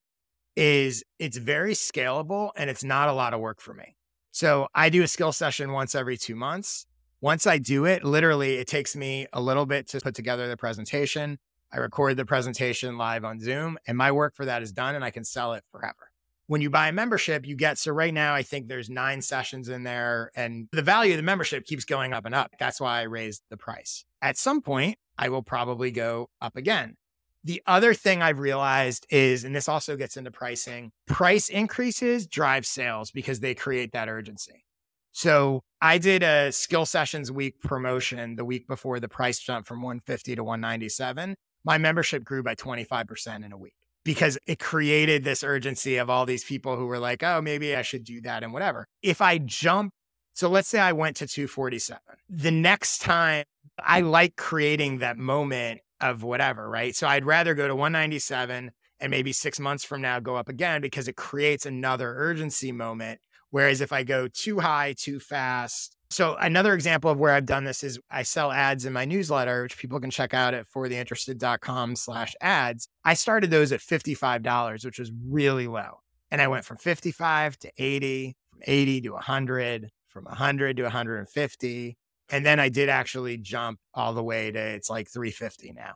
is 0.56 1.04
it's 1.18 1.36
very 1.36 1.74
scalable 1.74 2.50
and 2.56 2.68
it's 2.68 2.82
not 2.82 3.08
a 3.08 3.12
lot 3.12 3.34
of 3.34 3.40
work 3.40 3.60
for 3.60 3.74
me. 3.74 3.96
So 4.32 4.68
I 4.74 4.88
do 4.90 5.02
a 5.02 5.08
skill 5.08 5.32
session 5.32 5.72
once 5.72 5.94
every 5.94 6.16
two 6.16 6.34
months. 6.36 6.86
Once 7.22 7.46
I 7.46 7.58
do 7.58 7.84
it, 7.84 8.02
literally, 8.02 8.56
it 8.56 8.66
takes 8.66 8.96
me 8.96 9.26
a 9.34 9.42
little 9.42 9.66
bit 9.66 9.86
to 9.88 10.00
put 10.00 10.14
together 10.14 10.48
the 10.48 10.56
presentation. 10.56 11.38
I 11.70 11.76
record 11.76 12.16
the 12.16 12.24
presentation 12.24 12.96
live 12.96 13.26
on 13.26 13.40
Zoom, 13.40 13.78
and 13.86 13.98
my 13.98 14.10
work 14.10 14.34
for 14.34 14.46
that 14.46 14.62
is 14.62 14.72
done, 14.72 14.94
and 14.94 15.04
I 15.04 15.10
can 15.10 15.24
sell 15.24 15.52
it 15.52 15.62
forever. 15.70 16.10
When 16.46 16.62
you 16.62 16.70
buy 16.70 16.88
a 16.88 16.92
membership, 16.92 17.46
you 17.46 17.56
get 17.56 17.76
so 17.76 17.92
right 17.92 18.14
now, 18.14 18.34
I 18.34 18.42
think 18.42 18.68
there's 18.68 18.88
nine 18.88 19.20
sessions 19.20 19.68
in 19.68 19.82
there, 19.82 20.32
and 20.34 20.68
the 20.72 20.80
value 20.80 21.12
of 21.12 21.18
the 21.18 21.22
membership 21.22 21.66
keeps 21.66 21.84
going 21.84 22.14
up 22.14 22.24
and 22.24 22.34
up. 22.34 22.52
That's 22.58 22.80
why 22.80 23.00
I 23.00 23.02
raised 23.02 23.42
the 23.50 23.58
price. 23.58 24.06
At 24.22 24.38
some 24.38 24.62
point, 24.62 24.96
I 25.18 25.28
will 25.28 25.42
probably 25.42 25.90
go 25.90 26.30
up 26.40 26.56
again. 26.56 26.96
The 27.44 27.62
other 27.66 27.92
thing 27.92 28.22
I've 28.22 28.38
realized 28.38 29.06
is, 29.10 29.44
and 29.44 29.54
this 29.54 29.68
also 29.68 29.94
gets 29.94 30.16
into 30.16 30.30
pricing, 30.30 30.90
price 31.06 31.50
increases 31.50 32.26
drive 32.26 32.64
sales 32.64 33.10
because 33.10 33.40
they 33.40 33.54
create 33.54 33.92
that 33.92 34.08
urgency. 34.08 34.64
So 35.12 35.62
I 35.80 35.98
did 35.98 36.22
a 36.22 36.52
skill 36.52 36.86
sessions 36.86 37.32
week 37.32 37.60
promotion 37.62 38.36
the 38.36 38.44
week 38.44 38.68
before 38.68 39.00
the 39.00 39.08
price 39.08 39.38
jump 39.38 39.66
from 39.66 39.82
150 39.82 40.36
to 40.36 40.44
197. 40.44 41.34
My 41.64 41.78
membership 41.78 42.24
grew 42.24 42.42
by 42.42 42.54
25% 42.54 43.44
in 43.44 43.52
a 43.52 43.58
week 43.58 43.74
because 44.04 44.38
it 44.46 44.58
created 44.58 45.24
this 45.24 45.44
urgency 45.44 45.96
of 45.96 46.08
all 46.08 46.26
these 46.26 46.44
people 46.44 46.76
who 46.76 46.86
were 46.86 46.98
like, 46.98 47.22
oh, 47.22 47.40
maybe 47.42 47.76
I 47.76 47.82
should 47.82 48.04
do 48.04 48.20
that 48.22 48.42
and 48.42 48.52
whatever. 48.52 48.86
If 49.02 49.20
I 49.20 49.38
jump, 49.38 49.92
so 50.32 50.48
let's 50.48 50.68
say 50.68 50.78
I 50.78 50.92
went 50.92 51.16
to 51.16 51.26
247. 51.26 52.00
The 52.28 52.50
next 52.50 53.00
time 53.00 53.44
I 53.78 54.00
like 54.00 54.36
creating 54.36 54.98
that 54.98 55.18
moment 55.18 55.80
of 56.00 56.22
whatever, 56.22 56.68
right? 56.68 56.94
So 56.94 57.06
I'd 57.06 57.26
rather 57.26 57.54
go 57.54 57.68
to 57.68 57.74
197 57.74 58.70
and 59.00 59.10
maybe 59.10 59.32
six 59.32 59.58
months 59.58 59.84
from 59.84 60.02
now 60.02 60.20
go 60.20 60.36
up 60.36 60.48
again 60.48 60.80
because 60.80 61.08
it 61.08 61.16
creates 61.16 61.66
another 61.66 62.14
urgency 62.16 62.72
moment. 62.72 63.20
Whereas 63.50 63.80
if 63.80 63.92
I 63.92 64.04
go 64.04 64.28
too 64.28 64.60
high, 64.60 64.94
too 64.96 65.20
fast. 65.20 65.96
So 66.10 66.34
another 66.40 66.74
example 66.74 67.10
of 67.10 67.18
where 67.18 67.32
I've 67.32 67.46
done 67.46 67.64
this 67.64 67.84
is 67.84 67.98
I 68.10 68.22
sell 68.22 68.50
ads 68.50 68.84
in 68.84 68.92
my 68.92 69.04
newsletter, 69.04 69.62
which 69.62 69.78
people 69.78 70.00
can 70.00 70.10
check 70.10 70.34
out 70.34 70.54
at 70.54 70.66
fortheinterested.com 70.68 71.96
slash 71.96 72.34
ads. 72.40 72.88
I 73.04 73.14
started 73.14 73.50
those 73.50 73.70
at 73.70 73.80
$55, 73.80 74.84
which 74.84 74.98
was 74.98 75.12
really 75.28 75.68
low. 75.68 76.00
And 76.30 76.40
I 76.40 76.48
went 76.48 76.64
from 76.64 76.78
55 76.78 77.58
to 77.58 77.72
80, 77.78 78.36
from 78.50 78.60
80 78.66 79.00
to 79.02 79.10
100, 79.10 79.90
from 80.08 80.24
100 80.24 80.76
to 80.76 80.82
150. 80.84 81.96
And 82.32 82.46
then 82.46 82.60
I 82.60 82.68
did 82.68 82.88
actually 82.88 83.36
jump 83.38 83.78
all 83.94 84.12
the 84.12 84.22
way 84.22 84.50
to 84.50 84.58
it's 84.58 84.90
like 84.90 85.08
350 85.08 85.72
now. 85.72 85.94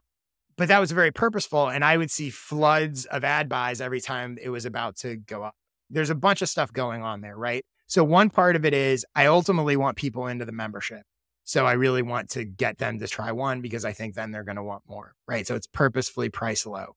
But 0.57 0.69
that 0.69 0.79
was 0.79 0.93
very 0.93 1.11
purposeful. 1.11 1.69
And 1.69 1.85
I 1.85 1.97
would 1.97 2.11
see 2.11 2.31
floods 2.31 3.05
of 3.07 3.25
ad 3.25 3.49
buys 3.49 3.81
every 3.81 4.01
time 4.01 4.39
it 4.41 4.51
was 4.51 4.65
about 4.65 4.97
to 4.99 5.17
go 5.17 5.43
up. 5.43 5.55
There's 5.95 6.11
a 6.11 6.15
bunch 6.15 6.43
of 6.43 6.49
stuff 6.49 6.73
going 6.73 7.03
on 7.03 7.21
there, 7.21 7.37
right? 7.37 7.65
So, 7.87 8.05
one 8.05 8.31
part 8.31 8.57
of 8.57 8.65
it 8.65 8.75
is 8.75 9.07
I 9.15 9.27
ultimately 9.27 9.77
want 9.77 9.97
people 9.97 10.27
into 10.27 10.45
the 10.45 10.53
membership. 10.53 11.03
So, 11.45 11.67
I 11.67 11.73
really 11.73 12.03
want 12.03 12.31
to 12.31 12.45
get 12.45 12.79
them 12.79 12.99
to 12.99 13.09
try 13.09 13.33
one 13.33 13.61
because 13.61 13.85
I 13.85 13.93
think 13.93 14.15
then 14.15 14.31
they're 14.31 14.45
going 14.45 14.57
to 14.57 14.63
want 14.63 14.83
more, 14.89 15.15
right? 15.29 15.47
So, 15.47 15.55
it's 15.55 15.67
purposefully 15.67 16.29
priced 16.29 16.67
low. 16.67 16.95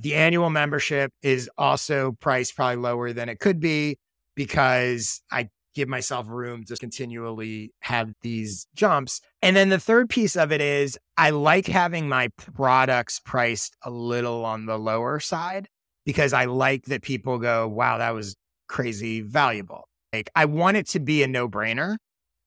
The 0.00 0.14
annual 0.14 0.50
membership 0.50 1.12
is 1.22 1.50
also 1.58 2.12
priced 2.20 2.56
probably 2.56 2.76
lower 2.76 3.12
than 3.12 3.28
it 3.28 3.38
could 3.38 3.60
be 3.60 3.98
because 4.34 5.20
I 5.30 5.50
give 5.74 5.88
myself 5.88 6.26
room 6.28 6.64
to 6.64 6.76
continually 6.76 7.72
have 7.80 8.12
these 8.22 8.66
jumps. 8.74 9.20
And 9.42 9.54
then 9.54 9.68
the 9.68 9.78
third 9.78 10.08
piece 10.08 10.36
of 10.36 10.52
it 10.52 10.60
is 10.60 10.98
I 11.16 11.30
like 11.30 11.66
having 11.66 12.08
my 12.08 12.28
products 12.36 13.20
priced 13.20 13.76
a 13.82 13.90
little 13.90 14.44
on 14.44 14.66
the 14.66 14.78
lower 14.78 15.20
side 15.20 15.68
because 16.04 16.32
I 16.32 16.46
like 16.46 16.86
that 16.86 17.02
people 17.02 17.38
go, 17.38 17.68
wow, 17.68 17.98
that 17.98 18.14
was 18.14 18.36
crazy 18.70 19.20
valuable. 19.20 19.88
Like 20.12 20.30
I 20.34 20.46
want 20.46 20.76
it 20.78 20.86
to 20.88 21.00
be 21.00 21.22
a 21.22 21.28
no 21.28 21.48
brainer 21.48 21.96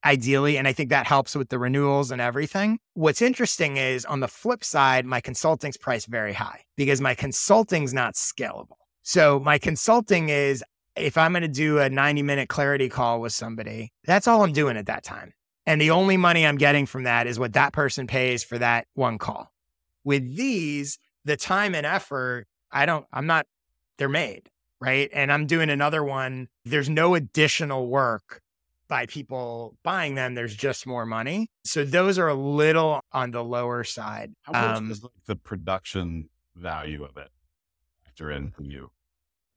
ideally. 0.05 0.57
And 0.57 0.67
I 0.67 0.73
think 0.73 0.89
that 0.89 1.05
helps 1.05 1.35
with 1.35 1.49
the 1.49 1.59
renewals 1.59 2.11
and 2.11 2.21
everything. 2.21 2.79
What's 2.93 3.21
interesting 3.21 3.77
is 3.77 4.05
on 4.05 4.19
the 4.19 4.27
flip 4.27 4.63
side, 4.63 5.05
my 5.05 5.21
consulting's 5.21 5.77
priced 5.77 6.07
very 6.07 6.33
high 6.33 6.61
because 6.75 6.99
my 6.99 7.15
consulting's 7.15 7.93
not 7.93 8.15
scalable. 8.15 8.77
So 9.03 9.39
my 9.39 9.57
consulting 9.57 10.29
is 10.29 10.63
if 10.95 11.17
I'm 11.17 11.31
going 11.31 11.41
to 11.41 11.47
do 11.47 11.79
a 11.79 11.89
90 11.89 12.21
minute 12.21 12.49
clarity 12.49 12.89
call 12.89 13.21
with 13.21 13.33
somebody, 13.33 13.91
that's 14.05 14.27
all 14.27 14.43
I'm 14.43 14.53
doing 14.53 14.77
at 14.77 14.87
that 14.87 15.03
time. 15.03 15.33
And 15.65 15.79
the 15.79 15.91
only 15.91 16.17
money 16.17 16.45
I'm 16.45 16.57
getting 16.57 16.85
from 16.85 17.03
that 17.03 17.25
is 17.25 17.39
what 17.39 17.53
that 17.53 17.71
person 17.71 18.05
pays 18.05 18.43
for 18.43 18.57
that 18.57 18.85
one 18.93 19.17
call. 19.17 19.51
With 20.03 20.35
these, 20.35 20.99
the 21.23 21.37
time 21.37 21.73
and 21.73 21.85
effort, 21.85 22.47
I 22.71 22.85
don't, 22.85 23.05
I'm 23.13 23.27
not, 23.27 23.45
they're 23.97 24.09
made, 24.09 24.49
right? 24.83 25.09
And 25.13 25.31
I'm 25.31 25.47
doing 25.47 25.69
another 25.69 26.03
one. 26.03 26.47
There's 26.65 26.89
no 26.89 27.15
additional 27.15 27.87
work 27.87 28.41
by 28.89 29.05
people 29.05 29.75
buying 29.83 30.15
them. 30.15 30.35
There's 30.35 30.55
just 30.55 30.85
more 30.85 31.05
money. 31.05 31.47
So 31.63 31.85
those 31.85 32.19
are 32.19 32.27
a 32.27 32.33
little 32.33 33.01
on 33.11 33.31
the 33.31 33.43
lower 33.43 33.83
side. 33.83 34.33
How 34.43 34.51
much 34.51 34.77
um, 34.77 34.91
is 34.91 35.05
the 35.25 35.35
production 35.35 36.29
value 36.55 37.03
of 37.03 37.17
it 37.17 37.29
factor 38.03 38.29
in 38.29 38.51
for 38.51 38.63
you? 38.63 38.91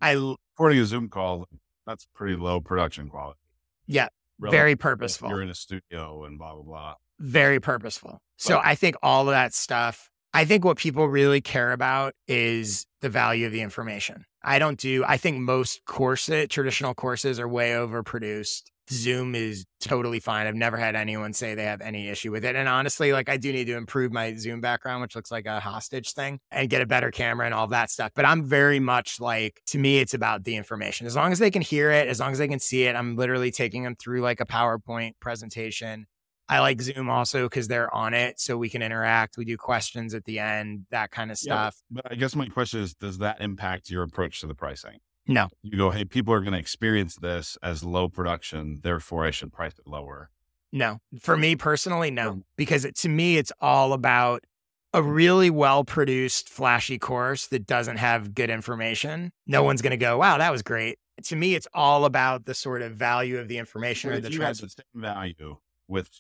I 0.01 0.13
recording 0.13 0.79
a 0.79 0.85
Zoom 0.85 1.09
call, 1.09 1.49
that's 1.87 2.07
pretty 2.15 2.37
low 2.37 2.61
production 2.61 3.09
quality. 3.09 3.41
Yeah. 3.87 4.09
Relative 4.39 4.59
very 4.59 4.77
purposeful. 4.77 5.29
You're 5.31 5.43
in 5.43 5.51
a 5.51 5.55
studio 5.55 6.25
and 6.25 6.39
blah, 6.39 6.55
blah, 6.55 6.63
blah. 6.63 6.95
Very 7.19 7.59
purposeful. 7.59 8.13
But, 8.13 8.21
so 8.37 8.61
I 8.63 8.75
think 8.75 8.97
all 9.03 9.23
of 9.23 9.33
that 9.33 9.55
stuff, 9.55 10.11
I 10.35 10.45
think 10.45 10.65
what 10.65 10.77
people 10.77 11.09
really 11.09 11.41
care 11.41 11.73
about 11.73 12.15
is 12.29 12.87
the 13.01 13.09
value 13.09 13.47
of 13.47 13.53
the 13.53 13.63
information. 13.63 14.27
I 14.47 14.61
don't 14.61 14.79
do, 14.79 15.05
I 15.05 15.17
think 15.17 15.39
most 15.41 15.85
courses, 15.87 16.47
traditional 16.49 16.95
courses 16.95 17.41
are 17.41 17.49
way 17.49 17.71
overproduced. 17.71 18.63
Zoom 18.89 19.35
is 19.35 19.67
totally 19.81 20.21
fine. 20.21 20.47
I've 20.47 20.55
never 20.55 20.77
had 20.77 20.95
anyone 20.95 21.33
say 21.33 21.57
they 21.57 21.65
have 21.65 21.81
any 21.81 22.09
issue 22.09 22.31
with 22.31 22.45
it. 22.45 22.55
And 22.55 22.69
honestly, 22.69 23.13
like 23.13 23.29
I 23.29 23.37
do 23.37 23.53
need 23.53 23.65
to 23.65 23.77
improve 23.77 24.13
my 24.13 24.37
Zoom 24.37 24.61
background, 24.61 25.03
which 25.03 25.17
looks 25.17 25.33
like 25.33 25.47
a 25.47 25.59
hostage 25.59 26.13
thing, 26.13 26.39
and 26.53 26.71
get 26.71 26.81
a 26.81 26.87
better 26.87 27.11
camera 27.11 27.47
and 27.47 27.55
all 27.55 27.67
that 27.67 27.91
stuff. 27.91 28.13
But 28.15 28.25
I'm 28.25 28.45
very 28.45 28.79
much 28.79 29.21
like, 29.21 29.61
to 29.67 29.79
me, 29.79 29.99
it's 29.99 30.15
about 30.15 30.45
the 30.45 30.55
information. 30.55 31.09
As 31.09 31.17
long 31.17 31.33
as 31.33 31.41
they 31.41 31.51
can 31.51 31.63
hear 31.63 31.91
it, 31.91 32.07
as 32.07 32.21
long 32.21 32.31
as 32.31 32.39
they 32.39 32.47
can 32.47 32.61
see 32.61 32.85
it, 32.85 32.95
I'm 32.95 33.17
literally 33.17 33.51
taking 33.51 33.83
them 33.83 33.97
through 33.97 34.21
like 34.21 34.41
a 34.41 34.47
PowerPoint 34.47 35.15
presentation. 35.19 36.07
I 36.49 36.61
like 36.61 36.81
Zoom 36.81 37.11
also 37.11 37.45
because 37.45 37.69
they're 37.69 37.93
on 37.93 38.15
it 38.15 38.39
so 38.39 38.57
we 38.57 38.69
can 38.69 38.83
interact. 38.83 39.37
We 39.37 39.45
do 39.45 39.57
questions 39.57 40.15
at 40.15 40.25
the 40.25 40.39
end, 40.39 40.87
that 40.91 41.11
kind 41.11 41.31
of 41.31 41.39
stuff. 41.39 41.77
Yeah, 41.91 42.01
but 42.03 42.13
I 42.13 42.15
guess 42.15 42.37
my 42.37 42.47
question 42.47 42.81
is 42.81 42.95
Does 42.95 43.19
that 43.19 43.41
impact 43.41 43.91
your 43.91 44.03
approach 44.03 44.41
to 44.41 44.47
the 44.47 44.55
pricing? 44.55 44.99
No. 45.29 45.49
You 45.63 45.77
go, 45.77 45.91
hey, 45.91 46.05
people 46.05 46.33
are 46.33 46.41
going 46.41 46.53
to 46.53 46.59
experience 46.59 47.17
this 47.17 47.59
as 47.63 47.83
low 47.83 48.09
production. 48.09 48.81
Therefore, 48.83 49.25
I 49.25 49.31
should 49.33 49.53
price 49.53 49.73
it 49.79 49.87
lower. 49.87 50.31
No. 50.73 50.99
For 51.21 51.37
me 51.37 51.57
personally, 51.57 52.11
no. 52.11 52.43
Because 52.57 52.85
it, 52.85 52.97
to 52.99 53.09
me, 53.09 53.37
it's 53.37 53.53
all 53.61 53.93
about 53.93 54.45
a 54.93 55.01
mm. 55.01 55.15
really 55.15 55.51
well 55.51 55.85
produced, 55.85 56.49
flashy 56.49 56.99
course 56.99 57.49
that 57.49 57.67
doesn't 57.67 57.97
have 57.97 58.35
good 58.35 58.51
information. 58.51 59.33
No 59.47 59.63
one's 59.63 59.83
going 59.83 59.93
to 59.93 59.97
go, 59.97 60.19
wow, 60.19 60.39
that 60.39 60.53
was 60.53 60.63
great. 60.63 60.99
To 61.25 61.37
me, 61.37 61.55
it's 61.55 61.67
all 61.75 62.05
about 62.05 62.45
the 62.45 62.55
sort 62.55 62.83
of 62.83 62.93
value 62.93 63.39
of 63.39 63.49
the 63.49 63.59
information 63.59 64.13
or 64.13 64.21
the 64.21 64.31
trans- 64.31 64.61
had 64.61 64.69
the 64.69 64.73
same 64.95 65.03
value 65.03 65.57
with 65.89 66.11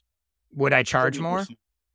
Would 0.55 0.72
I 0.72 0.82
charge 0.82 1.18
more? 1.18 1.44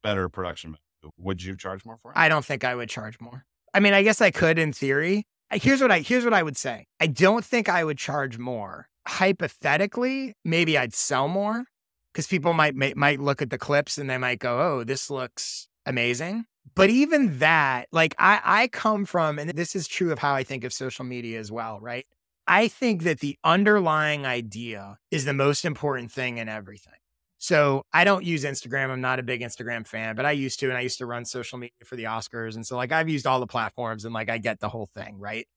better 0.03 0.27
production 0.29 0.77
would 1.17 1.43
you 1.43 1.55
charge 1.55 1.85
more 1.85 1.97
for 1.97 2.11
it? 2.11 2.17
I 2.17 2.29
don't 2.29 2.45
think 2.45 2.63
I 2.63 2.75
would 2.75 2.89
charge 2.89 3.19
more. 3.19 3.45
I 3.73 3.79
mean, 3.79 3.93
I 3.93 4.03
guess 4.03 4.21
I 4.21 4.31
could 4.31 4.59
in 4.59 4.73
theory. 4.73 5.25
Here's 5.51 5.81
what 5.81 5.91
I 5.91 5.99
here's 5.99 6.23
what 6.23 6.33
I 6.33 6.43
would 6.43 6.57
say. 6.57 6.87
I 6.99 7.07
don't 7.07 7.43
think 7.43 7.69
I 7.69 7.83
would 7.83 7.97
charge 7.97 8.37
more. 8.37 8.87
Hypothetically, 9.07 10.35
maybe 10.45 10.77
I'd 10.77 10.93
sell 10.93 11.27
more 11.27 11.65
because 12.13 12.27
people 12.27 12.53
might, 12.53 12.75
might 12.75 12.95
might 12.95 13.19
look 13.19 13.41
at 13.41 13.49
the 13.49 13.57
clips 13.57 13.97
and 13.97 14.09
they 14.09 14.17
might 14.17 14.39
go, 14.39 14.59
"Oh, 14.61 14.83
this 14.83 15.09
looks 15.09 15.67
amazing." 15.85 16.45
But 16.75 16.89
even 16.89 17.39
that, 17.39 17.87
like 17.91 18.15
I 18.17 18.39
I 18.43 18.67
come 18.67 19.05
from 19.05 19.39
and 19.39 19.49
this 19.51 19.75
is 19.75 19.87
true 19.87 20.11
of 20.11 20.19
how 20.19 20.33
I 20.33 20.43
think 20.43 20.63
of 20.63 20.71
social 20.71 21.03
media 21.03 21.39
as 21.39 21.51
well, 21.51 21.79
right? 21.81 22.05
I 22.47 22.67
think 22.67 23.03
that 23.03 23.19
the 23.19 23.37
underlying 23.43 24.25
idea 24.25 24.97
is 25.09 25.25
the 25.25 25.33
most 25.33 25.65
important 25.65 26.11
thing 26.11 26.37
in 26.37 26.47
everything. 26.47 26.93
So 27.41 27.87
I 27.91 28.03
don't 28.03 28.23
use 28.23 28.43
Instagram. 28.43 28.91
I'm 28.91 29.01
not 29.01 29.17
a 29.17 29.23
big 29.23 29.41
Instagram 29.41 29.87
fan, 29.87 30.15
but 30.15 30.27
I 30.27 30.31
used 30.31 30.59
to, 30.59 30.69
and 30.69 30.77
I 30.77 30.81
used 30.81 30.99
to 30.99 31.07
run 31.07 31.25
social 31.25 31.57
media 31.57 31.73
for 31.83 31.95
the 31.95 32.03
Oscars. 32.03 32.53
And 32.53 32.63
so 32.63 32.77
like 32.77 32.91
I've 32.91 33.09
used 33.09 33.25
all 33.25 33.39
the 33.39 33.47
platforms 33.47 34.05
and 34.05 34.13
like 34.13 34.29
I 34.29 34.37
get 34.37 34.59
the 34.59 34.69
whole 34.69 34.89
thing, 34.93 35.17
right? 35.17 35.47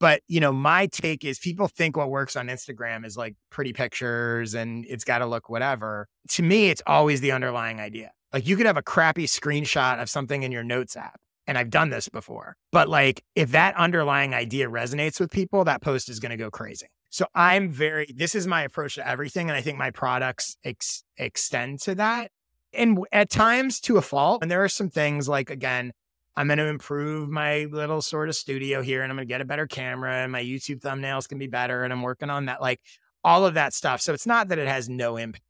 But 0.00 0.20
you 0.28 0.38
know, 0.38 0.52
my 0.52 0.86
take 0.86 1.24
is 1.24 1.38
people 1.38 1.66
think 1.66 1.96
what 1.96 2.10
works 2.10 2.36
on 2.36 2.48
Instagram 2.48 3.06
is 3.06 3.16
like 3.16 3.36
pretty 3.48 3.72
pictures 3.72 4.52
and 4.52 4.84
it's 4.86 5.02
got 5.02 5.18
to 5.20 5.26
look 5.26 5.48
whatever. 5.48 6.08
To 6.32 6.42
me, 6.42 6.68
it's 6.68 6.82
always 6.86 7.22
the 7.22 7.32
underlying 7.32 7.80
idea. 7.80 8.12
Like 8.34 8.46
you 8.46 8.58
could 8.58 8.66
have 8.66 8.76
a 8.76 8.82
crappy 8.82 9.26
screenshot 9.26 10.00
of 10.00 10.10
something 10.10 10.42
in 10.42 10.52
your 10.52 10.62
notes 10.62 10.94
app. 10.94 11.18
And 11.46 11.56
I've 11.56 11.70
done 11.70 11.88
this 11.88 12.10
before. 12.10 12.54
But 12.70 12.90
like 12.90 13.24
if 13.34 13.52
that 13.52 13.74
underlying 13.76 14.34
idea 14.34 14.68
resonates 14.68 15.18
with 15.18 15.30
people, 15.30 15.64
that 15.64 15.80
post 15.80 16.10
is 16.10 16.20
going 16.20 16.32
to 16.32 16.36
go 16.36 16.50
crazy. 16.50 16.88
So 17.10 17.26
I'm 17.34 17.70
very, 17.70 18.06
this 18.14 18.34
is 18.34 18.46
my 18.46 18.62
approach 18.62 18.94
to 18.94 19.06
everything. 19.06 19.50
And 19.50 19.56
I 19.56 19.60
think 19.60 19.76
my 19.76 19.90
products 19.90 20.56
ex- 20.64 21.04
extend 21.16 21.80
to 21.82 21.96
that. 21.96 22.30
And 22.72 23.00
at 23.10 23.30
times 23.30 23.80
to 23.80 23.96
a 23.96 24.02
fault. 24.02 24.42
And 24.42 24.50
there 24.50 24.62
are 24.62 24.68
some 24.68 24.88
things 24.88 25.28
like, 25.28 25.50
again, 25.50 25.92
I'm 26.36 26.46
going 26.46 26.58
to 26.58 26.66
improve 26.66 27.28
my 27.28 27.64
little 27.64 28.00
sort 28.00 28.28
of 28.28 28.36
studio 28.36 28.80
here 28.80 29.02
and 29.02 29.10
I'm 29.10 29.16
going 29.16 29.26
to 29.26 29.32
get 29.32 29.40
a 29.40 29.44
better 29.44 29.66
camera 29.66 30.22
and 30.22 30.30
my 30.30 30.42
YouTube 30.42 30.80
thumbnails 30.80 31.28
can 31.28 31.38
be 31.38 31.48
better. 31.48 31.82
And 31.82 31.92
I'm 31.92 32.02
working 32.02 32.30
on 32.30 32.46
that, 32.46 32.62
like 32.62 32.80
all 33.24 33.44
of 33.44 33.54
that 33.54 33.74
stuff. 33.74 34.00
So 34.00 34.14
it's 34.14 34.26
not 34.26 34.48
that 34.48 34.58
it 34.58 34.68
has 34.68 34.88
no 34.88 35.16
impact. 35.16 35.44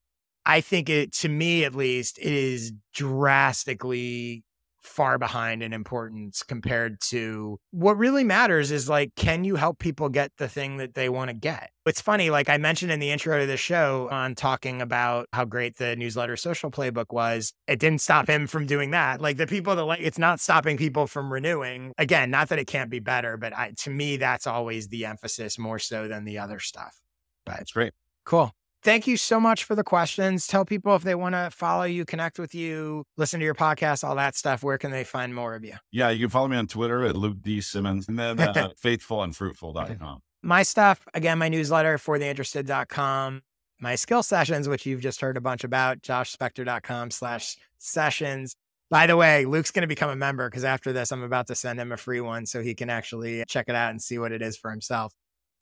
I 0.47 0.63
think 0.63 0.89
it, 0.89 1.13
to 1.17 1.29
me 1.29 1.65
at 1.65 1.75
least, 1.75 2.19
it 2.19 2.33
is 2.33 2.73
drastically 2.95 4.43
far 4.83 5.18
behind 5.18 5.62
in 5.62 5.72
importance 5.72 6.43
compared 6.43 7.01
to 7.01 7.59
what 7.70 7.99
really 7.99 8.24
matters 8.24 8.70
is 8.70 8.89
like, 8.89 9.14
can 9.14 9.45
you 9.45 9.57
help 9.57 9.78
people 9.78 10.09
get 10.09 10.33
the 10.39 10.49
thing 10.49 10.78
that 10.78 10.95
they 10.95 11.09
want 11.09 11.28
to 11.28 11.35
get? 11.35 11.70
It's 11.87 12.01
funny, 12.01 12.31
like 12.31 12.49
I 12.49 12.59
mentioned 12.59 12.93
in 12.93 13.01
the 13.01 13.11
intro 13.11 13.39
to 13.39 13.47
the 13.47 13.57
show 13.57 14.09
on 14.11 14.35
talking 14.35 14.81
about 14.81 15.26
how 15.33 15.45
great 15.45 15.76
the 15.76 15.97
newsletter 15.97 16.37
social 16.37 16.70
playbook 16.70 17.07
was. 17.11 17.53
It 17.66 17.78
didn't 17.78 18.01
stop 18.01 18.28
him 18.28 18.47
from 18.47 18.66
doing 18.66 18.91
that. 18.93 19.20
Like 19.20 19.37
the 19.37 19.47
people 19.47 19.74
that 19.76 19.85
like, 19.85 20.01
it's 20.01 20.18
not 20.18 20.41
stopping 20.41 20.76
people 20.76 21.07
from 21.07 21.33
renewing. 21.33 21.93
Again, 21.99 22.31
not 22.31 22.49
that 22.49 22.59
it 22.59 22.66
can't 22.66 22.91
be 22.91 23.01
better, 23.01 23.37
but 23.37 23.57
I, 23.57 23.72
to 23.78 23.91
me, 23.91 24.16
that's 24.16 24.47
always 24.47 24.89
the 24.89 25.07
emphasis 25.07 25.59
more 25.59 25.78
so 25.78 26.09
than 26.09 26.24
the 26.24 26.39
other 26.39 26.61
stuff. 26.61 27.01
But 27.45 27.61
it's 27.61 27.72
great. 27.72 27.93
Cool. 28.24 28.53
Thank 28.83 29.07
you 29.07 29.18
so 29.18 29.39
much 29.39 29.64
for 29.64 29.74
the 29.74 29.85
questions. 29.85 30.47
Tell 30.47 30.64
people 30.64 30.95
if 30.95 31.03
they 31.03 31.14
want 31.14 31.35
to 31.35 31.51
follow 31.51 31.85
you, 31.85 32.07
connect 32.07 32.39
with 32.39 32.55
you, 32.55 33.05
listen 33.18 33.39
to 33.41 33.45
your 33.45 33.55
podcast, 33.55 34.05
all 34.05 34.14
that 34.16 34.37
stuff. 34.37 34.62
Where 34.62 34.78
can 34.78 34.91
they 34.91 35.05
find 35.05 35.35
more 35.35 35.55
of 35.55 35.64
you? 35.64 35.74
Yeah, 35.93 36.09
you 36.09 36.20
can 36.20 36.31
follow 36.31 36.49
me 36.49 36.57
on 36.57 36.66
Twitter 36.66 37.05
at 37.05 37.14
Luke 37.14 37.43
D. 37.43 37.61
Simmons 37.61 38.09
and 38.09 38.18
then 38.18 38.41
uh, 38.41 38.70
faithfulandfruitful.com. 38.83 40.22
My 40.43 40.62
stuff, 40.62 41.07
again, 41.12 41.39
my 41.39 41.51
newsletter 41.51 41.99
fortheinterested.com, 41.99 43.43
my 43.81 43.95
skill 43.97 44.22
sessions, 44.22 44.66
which 44.66 44.87
you've 44.87 45.03
just 45.03 45.20
heard 45.20 45.37
a 45.37 45.41
bunch 45.43 45.64
about, 45.64 46.01
joshspector.com 46.01 47.11
slash 47.11 47.59
sessions. 47.76 48.57
By 48.89 49.07
the 49.07 49.16
way, 49.16 49.45
Luke's 49.45 49.70
going 49.70 49.83
to 49.83 49.89
become 49.89 50.11
a 50.11 50.16
member 50.16 50.49
because 50.49 50.64
after 50.64 50.93
this, 50.95 51.12
I'm 51.12 51.22
about 51.22 51.47
to 51.49 51.55
send 51.55 51.78
him 51.78 51.93
a 51.93 51.99
free 51.99 52.20
one 52.20 52.47
so 52.47 52.62
he 52.62 52.74
can 52.74 52.89
actually 52.89 53.45
check 53.47 53.66
it 53.68 53.74
out 53.74 53.91
and 53.91 54.01
see 54.01 54.18
what 54.18 54.33
it 54.33 54.41
is 54.41 54.57
for 54.57 54.70
himself. 54.70 55.12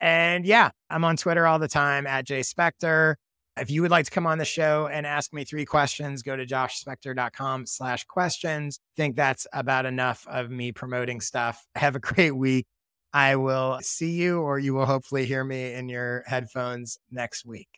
And 0.00 0.44
yeah, 0.44 0.70
I'm 0.90 1.04
on 1.04 1.16
Twitter 1.16 1.46
all 1.46 1.58
the 1.58 1.68
time 1.68 2.06
at 2.06 2.24
Jay 2.24 2.40
Spector. 2.40 3.14
If 3.60 3.70
you 3.70 3.82
would 3.82 3.90
like 3.90 4.04
to 4.04 4.10
come 4.10 4.26
on 4.26 4.38
the 4.38 4.44
show 4.44 4.86
and 4.86 5.04
ask 5.06 5.32
me 5.32 5.44
three 5.44 5.64
questions, 5.64 6.22
go 6.22 6.36
to 6.36 6.46
joshspector.com 6.46 7.66
slash 7.66 8.04
questions. 8.04 8.78
think 8.96 9.16
that's 9.16 9.46
about 9.52 9.84
enough 9.84 10.24
of 10.28 10.50
me 10.50 10.70
promoting 10.72 11.20
stuff. 11.20 11.66
Have 11.74 11.96
a 11.96 12.00
great 12.00 12.36
week. 12.36 12.66
I 13.12 13.36
will 13.36 13.78
see 13.82 14.12
you, 14.12 14.40
or 14.40 14.58
you 14.58 14.74
will 14.74 14.86
hopefully 14.86 15.24
hear 15.24 15.42
me 15.42 15.72
in 15.72 15.88
your 15.88 16.22
headphones 16.26 16.98
next 17.10 17.44
week. 17.46 17.77